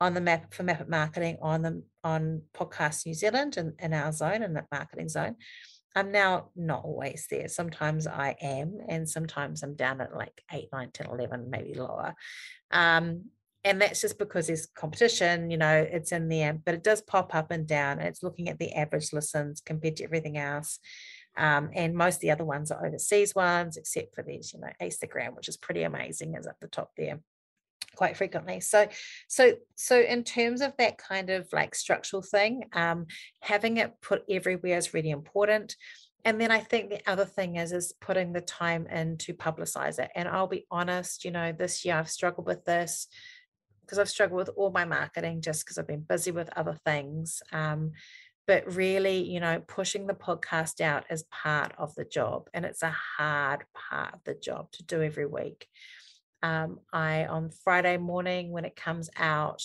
on 0.01 0.15
the 0.15 0.21
map 0.21 0.55
for 0.55 0.63
Map 0.63 0.89
Marketing 0.89 1.39
on 1.43 1.63
the 1.63 1.83
on 2.05 2.43
Podcast 2.55 3.07
New 3.07 3.15
Zealand 3.15 3.57
and 3.57 3.73
in 3.79 3.93
our 3.93 4.13
zone 4.13 4.43
and 4.43 4.57
that 4.57 4.69
marketing 4.71 5.09
zone. 5.09 5.37
I'm 5.97 6.13
now 6.13 6.51
not 6.55 6.85
always 6.85 7.27
there. 7.31 7.49
Sometimes 7.49 8.07
I 8.07 8.37
am, 8.41 8.79
and 8.89 9.09
sometimes 9.09 9.63
I'm 9.63 9.75
down 9.75 10.01
at 10.01 10.15
like 10.15 10.43
8, 10.53 10.69
9, 10.73 10.91
10, 10.93 11.07
11, 11.09 11.51
maybe 11.51 11.75
lower. 11.75 12.15
Um, 12.71 13.25
and 13.65 13.83
that's 13.83 14.01
just 14.01 14.19
because 14.19 14.47
there's 14.47 14.67
competition 14.67 15.51
you 15.51 15.57
know 15.57 15.87
it's 15.91 16.13
in 16.13 16.29
there 16.29 16.59
but 16.65 16.75
it 16.75 16.85
does 16.85 17.03
pop 17.03 17.35
up 17.35 17.51
and 17.51 17.67
down 17.67 17.99
it's 17.99 18.23
looking 18.23 18.49
at 18.49 18.59
the 18.59 18.73
average 18.73 19.13
listens 19.13 19.61
compared 19.61 19.97
to 19.97 20.05
everything 20.05 20.39
else 20.39 20.79
um, 21.37 21.71
and 21.75 21.95
most 21.95 22.17
of 22.17 22.21
the 22.21 22.31
other 22.31 22.45
ones 22.45 22.71
are 22.71 22.87
overseas 22.87 23.35
ones 23.35 23.77
except 23.77 24.15
for 24.15 24.23
these 24.23 24.53
you 24.55 24.61
know 24.61 24.71
instagram 24.81 25.35
which 25.35 25.49
is 25.49 25.57
pretty 25.57 25.83
amazing 25.83 26.35
is 26.35 26.47
at 26.47 26.59
the 26.61 26.69
top 26.69 26.93
there 26.97 27.21
quite 27.99 28.17
frequently 28.17 28.61
so 28.61 28.87
so 29.27 29.55
so 29.75 30.01
in 30.01 30.23
terms 30.23 30.61
of 30.61 30.73
that 30.79 30.97
kind 30.99 31.31
of 31.31 31.49
like 31.53 31.75
structural 31.75 32.23
thing 32.23 32.63
um, 32.73 33.07
having 33.41 33.77
it 33.77 33.93
put 34.01 34.23
everywhere 34.31 34.79
is 34.79 34.95
really 34.95 35.11
important 35.11 35.75
and 36.25 36.41
then 36.41 36.51
I 36.51 36.59
think 36.59 36.91
the 36.91 37.01
other 37.11 37.25
thing 37.25 37.57
is 37.57 37.73
is 37.73 37.95
putting 38.01 38.33
the 38.33 38.41
time 38.41 38.87
in 38.89 39.17
to 39.19 39.33
publicize 39.35 39.99
it. 39.99 40.11
And 40.15 40.29
I'll 40.29 40.49
be 40.49 40.67
honest, 40.71 41.25
you 41.25 41.31
know, 41.31 41.53
this 41.53 41.85
year 41.85 41.95
I've 41.97 42.11
struggled 42.11 42.47
with 42.47 42.65
this 42.65 43.07
because 43.83 43.99
I've 43.99 44.11
struggled 44.11 44.39
with 44.39 44.51
all 44.57 44.71
my 44.71 44.85
marketing 44.85 45.41
just 45.41 45.65
because 45.65 45.79
I've 45.79 45.87
been 45.87 46.05
busy 46.07 46.31
with 46.31 46.51
other 46.55 46.77
things. 46.85 47.41
Um, 47.53 47.93
but 48.47 48.75
really, 48.75 49.23
you 49.23 49.41
know, 49.41 49.63
pushing 49.67 50.07
the 50.07 50.15
podcast 50.15 50.81
out 50.81 51.05
is 51.11 51.25
part 51.31 51.73
of 51.79 51.95
the 51.95 52.05
job, 52.05 52.49
and 52.53 52.65
it's 52.65 52.83
a 52.83 52.95
hard 53.17 53.65
part 53.75 54.15
of 54.15 54.21
the 54.25 54.35
job 54.35 54.73
to 54.73 54.83
do 54.83 55.03
every 55.03 55.27
week. 55.27 55.67
Um, 56.43 56.81
I 56.93 57.27
on 57.27 57.51
Friday 57.51 57.97
morning 57.97 58.51
when 58.53 58.65
it 58.65 58.77
comes 58.77 59.11
out, 59.17 59.63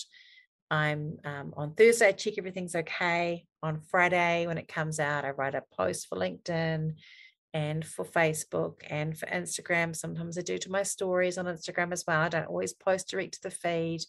I'm 0.70 1.18
um, 1.24 1.54
on 1.56 1.74
Thursday. 1.74 2.08
I 2.08 2.12
check 2.12 2.34
everything's 2.38 2.74
okay. 2.74 3.46
On 3.62 3.80
Friday 3.90 4.46
when 4.46 4.58
it 4.58 4.68
comes 4.68 4.98
out, 4.98 5.24
I 5.24 5.30
write 5.30 5.54
a 5.54 5.62
post 5.76 6.08
for 6.08 6.18
LinkedIn 6.18 6.94
and 7.52 7.84
for 7.84 8.04
Facebook 8.04 8.80
and 8.90 9.16
for 9.16 9.26
Instagram. 9.26 9.94
Sometimes 9.94 10.36
I 10.36 10.42
do 10.42 10.58
to 10.58 10.70
my 10.70 10.82
stories 10.82 11.38
on 11.38 11.46
Instagram 11.46 11.92
as 11.92 12.04
well. 12.06 12.20
I 12.20 12.28
don't 12.28 12.48
always 12.48 12.72
post 12.72 13.08
direct 13.08 13.34
to 13.34 13.42
the 13.42 13.50
feed. 13.50 14.02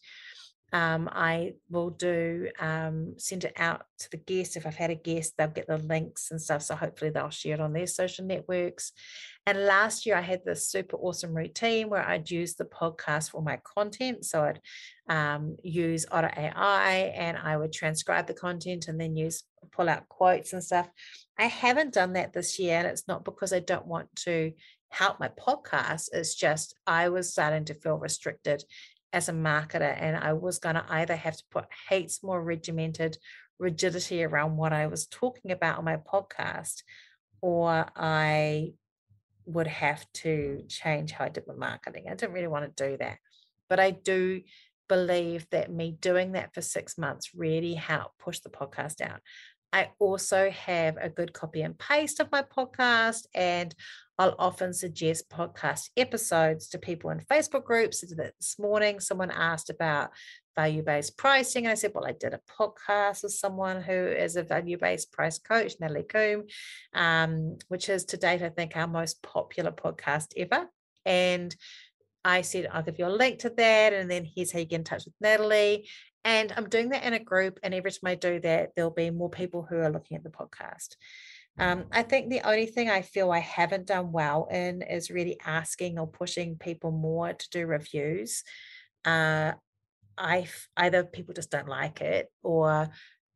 Um, 0.73 1.07
I 1.11 1.53
will 1.69 1.91
do 1.91 2.49
um, 2.59 3.13
send 3.17 3.43
it 3.43 3.53
out 3.55 3.83
to 3.99 4.09
the 4.09 4.17
guests. 4.17 4.55
If 4.55 4.65
I've 4.65 4.75
had 4.75 4.89
a 4.89 4.95
guest, 4.95 5.35
they'll 5.37 5.47
get 5.47 5.67
the 5.67 5.77
links 5.77 6.31
and 6.31 6.41
stuff. 6.41 6.63
So 6.63 6.75
hopefully 6.75 7.11
they'll 7.11 7.29
share 7.29 7.53
it 7.53 7.61
on 7.61 7.71
their 7.71 7.87
social 7.87 8.25
networks. 8.25 8.91
And 9.47 9.65
last 9.65 10.05
year 10.05 10.15
I 10.15 10.21
had 10.21 10.43
this 10.43 10.67
super 10.67 10.97
awesome 10.97 11.33
routine 11.33 11.89
where 11.89 12.07
I'd 12.07 12.31
use 12.31 12.55
the 12.55 12.65
podcast 12.65 13.29
for 13.29 13.43
my 13.43 13.59
content. 13.63 14.25
So 14.25 14.43
I'd 14.43 14.59
um, 15.07 15.57
use 15.61 16.05
Otter 16.11 16.31
AI 16.35 17.13
and 17.15 17.37
I 17.37 17.55
would 17.55 17.71
transcribe 17.71 18.25
the 18.25 18.33
content 18.33 18.87
and 18.87 18.99
then 18.99 19.15
use 19.15 19.43
pull 19.71 19.89
out 19.89 20.09
quotes 20.09 20.53
and 20.53 20.63
stuff. 20.63 20.89
I 21.37 21.45
haven't 21.45 21.93
done 21.93 22.13
that 22.13 22.33
this 22.33 22.57
year, 22.59 22.77
and 22.77 22.87
it's 22.87 23.07
not 23.07 23.25
because 23.25 23.53
I 23.53 23.59
don't 23.59 23.85
want 23.85 24.15
to 24.17 24.51
help 24.89 25.19
my 25.19 25.29
podcast. 25.29 26.09
It's 26.13 26.35
just 26.35 26.75
I 26.87 27.09
was 27.09 27.31
starting 27.31 27.65
to 27.65 27.73
feel 27.73 27.97
restricted 27.97 28.63
as 29.13 29.29
a 29.29 29.33
marketer, 29.33 29.95
and 29.99 30.17
I 30.17 30.33
was 30.33 30.59
going 30.59 30.75
to 30.75 30.85
either 30.89 31.15
have 31.15 31.37
to 31.37 31.43
put 31.51 31.65
heaps 31.89 32.23
more 32.23 32.41
regimented 32.41 33.17
rigidity 33.59 34.23
around 34.23 34.57
what 34.57 34.73
I 34.73 34.87
was 34.87 35.07
talking 35.07 35.51
about 35.51 35.77
on 35.77 35.85
my 35.85 35.97
podcast, 35.97 36.83
or 37.41 37.85
I 37.95 38.73
would 39.45 39.67
have 39.67 40.05
to 40.13 40.63
change 40.67 41.11
how 41.11 41.25
I 41.25 41.29
did 41.29 41.47
my 41.47 41.53
marketing. 41.53 42.05
I 42.07 42.15
didn't 42.15 42.33
really 42.33 42.47
want 42.47 42.75
to 42.75 42.89
do 42.89 42.97
that, 42.97 43.17
but 43.69 43.79
I 43.79 43.91
do 43.91 44.41
believe 44.87 45.47
that 45.51 45.71
me 45.71 45.97
doing 45.99 46.33
that 46.33 46.53
for 46.53 46.61
six 46.61 46.97
months 46.97 47.31
really 47.35 47.73
helped 47.73 48.19
push 48.19 48.39
the 48.39 48.49
podcast 48.49 49.01
out. 49.01 49.21
I 49.75 49.89
also 49.99 50.49
have 50.51 50.95
a 51.01 51.09
good 51.09 51.33
copy 51.33 51.61
and 51.61 51.77
paste 51.77 52.21
of 52.21 52.31
my 52.31 52.43
podcast, 52.43 53.25
and 53.35 53.75
I'll 54.17 54.33
often 54.39 54.71
suggest 54.73 55.29
podcast 55.29 55.89
episodes 55.97 56.69
to 56.69 56.77
people 56.77 57.09
in 57.09 57.19
Facebook 57.29 57.65
groups. 57.65 57.99
This 57.99 58.55
morning, 58.57 59.01
someone 59.01 59.31
asked 59.31 59.69
about 59.69 60.11
value 60.55 60.81
based 60.81 61.17
pricing. 61.17 61.65
And 61.65 61.73
I 61.73 61.75
said, 61.75 61.91
Well, 61.93 62.07
I 62.07 62.13
did 62.13 62.33
a 62.33 62.39
podcast 62.57 63.23
with 63.23 63.33
someone 63.33 63.81
who 63.81 63.91
is 63.91 64.37
a 64.37 64.43
value 64.43 64.77
based 64.77 65.11
price 65.11 65.39
coach, 65.39 65.73
Natalie 65.81 66.03
Coombe, 66.03 66.45
um, 66.93 67.57
which 67.67 67.89
is 67.89 68.05
to 68.05 68.17
date, 68.17 68.43
I 68.43 68.49
think, 68.51 68.77
our 68.77 68.87
most 68.87 69.21
popular 69.23 69.73
podcast 69.73 70.27
ever. 70.37 70.69
And 71.05 71.53
I 72.23 72.43
said, 72.43 72.69
I'll 72.71 72.81
give 72.81 72.97
you 72.97 73.07
a 73.07 73.09
link 73.09 73.39
to 73.39 73.49
that. 73.49 73.91
And 73.91 74.09
then 74.09 74.23
here's 74.23 74.53
how 74.53 74.59
you 74.59 74.65
get 74.65 74.77
in 74.77 74.83
touch 74.85 75.03
with 75.03 75.15
Natalie. 75.19 75.89
And 76.25 76.51
I'm 76.57 76.67
doing 76.67 76.89
that 76.89 77.03
in 77.03 77.13
a 77.13 77.19
group. 77.19 77.59
And 77.63 77.73
every 77.73 77.91
time 77.91 78.07
I 78.07 78.15
do 78.15 78.39
that, 78.41 78.71
there'll 78.75 78.91
be 78.91 79.11
more 79.11 79.29
people 79.29 79.61
who 79.61 79.77
are 79.77 79.91
looking 79.91 80.17
at 80.17 80.23
the 80.23 80.31
podcast. 80.31 80.95
Um, 81.57 81.85
I 81.91 82.03
think 82.03 82.29
the 82.29 82.41
only 82.41 82.65
thing 82.65 82.89
I 82.89 83.01
feel 83.01 83.31
I 83.31 83.39
haven't 83.39 83.87
done 83.87 84.11
well 84.11 84.47
in 84.51 84.81
is 84.81 85.09
really 85.09 85.39
asking 85.45 85.97
or 85.97 86.07
pushing 86.07 86.57
people 86.57 86.91
more 86.91 87.31
to 87.31 87.49
do 87.49 87.65
reviews. 87.65 88.43
Uh, 89.05 89.53
I 90.17 90.47
either 90.75 91.03
people 91.03 91.33
just 91.33 91.51
don't 91.51 91.69
like 91.69 92.01
it 92.01 92.29
or 92.43 92.89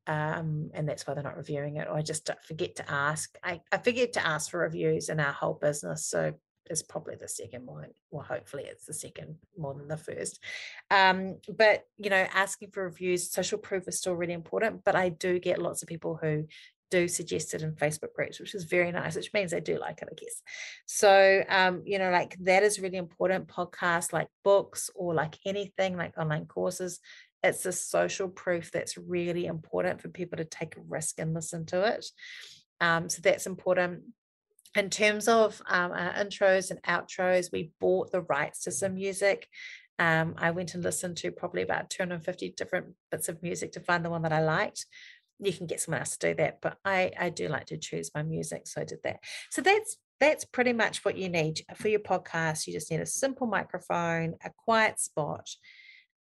um, 0.08 0.72
and 0.74 0.90
that's 0.90 1.06
why 1.06 1.14
they're 1.14 1.24
not 1.24 1.38
reviewing 1.38 1.76
it 1.76 1.88
or 1.88 1.96
I 1.96 2.02
just 2.02 2.30
forget 2.48 2.76
to 2.78 2.92
ask. 2.92 3.38
I, 3.44 3.62
I 3.72 3.78
forget 3.78 4.14
to 4.14 4.26
ask 4.26 4.50
for 4.50 4.62
reviews 4.62 5.10
in 5.10 5.20
our 5.20 5.32
whole 5.32 5.54
business. 5.54 6.08
So 6.08 6.34
is 6.70 6.84
probably 6.84 7.16
the 7.16 7.28
second 7.28 7.66
one. 7.66 7.90
Well, 8.12 8.24
hopefully 8.24 8.64
it's 8.66 8.86
the 8.86 8.94
second 8.94 9.38
more 9.58 9.74
than 9.74 9.88
the 9.88 9.98
first. 9.98 10.40
Um, 10.92 11.38
but 11.50 11.86
you 11.98 12.10
know, 12.10 12.26
asking 12.34 12.72
for 12.72 12.84
reviews, 12.84 13.32
social 13.32 13.58
proof 13.58 13.88
is 13.88 13.98
still 13.98 14.16
really 14.16 14.34
important. 14.34 14.84
But 14.84 14.96
I 14.96 15.10
do 15.10 15.40
get 15.40 15.62
lots 15.62 15.82
of 15.82 15.88
people 15.88 16.18
who 16.22 16.46
do 16.92 17.08
suggest 17.08 17.54
it 17.54 17.62
in 17.62 17.74
Facebook 17.74 18.14
groups, 18.16 18.40
which 18.40 18.56
is 18.56 18.64
very 18.64 18.92
nice, 18.92 19.16
which 19.16 19.34
means 19.34 19.52
they 19.52 19.60
do 19.60 19.80
like 19.80 20.02
it, 20.02 20.10
I 20.12 20.16
guess. 20.16 20.42
So 20.86 21.44
um, 21.50 21.84
you 21.86 22.00
know, 22.00 22.12
like 22.12 22.38
that 22.42 22.64
is 22.64 22.80
really 22.80 22.98
important. 22.98 23.48
Podcasts 23.48 24.14
like 24.14 24.28
books 24.44 24.90
or 24.96 25.14
like 25.14 25.38
anything 25.46 25.98
like 25.98 26.18
online 26.18 26.46
courses. 26.46 27.00
It's 27.44 27.64
the 27.64 27.72
social 27.72 28.28
proof 28.28 28.70
that's 28.72 28.98
really 28.98 29.46
important 29.46 30.02
for 30.02 30.10
people 30.10 30.38
to 30.38 30.46
take 30.46 30.76
a 30.76 30.82
risk 30.82 31.20
and 31.20 31.34
listen 31.34 31.66
to 31.68 31.84
it. 31.84 32.06
Um, 32.82 33.10
so 33.10 33.22
that's 33.22 33.46
important 33.46 34.04
in 34.76 34.90
terms 34.90 35.28
of 35.28 35.62
um, 35.68 35.92
our 35.92 36.14
intros 36.14 36.72
and 36.72 36.82
outros, 36.84 37.52
we 37.52 37.72
bought 37.80 38.12
the 38.12 38.22
rights 38.22 38.64
to 38.64 38.72
some 38.72 38.96
music. 38.96 39.48
Um, 39.98 40.36
I 40.38 40.52
went 40.52 40.76
and 40.76 40.84
listened 40.84 41.18
to 41.18 41.32
probably 41.32 41.62
about 41.62 41.90
250 41.90 42.54
different 42.56 42.94
bits 43.12 43.30
of 43.30 43.42
music 43.44 43.74
to 43.74 43.80
find 43.80 44.06
the 44.06 44.10
one 44.10 44.22
that 44.22 44.32
I 44.32 44.42
liked. 44.42 44.86
You 45.40 45.52
can 45.54 45.68
get 45.68 45.82
someone 45.82 46.00
else 46.00 46.18
to 46.18 46.30
do 46.30 46.36
that, 46.36 46.60
but 46.62 46.78
I, 46.86 47.12
I 47.20 47.30
do 47.30 47.48
like 47.48 47.68
to 47.68 47.78
choose 47.78 48.12
my 48.14 48.24
music, 48.24 48.68
so 48.68 48.82
I 48.82 48.86
did 48.86 49.00
that. 49.04 49.20
So 49.50 49.62
that's 49.62 49.98
that's 50.20 50.44
pretty 50.44 50.74
much 50.74 51.06
what 51.06 51.18
you 51.18 51.30
need 51.30 51.62
for 51.76 51.88
your 51.88 52.02
podcast. 52.02 52.68
You 52.68 52.74
just 52.74 52.92
need 52.92 53.00
a 53.00 53.06
simple 53.06 53.48
microphone, 53.48 54.36
a 54.44 54.50
quiet 54.50 55.00
spot, 55.00 55.50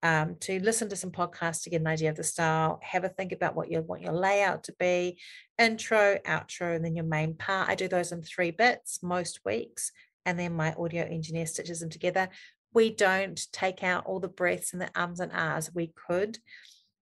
um, 0.02 0.36
to 0.40 0.60
listen 0.60 0.88
to 0.90 0.96
some 0.96 1.10
podcasts 1.10 1.62
to 1.62 1.70
get 1.70 1.80
an 1.80 1.86
idea 1.86 2.10
of 2.10 2.16
the 2.16 2.24
style, 2.24 2.78
have 2.82 3.04
a 3.04 3.08
think 3.08 3.32
about 3.32 3.56
what 3.56 3.70
you 3.70 3.80
want 3.80 4.02
your 4.02 4.12
layout 4.12 4.64
to 4.64 4.74
be, 4.78 5.18
intro, 5.58 6.18
outro, 6.26 6.76
and 6.76 6.84
then 6.84 6.94
your 6.94 7.04
main 7.04 7.34
part. 7.34 7.68
I 7.68 7.74
do 7.74 7.88
those 7.88 8.12
in 8.12 8.22
three 8.22 8.52
bits 8.52 9.02
most 9.02 9.40
weeks, 9.44 9.90
and 10.24 10.38
then 10.38 10.54
my 10.54 10.74
audio 10.74 11.04
engineer 11.04 11.46
stitches 11.46 11.80
them 11.80 11.90
together. 11.90 12.28
We 12.72 12.94
don't 12.94 13.40
take 13.52 13.82
out 13.82 14.06
all 14.06 14.20
the 14.20 14.28
breaths 14.28 14.72
and 14.72 14.80
the 14.80 14.90
ums 14.94 15.20
and 15.20 15.32
ahs. 15.32 15.70
We 15.74 15.92
could, 16.06 16.38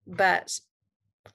but 0.07 0.59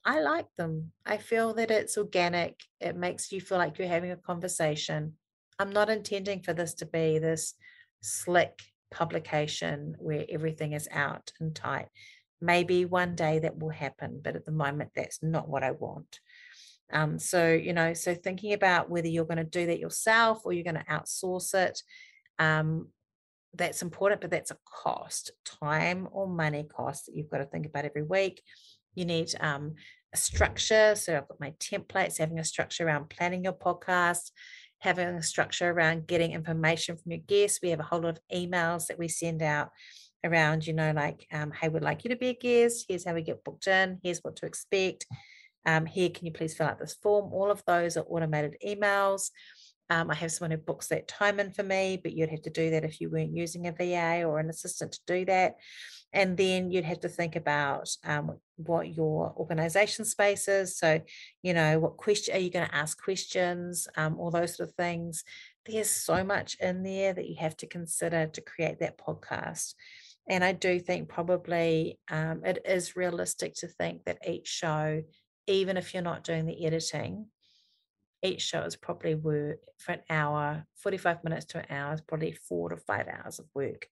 I 0.05 0.21
like 0.21 0.47
them. 0.55 0.91
I 1.05 1.17
feel 1.17 1.53
that 1.55 1.71
it's 1.71 1.97
organic. 1.97 2.61
It 2.79 2.95
makes 2.95 3.31
you 3.31 3.41
feel 3.41 3.57
like 3.57 3.77
you're 3.77 3.87
having 3.87 4.11
a 4.11 4.17
conversation. 4.17 5.13
I'm 5.57 5.71
not 5.71 5.89
intending 5.89 6.41
for 6.41 6.53
this 6.53 6.73
to 6.75 6.85
be 6.85 7.19
this 7.19 7.53
slick 8.01 8.61
publication 8.91 9.95
where 9.99 10.25
everything 10.29 10.73
is 10.73 10.87
out 10.91 11.31
and 11.39 11.55
tight. 11.55 11.87
Maybe 12.41 12.85
one 12.85 13.15
day 13.15 13.39
that 13.39 13.57
will 13.57 13.69
happen, 13.69 14.21
but 14.23 14.35
at 14.35 14.45
the 14.45 14.51
moment, 14.51 14.91
that's 14.95 15.21
not 15.21 15.49
what 15.49 15.63
I 15.63 15.71
want. 15.71 16.19
Um, 16.91 17.19
so, 17.19 17.51
you 17.51 17.73
know, 17.73 17.93
so 17.93 18.15
thinking 18.15 18.53
about 18.53 18.89
whether 18.89 19.07
you're 19.07 19.25
going 19.25 19.37
to 19.37 19.43
do 19.43 19.67
that 19.67 19.79
yourself 19.79 20.41
or 20.43 20.53
you're 20.53 20.63
going 20.63 20.75
to 20.75 20.91
outsource 20.91 21.53
it, 21.53 21.81
um, 22.39 22.87
that's 23.53 23.81
important, 23.81 24.21
but 24.21 24.31
that's 24.31 24.51
a 24.51 24.57
cost, 24.65 25.31
time 25.45 26.07
or 26.11 26.27
money 26.27 26.63
cost 26.63 27.05
that 27.05 27.15
you've 27.15 27.29
got 27.29 27.39
to 27.39 27.45
think 27.45 27.65
about 27.65 27.85
every 27.85 28.03
week. 28.03 28.41
You 28.95 29.05
need 29.05 29.33
um, 29.39 29.75
a 30.13 30.17
structure. 30.17 30.95
So 30.95 31.17
I've 31.17 31.27
got 31.27 31.39
my 31.39 31.53
templates, 31.59 32.17
having 32.17 32.39
a 32.39 32.43
structure 32.43 32.85
around 32.85 33.09
planning 33.09 33.43
your 33.43 33.53
podcast, 33.53 34.31
having 34.79 35.07
a 35.07 35.23
structure 35.23 35.69
around 35.69 36.07
getting 36.07 36.31
information 36.31 36.97
from 36.97 37.11
your 37.11 37.21
guests. 37.21 37.59
We 37.61 37.69
have 37.69 37.79
a 37.79 37.83
whole 37.83 38.01
lot 38.01 38.17
of 38.17 38.19
emails 38.33 38.87
that 38.87 38.99
we 38.99 39.07
send 39.07 39.41
out 39.41 39.69
around, 40.23 40.65
you 40.65 40.73
know, 40.73 40.91
like, 40.91 41.27
um, 41.31 41.51
hey, 41.51 41.69
we'd 41.69 41.83
like 41.83 42.03
you 42.03 42.09
to 42.09 42.15
be 42.15 42.29
a 42.29 42.33
guest. 42.33 42.85
Here's 42.87 43.05
how 43.05 43.13
we 43.13 43.21
get 43.21 43.43
booked 43.43 43.67
in. 43.67 43.99
Here's 44.03 44.19
what 44.19 44.37
to 44.37 44.45
expect. 44.45 45.05
Um, 45.65 45.85
here, 45.85 46.09
can 46.09 46.25
you 46.25 46.31
please 46.31 46.55
fill 46.55 46.67
out 46.67 46.79
this 46.79 46.95
form? 46.95 47.33
All 47.33 47.51
of 47.51 47.63
those 47.65 47.97
are 47.97 48.05
automated 48.07 48.57
emails. 48.65 49.31
Um, 49.89 50.11
I 50.11 50.15
have 50.15 50.31
someone 50.31 50.51
who 50.51 50.57
books 50.57 50.87
that 50.87 51.07
time 51.07 51.39
in 51.39 51.51
for 51.51 51.63
me, 51.63 51.99
but 52.01 52.13
you'd 52.13 52.29
have 52.29 52.43
to 52.43 52.49
do 52.49 52.69
that 52.71 52.85
if 52.85 53.01
you 53.01 53.09
weren't 53.09 53.35
using 53.35 53.67
a 53.67 53.71
VA 53.71 54.23
or 54.23 54.39
an 54.39 54.49
assistant 54.49 54.93
to 54.93 54.99
do 55.07 55.25
that. 55.25 55.55
And 56.11 56.37
then 56.37 56.71
you'd 56.71 56.85
have 56.85 57.01
to 57.01 57.09
think 57.09 57.35
about 57.35 57.89
um, 58.03 58.37
what 58.55 58.95
your 58.95 59.33
organization 59.37 60.05
space 60.05 60.47
is. 60.47 60.77
So, 60.77 61.01
you 61.43 61.53
know, 61.53 61.79
what 61.79 61.97
question 61.97 62.35
are 62.35 62.39
you 62.39 62.49
going 62.49 62.67
to 62.67 62.75
ask 62.75 63.01
questions, 63.01 63.87
um, 63.95 64.19
all 64.19 64.31
those 64.31 64.57
sort 64.57 64.69
of 64.69 64.75
things. 64.75 65.23
There's 65.65 65.89
so 65.89 66.23
much 66.23 66.57
in 66.59 66.83
there 66.83 67.13
that 67.13 67.27
you 67.27 67.35
have 67.39 67.55
to 67.57 67.67
consider 67.67 68.25
to 68.27 68.41
create 68.41 68.79
that 68.79 68.97
podcast. 68.97 69.75
And 70.27 70.43
I 70.43 70.51
do 70.51 70.79
think 70.79 71.09
probably 71.09 71.99
um, 72.09 72.41
it 72.43 72.59
is 72.65 72.95
realistic 72.95 73.55
to 73.55 73.67
think 73.67 74.05
that 74.05 74.27
each 74.27 74.47
show, 74.47 75.03
even 75.47 75.77
if 75.77 75.93
you're 75.93 76.03
not 76.03 76.23
doing 76.23 76.45
the 76.45 76.65
editing, 76.65 77.27
each 78.21 78.41
show 78.41 78.61
is 78.61 78.75
probably 78.75 79.15
work 79.15 79.59
for 79.77 79.93
an 79.93 80.01
hour, 80.09 80.65
45 80.75 81.23
minutes 81.23 81.45
to 81.45 81.59
an 81.59 81.65
hour 81.69 81.93
is 81.93 82.01
probably 82.01 82.31
four 82.31 82.69
to 82.69 82.77
five 82.77 83.07
hours 83.07 83.39
of 83.39 83.45
work 83.53 83.87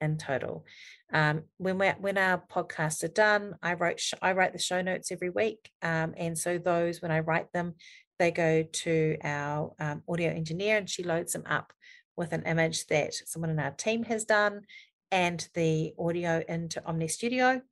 in 0.00 0.16
total. 0.18 0.64
Um, 1.12 1.44
when 1.56 1.78
we 1.78 1.88
when 1.88 2.18
our 2.18 2.42
podcasts 2.50 3.02
are 3.04 3.08
done, 3.08 3.54
I 3.62 3.74
wrote 3.74 4.00
sh- 4.00 4.14
I 4.20 4.32
write 4.32 4.52
the 4.52 4.58
show 4.58 4.82
notes 4.82 5.10
every 5.10 5.30
week, 5.30 5.70
um, 5.82 6.14
and 6.16 6.36
so 6.36 6.58
those 6.58 7.00
when 7.00 7.10
I 7.10 7.20
write 7.20 7.52
them, 7.52 7.74
they 8.18 8.30
go 8.30 8.62
to 8.62 9.16
our 9.24 9.74
um, 9.78 10.02
audio 10.08 10.30
engineer, 10.30 10.76
and 10.76 10.88
she 10.88 11.02
loads 11.02 11.32
them 11.32 11.44
up 11.46 11.72
with 12.16 12.32
an 12.32 12.42
image 12.42 12.86
that 12.86 13.14
someone 13.14 13.50
in 13.50 13.58
our 13.58 13.70
team 13.70 14.04
has 14.04 14.24
done, 14.24 14.62
and 15.10 15.48
the 15.54 15.94
audio 15.98 16.42
into 16.48 16.80
Omny 16.82 17.10
Studio, 17.10 17.62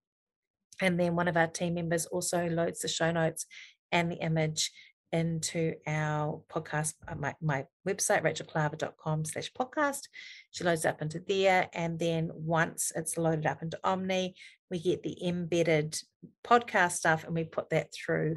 and 0.80 0.98
then 0.98 1.16
one 1.16 1.28
of 1.28 1.36
our 1.36 1.48
team 1.48 1.74
members 1.74 2.06
also 2.06 2.48
loads 2.48 2.80
the 2.80 2.88
show 2.88 3.10
notes 3.10 3.46
and 3.92 4.10
the 4.10 4.16
image 4.16 4.72
into 5.12 5.74
our 5.86 6.42
podcast, 6.48 6.94
uh, 7.08 7.14
my, 7.14 7.34
my 7.40 7.64
website, 7.86 8.22
rachelklaver.com 8.22 9.24
slash 9.24 9.52
podcast. 9.52 10.08
She 10.50 10.64
loads 10.64 10.84
up 10.84 11.02
into 11.02 11.20
there. 11.26 11.68
And 11.72 11.98
then 11.98 12.30
once 12.34 12.92
it's 12.94 13.16
loaded 13.16 13.46
up 13.46 13.62
into 13.62 13.78
Omny, 13.84 14.34
we 14.70 14.80
get 14.80 15.02
the 15.02 15.26
embedded 15.26 15.98
podcast 16.44 16.92
stuff 16.92 17.24
and 17.24 17.34
we 17.34 17.44
put 17.44 17.70
that 17.70 17.92
through 17.92 18.36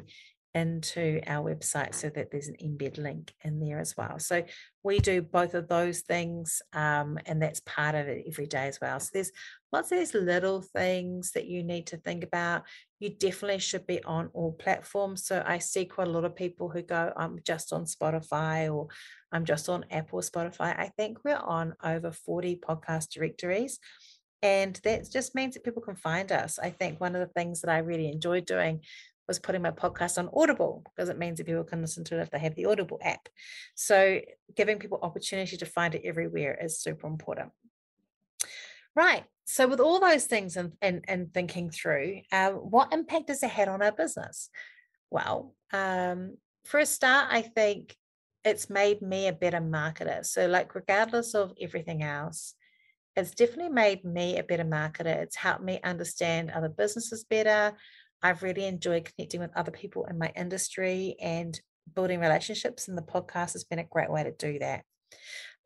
into 0.54 1.20
our 1.26 1.54
website 1.54 1.94
so 1.94 2.08
that 2.10 2.30
there's 2.30 2.48
an 2.48 2.56
embed 2.62 2.98
link 2.98 3.32
in 3.44 3.60
there 3.60 3.78
as 3.78 3.96
well. 3.96 4.18
So 4.18 4.44
we 4.82 4.98
do 4.98 5.22
both 5.22 5.54
of 5.54 5.68
those 5.68 6.00
things, 6.00 6.60
um, 6.72 7.18
and 7.26 7.40
that's 7.40 7.60
part 7.60 7.94
of 7.94 8.08
it 8.08 8.24
every 8.26 8.46
day 8.46 8.66
as 8.66 8.80
well. 8.80 8.98
So 8.98 9.10
there's 9.12 9.30
of 9.72 9.98
these 9.98 10.14
little 10.14 10.62
things 10.62 11.32
that 11.32 11.46
you 11.46 11.62
need 11.62 11.86
to 11.88 11.96
think 11.96 12.24
about. 12.24 12.64
You 12.98 13.10
definitely 13.10 13.60
should 13.60 13.86
be 13.86 14.02
on 14.04 14.30
all 14.34 14.52
platforms. 14.52 15.26
So 15.26 15.42
I 15.46 15.58
see 15.58 15.84
quite 15.84 16.08
a 16.08 16.10
lot 16.10 16.24
of 16.24 16.34
people 16.34 16.68
who 16.68 16.82
go, 16.82 17.12
I'm 17.16 17.38
just 17.44 17.72
on 17.72 17.84
Spotify 17.84 18.72
or 18.72 18.88
I'm 19.32 19.44
just 19.44 19.68
on 19.68 19.84
Apple 19.90 20.20
Spotify. 20.20 20.78
I 20.78 20.90
think 20.96 21.18
we're 21.24 21.36
on 21.36 21.74
over 21.82 22.10
40 22.10 22.56
podcast 22.56 23.10
directories. 23.10 23.78
And 24.42 24.78
that 24.84 25.10
just 25.10 25.34
means 25.34 25.54
that 25.54 25.64
people 25.64 25.82
can 25.82 25.96
find 25.96 26.32
us. 26.32 26.58
I 26.58 26.70
think 26.70 27.00
one 27.00 27.14
of 27.14 27.20
the 27.20 27.32
things 27.34 27.60
that 27.60 27.70
I 27.70 27.78
really 27.78 28.10
enjoy 28.10 28.40
doing 28.40 28.80
was 29.28 29.38
putting 29.38 29.62
my 29.62 29.70
podcast 29.70 30.18
on 30.18 30.30
Audible 30.34 30.82
because 30.84 31.08
it 31.08 31.18
means 31.18 31.38
that 31.38 31.46
people 31.46 31.62
can 31.62 31.80
listen 31.80 32.02
to 32.04 32.18
it 32.18 32.22
if 32.22 32.30
they 32.30 32.38
have 32.40 32.56
the 32.56 32.66
Audible 32.66 32.98
app. 33.02 33.28
So 33.76 34.20
giving 34.56 34.78
people 34.78 34.98
opportunity 35.02 35.56
to 35.56 35.66
find 35.66 35.94
it 35.94 36.02
everywhere 36.04 36.58
is 36.60 36.80
super 36.80 37.06
important. 37.06 37.52
Right. 38.96 39.24
So 39.50 39.66
with 39.66 39.80
all 39.80 39.98
those 39.98 40.26
things 40.26 40.56
and 40.56 40.72
and, 40.80 41.04
and 41.08 41.34
thinking 41.34 41.70
through, 41.70 42.20
uh, 42.30 42.50
what 42.52 42.92
impact 42.92 43.26
does 43.26 43.42
it 43.42 43.50
have 43.50 43.68
on 43.68 43.82
our 43.82 43.90
business? 43.90 44.48
Well, 45.10 45.54
um, 45.72 46.36
for 46.64 46.78
a 46.78 46.86
start, 46.86 47.28
I 47.30 47.42
think 47.42 47.96
it's 48.44 48.70
made 48.70 49.02
me 49.02 49.26
a 49.26 49.32
better 49.32 49.60
marketer. 49.60 50.24
So, 50.24 50.46
like, 50.46 50.76
regardless 50.76 51.34
of 51.34 51.52
everything 51.60 52.04
else, 52.04 52.54
it's 53.16 53.32
definitely 53.32 53.70
made 53.70 54.04
me 54.04 54.38
a 54.38 54.44
better 54.44 54.64
marketer. 54.64 55.16
It's 55.22 55.36
helped 55.36 55.64
me 55.64 55.80
understand 55.82 56.52
other 56.52 56.68
businesses 56.68 57.24
better. 57.24 57.76
I've 58.22 58.44
really 58.44 58.66
enjoyed 58.66 59.10
connecting 59.10 59.40
with 59.40 59.56
other 59.56 59.72
people 59.72 60.04
in 60.04 60.16
my 60.16 60.32
industry 60.36 61.16
and 61.20 61.60
building 61.92 62.20
relationships, 62.20 62.86
and 62.86 62.96
the 62.96 63.02
podcast 63.02 63.54
has 63.54 63.64
been 63.64 63.80
a 63.80 63.84
great 63.84 64.12
way 64.12 64.22
to 64.22 64.30
do 64.30 64.60
that. 64.60 64.84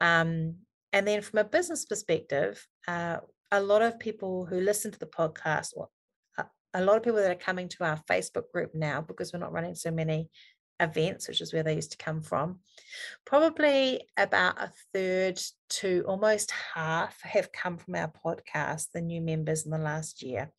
Um, 0.01 0.55
and 0.95 1.07
then, 1.07 1.21
from 1.21 1.41
a 1.41 1.45
business 1.45 1.85
perspective, 1.85 2.67
uh, 2.89 3.19
a 3.57 3.61
lot 3.61 3.83
of 3.83 4.01
people 4.01 4.47
who 4.47 4.61
listen 4.61 4.91
to 4.91 4.99
the 4.99 5.07
podcast, 5.07 5.69
or 5.77 5.89
a 6.75 6.83
lot 6.83 6.97
of 6.97 7.05
people 7.05 7.21
that 7.21 7.31
are 7.31 7.37
coming 7.37 7.69
to 7.69 7.85
our 7.85 8.01
Facebook 8.11 8.51
group 8.53 8.75
now, 8.75 9.01
because 9.01 9.33
we're 9.33 9.39
not 9.39 9.53
running 9.53 9.77
so 9.77 9.93
many 9.93 10.29
events, 10.81 11.29
which 11.29 11.41
is 11.41 11.53
where 11.53 11.63
they 11.63 11.77
used 11.77 11.93
to 11.93 12.05
come 12.05 12.21
from, 12.21 12.59
probably 13.25 14.03
about 14.17 14.61
a 14.61 14.73
third 14.93 15.41
to 15.69 16.05
almost 16.09 16.53
half 16.75 17.21
have 17.23 17.53
come 17.53 17.79
from 17.79 17.95
our 17.95 18.13
podcast, 18.27 18.89
the 18.93 19.01
new 19.01 19.21
members 19.21 19.65
in 19.65 19.71
the 19.71 19.79
last 19.79 20.21
year. 20.23 20.51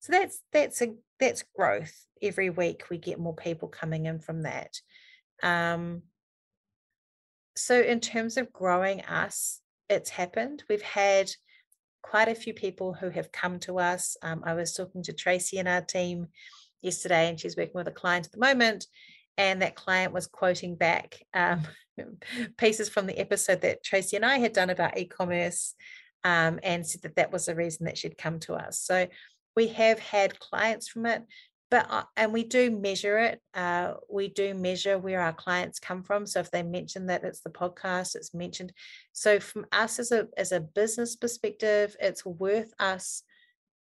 So 0.00 0.12
that's 0.12 0.40
that's 0.52 0.82
a 0.82 0.94
that's 1.20 1.44
growth. 1.56 1.94
Every 2.20 2.50
week 2.50 2.90
we 2.90 2.98
get 2.98 3.20
more 3.20 3.36
people 3.36 3.68
coming 3.68 4.06
in 4.06 4.18
from 4.18 4.42
that. 4.42 4.80
Um, 5.42 6.02
so 7.54 7.80
in 7.80 8.00
terms 8.00 8.36
of 8.36 8.52
growing 8.52 9.02
us, 9.02 9.60
it's 9.88 10.10
happened. 10.10 10.64
We've 10.68 10.82
had 10.82 11.30
quite 12.04 12.28
a 12.28 12.34
few 12.34 12.52
people 12.52 12.92
who 12.92 13.08
have 13.08 13.32
come 13.32 13.58
to 13.58 13.78
us. 13.78 14.16
Um, 14.22 14.42
I 14.44 14.52
was 14.52 14.74
talking 14.74 15.02
to 15.04 15.12
Tracy 15.14 15.56
in 15.56 15.66
our 15.66 15.80
team 15.80 16.28
yesterday, 16.82 17.28
and 17.30 17.40
she's 17.40 17.56
working 17.56 17.72
with 17.74 17.88
a 17.88 17.92
client 17.92 18.26
at 18.26 18.32
the 18.32 18.38
moment. 18.38 18.86
And 19.38 19.62
that 19.62 19.74
client 19.74 20.12
was 20.12 20.26
quoting 20.26 20.76
back 20.76 21.22
um, 21.32 21.62
pieces 22.58 22.90
from 22.90 23.06
the 23.06 23.18
episode 23.18 23.62
that 23.62 23.82
Tracy 23.82 24.16
and 24.16 24.24
I 24.24 24.36
had 24.36 24.52
done 24.52 24.68
about 24.68 24.98
e 24.98 25.06
commerce 25.06 25.74
um, 26.24 26.60
and 26.62 26.86
said 26.86 27.02
that 27.02 27.16
that 27.16 27.32
was 27.32 27.46
the 27.46 27.56
reason 27.56 27.86
that 27.86 27.96
she'd 27.96 28.18
come 28.18 28.38
to 28.40 28.52
us. 28.52 28.80
So 28.80 29.08
we 29.56 29.68
have 29.68 29.98
had 29.98 30.38
clients 30.38 30.88
from 30.88 31.06
it 31.06 31.22
but 31.70 31.86
uh, 31.90 32.04
and 32.16 32.32
we 32.32 32.44
do 32.44 32.70
measure 32.70 33.18
it 33.18 33.40
uh, 33.54 33.94
we 34.10 34.28
do 34.28 34.54
measure 34.54 34.98
where 34.98 35.20
our 35.20 35.32
clients 35.32 35.78
come 35.78 36.02
from 36.02 36.26
so 36.26 36.40
if 36.40 36.50
they 36.50 36.62
mention 36.62 37.06
that 37.06 37.24
it's 37.24 37.40
the 37.40 37.50
podcast 37.50 38.14
it's 38.14 38.34
mentioned 38.34 38.72
so 39.12 39.40
from 39.40 39.66
us 39.72 39.98
as 39.98 40.12
a 40.12 40.28
as 40.36 40.52
a 40.52 40.60
business 40.60 41.16
perspective 41.16 41.96
it's 42.00 42.24
worth 42.24 42.72
us 42.78 43.22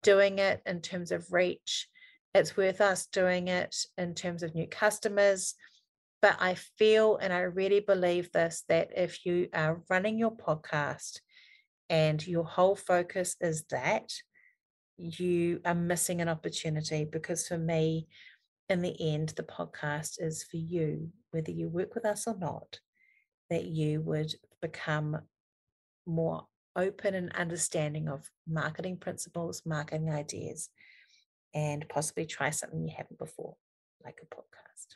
doing 0.02 0.40
it 0.40 0.62
in 0.66 0.82
terms 0.82 1.12
of 1.12 1.32
reach 1.32 1.88
it's 2.34 2.58
worth 2.58 2.82
us 2.82 3.06
doing 3.08 3.48
it 3.48 3.76
in 3.98 4.14
terms 4.14 4.44
of 4.44 4.56
new 4.56 4.68
customers 4.68 5.56
but 6.22 6.36
i 6.40 6.56
feel 6.78 7.18
and 7.18 7.32
i 7.32 7.40
really 7.40 7.80
believe 7.80 8.32
this 8.32 8.64
that 8.68 8.90
if 8.96 9.26
you 9.26 9.48
are 9.54 9.84
running 9.90 10.18
your 10.18 10.36
podcast 10.36 11.20
and 11.90 12.26
your 12.26 12.46
whole 12.46 12.76
focus 12.76 13.36
is 13.40 13.66
that 13.70 14.10
you 14.98 15.62
are 15.66 15.76
missing 15.76 16.22
an 16.22 16.30
opportunity 16.30 17.06
because 17.06 17.48
for 17.48 17.58
me, 17.58 18.08
in 18.70 18.82
the 18.82 18.96
end, 19.14 19.30
the 19.30 19.44
podcast 19.44 20.22
is 20.22 20.44
for 20.44 20.58
you, 20.58 21.10
whether 21.32 21.52
you 21.52 21.68
work 21.68 21.96
with 21.96 22.06
us 22.06 22.28
or 22.28 22.38
not, 22.38 22.80
that 23.50 23.66
you 23.66 24.02
would 24.02 24.34
become 24.62 25.20
more 26.06 26.48
open 26.76 27.14
and 27.14 27.32
understanding 27.34 28.08
of 28.08 28.30
marketing 28.48 28.98
principles, 28.98 29.62
marketing 29.66 30.10
ideas, 30.10 30.70
and 31.54 31.88
possibly 31.90 32.26
try 32.26 32.50
something 32.50 32.84
you 32.84 32.94
haven't 32.96 33.20
before, 33.20 33.56
like 34.04 34.20
a 34.22 34.36
podcast. 34.36 34.96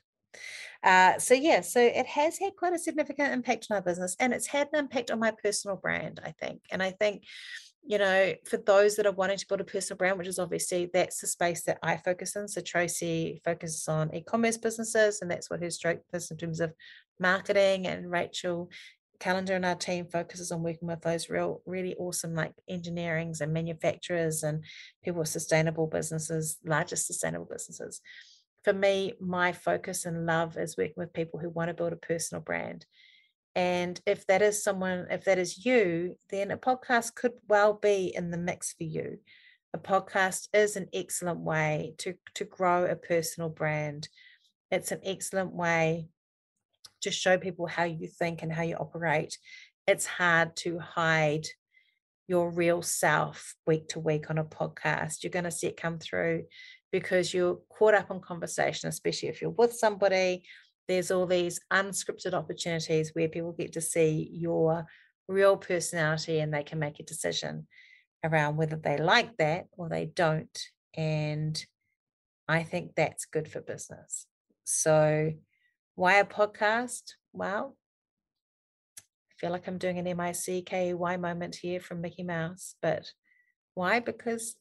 Uh, 0.83 1.19
so 1.19 1.33
yeah, 1.33 1.61
so 1.61 1.79
it 1.79 2.05
has 2.05 2.37
had 2.39 2.55
quite 2.55 2.73
a 2.73 2.79
significant 2.79 3.33
impact 3.33 3.67
on 3.69 3.75
our 3.75 3.81
business, 3.81 4.15
and 4.19 4.33
it's 4.33 4.47
had 4.47 4.69
an 4.73 4.79
impact 4.79 5.11
on 5.11 5.19
my 5.19 5.31
personal 5.43 5.77
brand, 5.77 6.19
I 6.23 6.31
think. 6.31 6.61
And 6.71 6.81
I 6.81 6.91
think 6.91 7.23
you 7.87 7.97
know, 7.97 8.33
for 8.43 8.57
those 8.57 8.97
that 8.97 9.05
are 9.05 9.13
wanting 9.13 9.37
to 9.37 9.47
build 9.47 9.61
a 9.61 9.63
personal 9.63 9.97
brand, 9.97 10.17
which 10.17 10.27
is 10.27 10.39
obviously 10.39 10.89
that's 10.93 11.21
the 11.21 11.27
space 11.27 11.63
that 11.63 11.79
I 11.81 11.95
focus 11.95 12.35
in. 12.35 12.45
So 12.49 12.59
Tracy 12.59 13.41
focuses 13.45 13.87
on 13.87 14.13
e-commerce 14.13 14.57
businesses, 14.57 15.21
and 15.21 15.31
that's 15.31 15.49
what 15.49 15.61
her 15.61 15.69
stroke 15.69 16.01
is 16.11 16.29
in 16.29 16.35
terms 16.35 16.59
of 16.59 16.73
marketing. 17.17 17.87
And 17.87 18.11
Rachel 18.11 18.69
Calendar 19.21 19.55
and 19.55 19.65
our 19.65 19.75
team 19.75 20.05
focuses 20.05 20.51
on 20.51 20.63
working 20.63 20.89
with 20.89 20.99
those 20.99 21.29
real, 21.29 21.61
really 21.65 21.95
awesome 21.95 22.35
like 22.35 22.51
engineerings 22.69 23.39
and 23.39 23.53
manufacturers 23.53 24.43
and 24.43 24.65
people 25.01 25.19
with 25.19 25.29
sustainable 25.29 25.87
businesses, 25.87 26.57
largest 26.65 27.07
sustainable 27.07 27.47
businesses. 27.49 28.01
For 28.65 28.73
me, 28.73 29.13
my 29.21 29.53
focus 29.53 30.03
and 30.03 30.25
love 30.25 30.57
is 30.57 30.75
working 30.75 30.95
with 30.97 31.13
people 31.13 31.39
who 31.39 31.49
want 31.49 31.69
to 31.69 31.73
build 31.73 31.93
a 31.93 31.95
personal 31.95 32.41
brand 32.41 32.85
and 33.57 33.99
if 34.05 34.27
that 34.27 34.43
is 34.43 34.63
someone, 34.63 35.07
if 35.09 35.25
that 35.25 35.39
is 35.39 35.65
you, 35.65 36.15
then 36.29 36.51
a 36.51 36.57
podcast 36.57 37.15
could 37.15 37.31
well 37.49 37.73
be 37.73 38.13
in 38.15 38.29
the 38.29 38.37
mix 38.37 38.73
for 38.73 38.83
you. 38.83 39.17
A 39.73 39.79
podcast 39.79 40.47
is 40.53 40.75
an 40.75 40.89
excellent 40.93 41.39
way 41.39 41.95
to, 41.97 42.13
to 42.35 42.45
grow 42.45 42.85
a 42.85 42.95
personal 42.95 43.49
brand. 43.49 44.09
It's 44.69 44.91
an 44.91 44.99
excellent 45.03 45.53
way 45.53 46.09
to 47.01 47.09
show 47.09 47.39
people 47.39 47.65
how 47.65 47.85
you 47.85 48.07
think 48.07 48.43
and 48.43 48.53
how 48.53 48.61
you 48.61 48.75
operate. 48.75 49.39
It's 49.87 50.05
hard 50.05 50.55
to 50.57 50.77
hide 50.77 51.47
your 52.27 52.51
real 52.51 52.83
self 52.83 53.55
week 53.65 53.87
to 53.89 53.99
week 53.99 54.29
on 54.29 54.37
a 54.37 54.43
podcast. 54.43 55.23
You're 55.23 55.31
going 55.31 55.45
to 55.45 55.51
see 55.51 55.65
it 55.65 55.81
come 55.81 55.97
through 55.97 56.43
because 56.91 57.33
you're 57.33 57.57
caught 57.75 57.95
up 57.95 58.11
in 58.11 58.19
conversation, 58.19 58.87
especially 58.87 59.29
if 59.29 59.41
you're 59.41 59.49
with 59.49 59.73
somebody 59.73 60.43
there's 60.87 61.11
all 61.11 61.25
these 61.25 61.59
unscripted 61.71 62.33
opportunities 62.33 63.11
where 63.13 63.27
people 63.27 63.51
get 63.51 63.73
to 63.73 63.81
see 63.81 64.29
your 64.31 64.85
real 65.27 65.57
personality 65.57 66.39
and 66.39 66.53
they 66.53 66.63
can 66.63 66.79
make 66.79 66.99
a 66.99 67.03
decision 67.03 67.67
around 68.23 68.57
whether 68.57 68.77
they 68.77 68.97
like 68.97 69.35
that 69.37 69.65
or 69.73 69.89
they 69.89 70.05
don't. 70.05 70.59
And 70.95 71.63
I 72.47 72.63
think 72.63 72.95
that's 72.95 73.25
good 73.25 73.49
for 73.49 73.61
business. 73.61 74.25
So, 74.63 75.33
why 75.95 76.15
a 76.15 76.25
podcast? 76.25 77.13
Well, 77.33 77.75
I 78.99 79.33
feel 79.37 79.51
like 79.51 79.67
I'm 79.67 79.77
doing 79.77 79.99
an 79.99 80.05
MICKY 80.05 80.93
moment 81.19 81.55
here 81.55 81.79
from 81.79 82.01
Mickey 82.01 82.23
Mouse, 82.23 82.75
but 82.81 83.11
why? 83.73 83.99
Because 83.99 84.55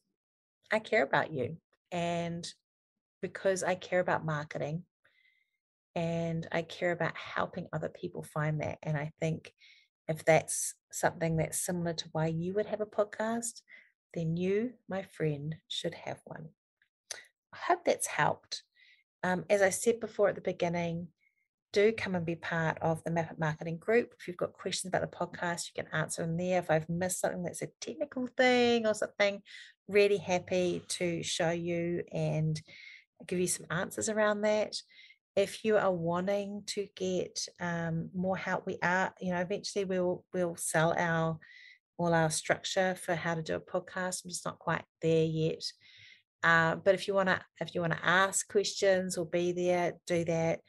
I 0.71 0.79
care 0.79 1.03
about 1.03 1.31
you 1.31 1.57
and 1.91 2.47
because 3.21 3.63
I 3.63 3.75
care 3.75 3.99
about 3.99 4.25
marketing 4.25 4.83
and 5.97 6.47
I 6.51 6.61
care 6.61 6.91
about 6.91 7.17
helping 7.17 7.65
other 7.73 7.89
people 7.89 8.21
find 8.21 8.61
that. 8.61 8.77
And 8.83 8.95
I 8.95 9.11
think 9.19 9.51
if 10.07 10.23
that's 10.23 10.75
something 10.91 11.37
that's 11.37 11.59
similar 11.59 11.93
to 11.93 12.09
why 12.11 12.27
you 12.27 12.53
would 12.53 12.67
have 12.67 12.81
a 12.81 12.85
podcast, 12.85 13.61
then 14.13 14.37
you, 14.37 14.73
my 14.87 15.01
friend, 15.01 15.55
should 15.67 15.95
have 15.95 16.19
one. 16.25 16.49
I 17.51 17.57
hope 17.67 17.83
that's 17.83 18.05
helped. 18.05 18.61
Um, 19.23 19.45
as 19.49 19.63
I 19.63 19.71
said 19.71 19.99
before 19.99 20.29
at 20.29 20.35
the 20.35 20.41
beginning, 20.41 21.07
do 21.73 21.91
come 21.91 22.13
and 22.13 22.25
be 22.25 22.35
part 22.35 22.77
of 22.79 23.03
the 23.03 23.09
Map 23.09 23.31
It 23.31 23.39
Marketing 23.39 23.77
group. 23.77 24.13
If 24.19 24.27
you've 24.27 24.37
got 24.37 24.53
questions 24.53 24.89
about 24.93 25.01
the 25.01 25.17
podcast, 25.17 25.71
you 25.75 25.83
can 25.83 25.91
answer 25.91 26.21
them 26.21 26.37
there. 26.37 26.59
If 26.59 26.69
I've 26.69 26.87
missed 26.89 27.21
something 27.21 27.41
that's 27.41 27.63
a 27.63 27.69
technical 27.81 28.27
thing 28.27 28.85
or 28.85 28.93
something, 28.93 29.41
really 29.87 30.17
happy 30.17 30.83
to 30.89 31.23
show 31.23 31.49
you 31.49 32.03
and 32.13 32.61
give 33.25 33.39
you 33.39 33.47
some 33.47 33.65
answers 33.71 34.09
around 34.09 34.41
that 34.41 34.75
if 35.37 35.63
you 35.63 35.77
are 35.77 35.93
wanting 35.93 36.63
to 36.65 36.87
get 36.95 37.47
um, 37.59 38.09
more 38.15 38.35
help, 38.35 38.65
we 38.65 38.79
are, 38.81 39.13
you 39.21 39.31
know, 39.31 39.39
eventually 39.39 39.85
we'll 39.85 40.25
we'll 40.33 40.55
sell 40.55 40.95
our 40.97 41.37
all 41.99 42.13
our 42.13 42.31
structure 42.31 42.95
for 42.95 43.13
how 43.13 43.35
to 43.35 43.43
do 43.43 43.55
a 43.55 43.59
podcast. 43.59 44.25
I'm 44.25 44.31
just 44.31 44.45
not 44.45 44.57
quite 44.57 44.83
there 45.01 45.23
yet. 45.23 45.63
Uh, 46.43 46.75
but 46.75 46.95
if 46.95 47.07
you 47.07 47.13
want 47.13 47.29
to, 47.29 47.39
if 47.61 47.75
you 47.75 47.81
want 47.81 47.93
to 47.93 48.05
ask 48.05 48.51
questions 48.51 49.15
or 49.15 49.25
be 49.25 49.51
there, 49.51 49.93
do 50.07 50.25
that. 50.25 50.59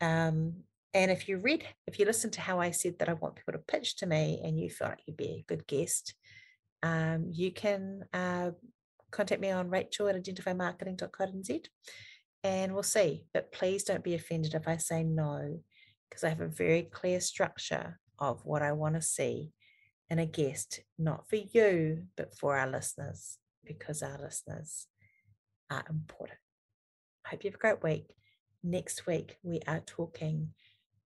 Um, 0.00 0.54
and 0.92 1.10
if 1.10 1.28
you 1.28 1.38
read, 1.38 1.64
if 1.88 1.98
you 1.98 2.04
listen 2.04 2.30
to 2.32 2.40
how 2.40 2.60
I 2.60 2.70
said 2.70 3.00
that 3.00 3.08
I 3.08 3.14
want 3.14 3.34
people 3.34 3.54
to 3.54 3.58
pitch 3.58 3.96
to 3.96 4.06
me, 4.06 4.40
and 4.44 4.60
you 4.60 4.70
feel 4.70 4.88
like 4.88 5.00
you'd 5.06 5.16
be 5.16 5.44
a 5.44 5.44
good 5.48 5.66
guest, 5.66 6.14
um, 6.84 7.26
you 7.32 7.50
can 7.50 8.04
uh, 8.12 8.52
contact 9.10 9.40
me 9.40 9.50
on 9.50 9.70
Rachel 9.70 10.06
at 10.06 10.14
identifymarketing.co.nz 10.14 11.66
and 12.44 12.74
we'll 12.74 12.82
see. 12.82 13.24
But 13.32 13.50
please 13.50 13.82
don't 13.82 14.04
be 14.04 14.14
offended 14.14 14.54
if 14.54 14.68
I 14.68 14.76
say 14.76 15.02
no, 15.02 15.58
because 16.08 16.22
I 16.22 16.28
have 16.28 16.42
a 16.42 16.46
very 16.46 16.82
clear 16.82 17.18
structure 17.20 17.98
of 18.18 18.44
what 18.44 18.62
I 18.62 18.72
want 18.72 18.94
to 18.94 19.02
see 19.02 19.50
in 20.10 20.18
a 20.18 20.26
guest, 20.26 20.80
not 20.98 21.28
for 21.28 21.36
you, 21.36 22.04
but 22.16 22.36
for 22.36 22.56
our 22.56 22.70
listeners, 22.70 23.38
because 23.64 24.02
our 24.02 24.20
listeners 24.20 24.86
are 25.70 25.84
important. 25.88 26.38
I 27.24 27.30
hope 27.30 27.44
you 27.44 27.48
have 27.48 27.56
a 27.56 27.58
great 27.58 27.82
week. 27.82 28.14
Next 28.62 29.06
week, 29.06 29.38
we 29.42 29.60
are 29.66 29.80
talking 29.80 30.50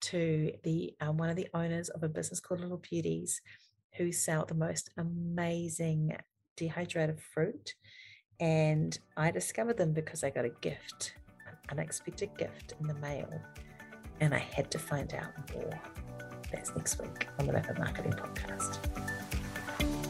to 0.03 0.53
the 0.65 0.95
um, 1.01 1.17
one 1.17 1.31
of 1.31 1.37
the 1.37 1.49
owners 1.55 1.89
of 1.89 2.03
a 2.03 2.09
business 2.09 2.41
called 2.41 2.61
Little 2.61 2.77
Beauties, 2.77 3.41
who 3.97 4.13
sell 4.13 4.45
the 4.45 4.55
most 4.55 4.91
amazing 4.99 6.17
dehydrated 6.57 7.21
fruit. 7.21 7.75
And 8.41 8.99
I 9.17 9.31
discovered 9.31 9.79
them 9.79 9.93
because 9.93 10.25
I 10.25 10.31
got 10.31 10.45
a 10.45 10.51
gift 10.61 11.15
unexpected 11.71 12.31
gift 12.37 12.75
in 12.81 12.87
the 12.87 12.95
mail, 12.95 13.29
and 14.21 14.35
I 14.35 14.39
had 14.39 14.71
to 14.73 14.79
find 14.79 15.13
out 15.15 15.33
more. 15.55 15.81
That's 16.53 16.75
next 16.77 17.01
week 17.01 17.29
on 17.39 17.47
the 17.47 17.53
Map 17.53 17.69
It 17.71 17.79
Marketing 17.79 18.13
Podcast. 18.13 18.79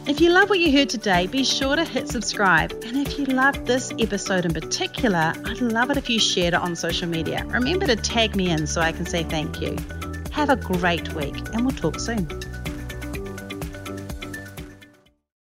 If 0.09 0.21
you 0.21 0.31
love 0.31 0.51
what 0.51 0.59
you 0.59 0.77
heard 0.77 0.89
today, 0.89 1.29
be 1.29 1.45
sure 1.45 1.77
to 1.77 1.85
hit 1.85 2.09
subscribe. 2.09 2.73
And 2.85 2.97
if 2.97 3.17
you 3.19 3.25
loved 3.27 3.67
this 3.67 3.93
episode 4.01 4.45
in 4.45 4.53
particular, 4.53 5.33
I'd 5.45 5.61
love 5.61 5.91
it 5.91 5.97
if 5.97 6.11
you 6.11 6.19
shared 6.19 6.55
it 6.55 6.61
on 6.61 6.75
social 6.75 7.09
media. 7.09 7.45
Remember 7.47 7.87
to 7.87 7.95
tag 7.95 8.35
me 8.35 8.51
in 8.51 8.67
so 8.67 8.81
I 8.81 8.91
can 8.91 9.07
say 9.07 9.23
thank 9.23 9.61
you. 9.61 9.77
Have 10.33 10.51
a 10.51 10.57
great 10.57 11.15
week, 11.15 11.37
and 11.55 11.65
we'll 11.65 11.77
talk 11.77 12.01
soon. 12.01 12.27